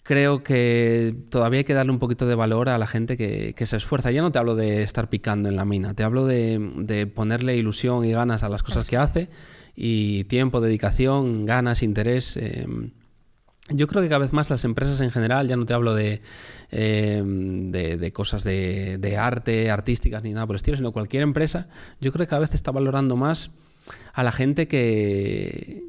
creo 0.04 0.44
que 0.44 1.16
todavía 1.30 1.60
hay 1.60 1.64
que 1.64 1.74
darle 1.74 1.92
un 1.92 2.00
poquito 2.00 2.26
de 2.28 2.36
valor 2.36 2.70
a 2.70 2.78
la 2.78 2.88
gente 2.88 3.18
que, 3.18 3.54
que 3.56 3.66
se 3.66 3.78
esfuerza. 3.78 4.12
Ya 4.12 4.22
no 4.22 4.32
te 4.32 4.40
hablo 4.40 4.56
de 4.56 4.84
estar 4.84 5.10
picando 5.10 5.50
en 5.50 5.56
la 5.56 5.66
mina, 5.66 5.94
te 5.94 6.04
hablo 6.04 6.26
de, 6.26 6.60
de 6.78 7.08
ponerle 7.08 7.58
ilusión 7.58 8.06
y 8.06 8.12
ganas 8.12 8.44
a 8.44 8.50
las 8.50 8.64
cosas 8.64 8.90
que 8.90 8.98
hace 8.98 9.30
y 9.76 10.26
tiempo, 10.26 10.62
dedicación, 10.62 11.46
ganas, 11.46 11.84
interés. 11.84 12.36
eh, 12.38 12.68
yo 13.70 13.88
creo 13.88 14.02
que 14.02 14.10
cada 14.10 14.20
vez 14.20 14.34
más 14.34 14.50
las 14.50 14.64
empresas 14.66 15.00
en 15.02 15.12
general, 15.12 15.48
ya 15.48 15.56
no 15.56 15.66
te 15.66 15.74
hablo 15.74 15.94
de, 15.96 16.22
eh, 16.72 17.24
de, 17.26 18.14
cosas 18.14 18.44
de, 18.44 18.98
de 19.00 19.18
arte, 19.18 19.70
artísticas 19.72 20.24
ni 20.24 20.32
nada 20.34 20.46
por 20.48 20.56
el 20.56 20.58
estilo, 20.58 20.78
sino 20.78 20.92
cualquier 20.92 21.24
empresa, 21.24 21.68
yo 22.02 22.12
creo 22.12 22.26
que 22.26 22.30
cada 22.30 22.42
vez 22.42 22.54
está 22.54 22.72
valorando 22.72 23.16
más 23.16 23.52
a 24.14 24.24
la 24.24 24.32
gente 24.32 24.68
que, 24.68 25.84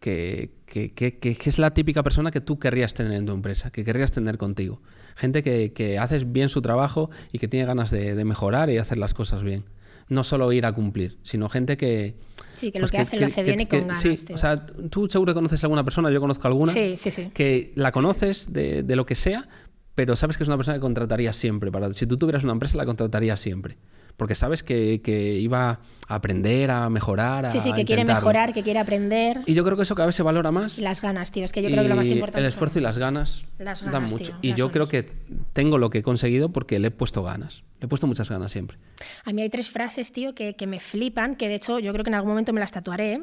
que, 0.00 0.50
que, 0.66 0.92
que- 0.92 1.18
que- 1.18 1.36
es 1.48 1.58
la 1.58 1.72
típica 1.74 2.02
persona 2.02 2.30
que 2.30 2.40
tú 2.40 2.58
querrías 2.58 2.94
tener 2.94 3.12
en 3.12 3.26
tu 3.26 3.32
empresa, 3.32 3.70
que 3.70 3.84
querrías 3.84 4.12
tener 4.12 4.38
contigo. 4.38 4.80
Gente 5.14 5.42
que, 5.42 5.72
que 5.72 5.98
haces 5.98 6.30
bien 6.32 6.48
su 6.48 6.60
trabajo 6.62 7.10
y 7.32 7.38
que 7.38 7.48
tiene 7.48 7.66
ganas 7.66 7.90
de, 7.90 8.14
de 8.14 8.24
mejorar 8.24 8.70
y 8.70 8.78
hacer 8.78 8.98
las 8.98 9.14
cosas 9.14 9.42
bien. 9.42 9.64
No 10.08 10.22
solo 10.24 10.52
ir 10.52 10.66
a 10.66 10.72
cumplir, 10.72 11.18
sino 11.22 11.48
gente 11.48 11.76
que... 11.76 12.14
Sí, 12.56 12.72
que 12.72 12.78
lo 12.78 12.84
pues 12.84 12.92
que 12.92 12.98
hace 12.98 13.18
lo 13.20 13.26
hace 13.26 13.42
bien 13.42 13.60
y 13.60 13.66
con 13.66 13.80
ganas, 13.80 14.00
Sí, 14.00 14.16
tío. 14.16 14.34
o 14.34 14.38
sea, 14.38 14.64
tú 14.66 15.08
seguro 15.08 15.32
que 15.32 15.34
conoces 15.36 15.62
a 15.62 15.66
alguna 15.66 15.84
persona, 15.84 16.10
yo 16.10 16.20
conozco 16.20 16.46
a 16.46 16.50
alguna, 16.50 16.72
Sí, 16.72 16.94
sí, 16.96 17.10
sí. 17.10 17.30
que 17.34 17.72
la 17.74 17.92
conoces 17.92 18.52
de, 18.52 18.82
de 18.82 18.96
lo 18.96 19.04
que 19.06 19.14
sea, 19.14 19.48
pero 19.94 20.14
sabes 20.16 20.36
que 20.36 20.42
es 20.44 20.48
una 20.48 20.56
persona 20.56 20.76
que 20.76 20.80
contratarías 20.80 21.36
siempre. 21.36 21.70
Para, 21.70 21.92
si 21.94 22.06
tú 22.06 22.16
tuvieras 22.18 22.44
una 22.44 22.52
empresa, 22.52 22.76
la 22.76 22.84
contratarías 22.86 23.40
siempre. 23.40 23.76
Porque 24.16 24.34
sabes 24.34 24.62
que, 24.62 25.02
que 25.02 25.34
iba 25.34 25.80
a 26.08 26.14
aprender, 26.14 26.70
a 26.70 26.88
mejorar, 26.88 27.44
a 27.46 27.50
Sí, 27.50 27.60
sí, 27.60 27.70
que 27.74 27.84
quiere 27.84 28.00
intentarlo. 28.02 28.20
mejorar, 28.28 28.54
que 28.54 28.62
quiere 28.62 28.78
aprender. 28.78 29.42
Y 29.44 29.52
yo 29.52 29.62
creo 29.62 29.76
que 29.76 29.82
eso 29.82 29.94
cada 29.94 30.06
vez 30.06 30.16
se 30.16 30.22
valora 30.22 30.50
más. 30.52 30.78
Las 30.78 31.02
ganas, 31.02 31.30
tío. 31.32 31.44
Es 31.44 31.52
que 31.52 31.60
yo 31.62 31.68
creo 31.68 31.82
que 31.82 31.88
lo 31.90 31.96
más 31.96 32.08
importante. 32.08 32.38
El 32.38 32.44
son- 32.44 32.48
esfuerzo 32.48 32.78
y 32.78 32.82
las 32.82 32.96
ganas, 32.96 33.44
Las 33.58 33.82
dan 33.82 33.92
ganas, 33.92 34.12
mucho. 34.12 34.24
tío, 34.24 34.36
y 34.40 34.54
yo 34.54 34.70
creo 34.72 34.86
ganas. 34.86 35.04
que 35.04 35.12
tengo 35.52 35.76
lo 35.76 35.90
que 35.90 35.98
he 35.98 36.02
conseguido 36.02 36.48
porque 36.50 36.78
le 36.78 36.88
he 36.88 36.90
puesto 36.90 37.22
ganas. 37.22 37.62
Le 37.80 37.84
he 37.84 37.88
puesto 37.88 38.06
muchas 38.06 38.30
ganas 38.30 38.50
siempre. 38.52 38.78
A 39.26 39.32
mí 39.34 39.42
hay 39.42 39.50
tres 39.50 39.70
frases, 39.70 40.10
tío, 40.12 40.34
que, 40.34 40.54
que 40.56 40.66
me 40.66 40.80
flipan, 40.80 41.36
que 41.36 41.48
de 41.48 41.56
hecho 41.56 41.78
yo 41.78 41.92
creo 41.92 42.02
que 42.04 42.10
en 42.10 42.14
algún 42.14 42.30
momento 42.30 42.54
me 42.54 42.60
las 42.60 42.72
tatuaré, 42.72 43.20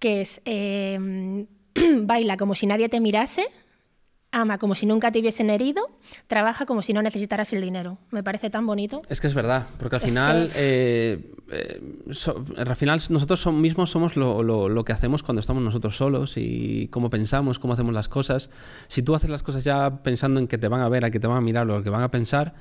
que 0.00 0.22
es 0.22 0.40
eh, 0.44 1.46
baila 2.02 2.36
como 2.36 2.56
si 2.56 2.66
nadie 2.66 2.88
te 2.88 2.98
mirase, 2.98 3.46
ama 4.32 4.58
como 4.58 4.74
si 4.74 4.86
nunca 4.86 5.10
te 5.10 5.18
hubiesen 5.20 5.50
herido, 5.50 5.82
trabaja 6.28 6.64
como 6.66 6.82
si 6.82 6.92
no 6.92 7.02
necesitaras 7.02 7.52
el 7.52 7.60
dinero. 7.60 7.98
Me 8.10 8.22
parece 8.22 8.48
tan 8.50 8.66
bonito. 8.66 9.02
Es 9.08 9.20
que 9.20 9.26
es 9.26 9.34
verdad, 9.34 9.66
porque 9.78 9.96
al 9.96 10.02
Es 10.02 10.08
final, 10.08 10.50
que- 10.52 10.52
eh, 10.56 11.32
eh, 11.50 11.82
so- 12.12 12.44
al 12.56 12.76
final 12.76 13.00
nosotros 13.10 13.40
son- 13.40 13.60
mismos 13.60 13.90
somos 13.90 14.16
lo, 14.16 14.42
lo- 14.42 14.68
lo 14.68 14.84
que 14.84 14.92
hacemos 14.92 15.22
cuando 15.22 15.40
estamos 15.40 15.62
nosotros 15.62 15.96
solos 15.96 16.34
y 16.36 16.88
cómo 16.92 17.10
pensamos, 17.10 17.58
cómo 17.58 17.74
hacemos 17.74 17.92
las 17.94 18.08
cosas. 18.08 18.50
Si 18.88 19.02
tú 19.02 19.14
haces 19.14 19.30
las 19.30 19.42
cosas 19.42 19.64
ya 19.64 20.02
pensando 20.02 20.38
en 20.38 20.46
que 20.46 20.58
te 20.58 20.68
van 20.68 20.80
a 20.80 20.88
ver, 20.88 21.04
a 21.04 21.10
que 21.10 21.18
te 21.18 21.26
van 21.26 21.38
a 21.38 21.40
mirar 21.40 21.68
o 21.68 21.76
a 21.76 21.82
que 21.82 21.90
van 21.90 22.02
a 22.02 22.10
pensar, 22.10 22.54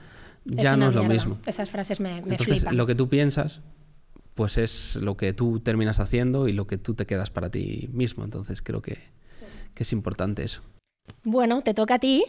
ya 0.46 0.76
no 0.76 0.88
es 0.90 0.96
lo 0.96 1.04
mismo. 1.04 1.38
Esas 1.46 1.70
frases 1.70 2.00
me, 2.00 2.14
me 2.14 2.18
Entonces, 2.20 2.48
flipan. 2.48 2.78
lo 2.78 2.88
que 2.88 2.96
tú 2.96 3.10
piensas, 3.10 3.62
pues 4.34 4.58
es 4.58 4.96
lo 4.96 5.18
que 5.18 5.34
tú 5.34 5.60
terminas 5.60 6.00
haciendo 6.00 6.48
y 6.48 6.54
lo 6.54 6.66
que 6.66 6.78
tú 6.78 6.96
te 6.96 7.06
quedas 7.06 7.30
para 7.30 7.52
ti 7.52 7.90
mismo. 7.94 8.24
Entonces, 8.24 8.62
creo 8.64 8.82
que, 8.82 8.98
que 9.76 9.84
es 9.84 9.92
importante 9.94 10.44
eso. 10.44 10.62
Bueno, 11.24 11.62
te 11.62 11.74
toca 11.74 11.96
a 11.96 12.00
ti 12.00 12.24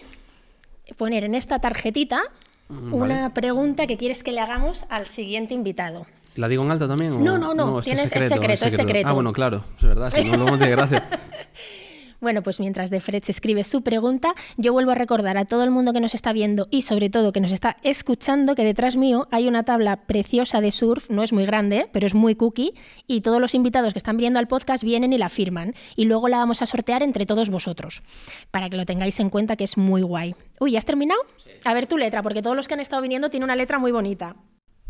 poner 0.96 1.24
en 1.24 1.34
esta 1.34 1.58
tarjetita 1.60 2.20
Mm, 2.68 2.94
una 2.94 3.34
pregunta 3.34 3.88
que 3.88 3.96
quieres 3.96 4.22
que 4.22 4.30
le 4.30 4.40
hagamos 4.40 4.84
al 4.90 5.08
siguiente 5.08 5.54
invitado. 5.54 6.06
¿La 6.36 6.46
digo 6.46 6.62
en 6.62 6.70
alto 6.70 6.86
también? 6.86 7.14
o- 7.14 7.18
No, 7.18 7.36
no, 7.36 7.52
no, 7.52 7.82
tienes- 7.82 8.04
es 8.04 8.10
secreto, 8.28 8.42
es 8.48 8.60
secreto. 8.60 9.08
Ah, 9.08 9.12
bueno, 9.12 9.32
claro, 9.32 9.64
es 9.76 9.82
verdad, 9.84 10.08
si 10.14 10.22
no 10.24 10.36
lo 10.36 10.56
de 10.56 10.70
gracia. 10.70 11.08
Bueno, 12.20 12.42
pues 12.42 12.60
mientras 12.60 12.90
De 12.90 13.00
Fred 13.00 13.22
escribe 13.28 13.64
su 13.64 13.82
pregunta, 13.82 14.34
yo 14.58 14.72
vuelvo 14.72 14.90
a 14.90 14.94
recordar 14.94 15.38
a 15.38 15.46
todo 15.46 15.64
el 15.64 15.70
mundo 15.70 15.92
que 15.92 16.00
nos 16.00 16.14
está 16.14 16.32
viendo 16.34 16.68
y 16.70 16.82
sobre 16.82 17.08
todo 17.08 17.32
que 17.32 17.40
nos 17.40 17.52
está 17.52 17.78
escuchando 17.82 18.54
que 18.54 18.64
detrás 18.64 18.96
mío 18.96 19.26
hay 19.30 19.48
una 19.48 19.64
tabla 19.64 20.04
preciosa 20.04 20.60
de 20.60 20.70
surf, 20.70 21.08
no 21.08 21.22
es 21.22 21.32
muy 21.32 21.46
grande, 21.46 21.86
pero 21.92 22.06
es 22.06 22.14
muy 22.14 22.34
cookie, 22.34 22.74
y 23.06 23.22
todos 23.22 23.40
los 23.40 23.54
invitados 23.54 23.94
que 23.94 23.98
están 23.98 24.18
viendo 24.18 24.38
al 24.38 24.48
podcast 24.48 24.84
vienen 24.84 25.12
y 25.14 25.18
la 25.18 25.30
firman. 25.30 25.74
Y 25.96 26.04
luego 26.04 26.28
la 26.28 26.36
vamos 26.36 26.60
a 26.60 26.66
sortear 26.66 27.02
entre 27.02 27.24
todos 27.24 27.48
vosotros, 27.48 28.02
para 28.50 28.68
que 28.68 28.76
lo 28.76 28.84
tengáis 28.84 29.18
en 29.18 29.30
cuenta 29.30 29.56
que 29.56 29.64
es 29.64 29.78
muy 29.78 30.02
guay. 30.02 30.34
Uy, 30.60 30.72
¿ya 30.72 30.78
has 30.78 30.84
terminado? 30.84 31.20
A 31.64 31.72
ver 31.72 31.86
tu 31.86 31.96
letra, 31.96 32.22
porque 32.22 32.42
todos 32.42 32.56
los 32.56 32.68
que 32.68 32.74
han 32.74 32.80
estado 32.80 33.00
viniendo 33.00 33.30
tienen 33.30 33.44
una 33.44 33.56
letra 33.56 33.78
muy 33.78 33.92
bonita. 33.92 34.36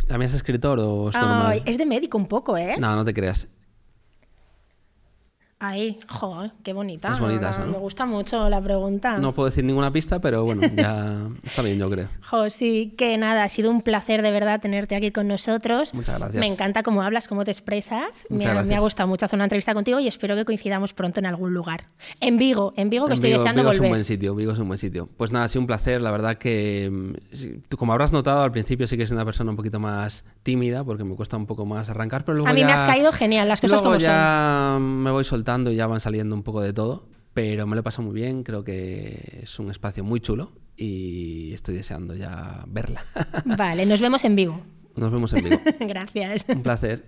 ¿La 0.09 0.19
mía 0.19 0.27
es 0.27 0.35
escritor 0.35 0.81
o 0.81 1.11
es 1.11 1.15
Ay, 1.15 1.23
normal? 1.23 1.63
es 1.65 1.79
de 1.79 1.87
médico 1.87 2.19
un 2.19 2.27
poco, 2.27 2.57
¿eh? 2.57 2.77
No, 2.81 2.97
no 2.97 3.05
te 3.05 3.15
creas. 3.15 3.47
Ay, 5.63 5.99
joder, 6.09 6.53
qué 6.65 6.73
bonita. 6.73 7.13
Es 7.13 7.21
bonita 7.21 7.51
esa, 7.51 7.67
¿no? 7.67 7.73
Me 7.73 7.79
gusta 7.79 8.07
mucho 8.07 8.49
la 8.49 8.63
pregunta. 8.63 9.19
No 9.19 9.35
puedo 9.35 9.51
decir 9.51 9.63
ninguna 9.63 9.93
pista, 9.93 10.19
pero 10.19 10.43
bueno, 10.43 10.63
ya 10.75 11.29
está 11.43 11.61
bien, 11.61 11.79
yo 11.79 11.91
creo. 11.91 12.09
Jo, 12.31 12.49
sí, 12.49 12.95
que 12.97 13.19
nada, 13.19 13.45
ha 13.45 13.49
sido 13.51 13.71
un 13.71 13.83
placer 13.83 14.23
de 14.23 14.31
verdad 14.31 14.59
tenerte 14.59 14.97
aquí 14.97 15.11
con 15.11 15.29
nosotros. 15.29 15.93
Muchas 15.93 16.19
gracias. 16.19 16.41
Me 16.41 16.47
encanta 16.47 16.83
cómo 16.83 17.03
hablas, 17.03 17.29
cómo 17.29 17.45
te 17.45 17.51
expresas. 17.51 18.25
Me 18.31 18.47
ha, 18.47 18.63
me 18.63 18.75
ha 18.75 18.81
gustado 18.81 19.07
mucho 19.07 19.27
hacer 19.27 19.37
una 19.37 19.45
entrevista 19.45 19.75
contigo 19.75 20.01
y 20.01 20.09
espero 20.09 20.35
que 20.35 20.47
coincidamos 20.47 20.95
pronto 20.95 21.21
en 21.21 21.27
algún 21.27 21.53
lugar. 21.53 21.89
En 22.21 22.39
Vigo, 22.39 22.73
en 22.77 22.89
Vigo, 22.89 23.05
que 23.07 23.13
En 23.13 23.15
estoy 23.15 23.31
Vigo, 23.31 23.41
deseando 23.41 23.61
Vigo 23.61 23.73
es 23.73 23.77
un 23.77 23.81
volver. 23.81 23.91
buen 23.91 24.05
sitio, 24.07 24.35
Vigo 24.35 24.53
es 24.53 24.59
un 24.59 24.69
buen 24.69 24.79
sitio. 24.79 25.11
Pues 25.19 25.31
nada, 25.31 25.45
ha 25.45 25.49
sido 25.49 25.61
un 25.61 25.67
placer, 25.67 26.01
la 26.01 26.11
verdad 26.11 26.37
que, 26.37 26.89
mm, 26.91 27.75
como 27.77 27.93
habrás 27.93 28.13
notado, 28.13 28.43
al 28.43 28.53
principio 28.53 28.87
sí 28.87 28.97
que 28.97 29.07
soy 29.07 29.15
una 29.17 29.27
persona 29.27 29.51
un 29.51 29.57
poquito 29.57 29.79
más 29.79 30.25
tímida, 30.43 30.85
porque 30.85 31.05
me 31.05 31.15
cuesta 31.17 31.37
un 31.37 31.45
poco 31.47 31.67
más 31.67 31.91
arrancar, 31.91 32.25
pero 32.25 32.37
luego 32.37 32.49
A 32.49 32.55
mí 32.55 32.65
me 32.65 32.73
has 32.73 32.85
caído 32.85 33.13
genial, 33.13 33.47
las 33.49 33.61
cosas 33.61 33.83
luego 33.83 33.85
como 33.85 33.99
ya 33.99 34.79
me 34.81 35.11
voy 35.11 35.25
soltando 35.25 35.50
y 35.51 35.75
ya 35.77 35.87
van 35.87 36.01
saliendo 36.01 36.37
un 36.37 36.43
poco 36.43 36.61
de 36.61 36.73
todo, 36.73 37.09
pero 37.35 37.67
me 37.67 37.75
lo 37.75 37.81
he 37.81 37.83
pasado 37.83 38.05
muy 38.05 38.15
bien, 38.15 38.45
creo 38.45 38.63
que 38.63 39.41
es 39.43 39.59
un 39.59 39.71
espacio 39.71 40.05
muy 40.05 40.21
chulo 40.21 40.53
y 40.77 41.53
estoy 41.53 41.75
deseando 41.75 42.15
ya 42.15 42.65
verla. 42.69 43.05
Vale, 43.45 43.85
nos 43.85 44.01
vemos 44.01 44.25
en 44.25 44.37
Vigo. 44.37 44.61
Nos 44.95 45.13
vemos 45.13 45.33
en 45.33 45.45
Vigo. 45.45 45.61
Gracias. 45.81 46.45
un 46.49 46.63
placer. 46.63 47.05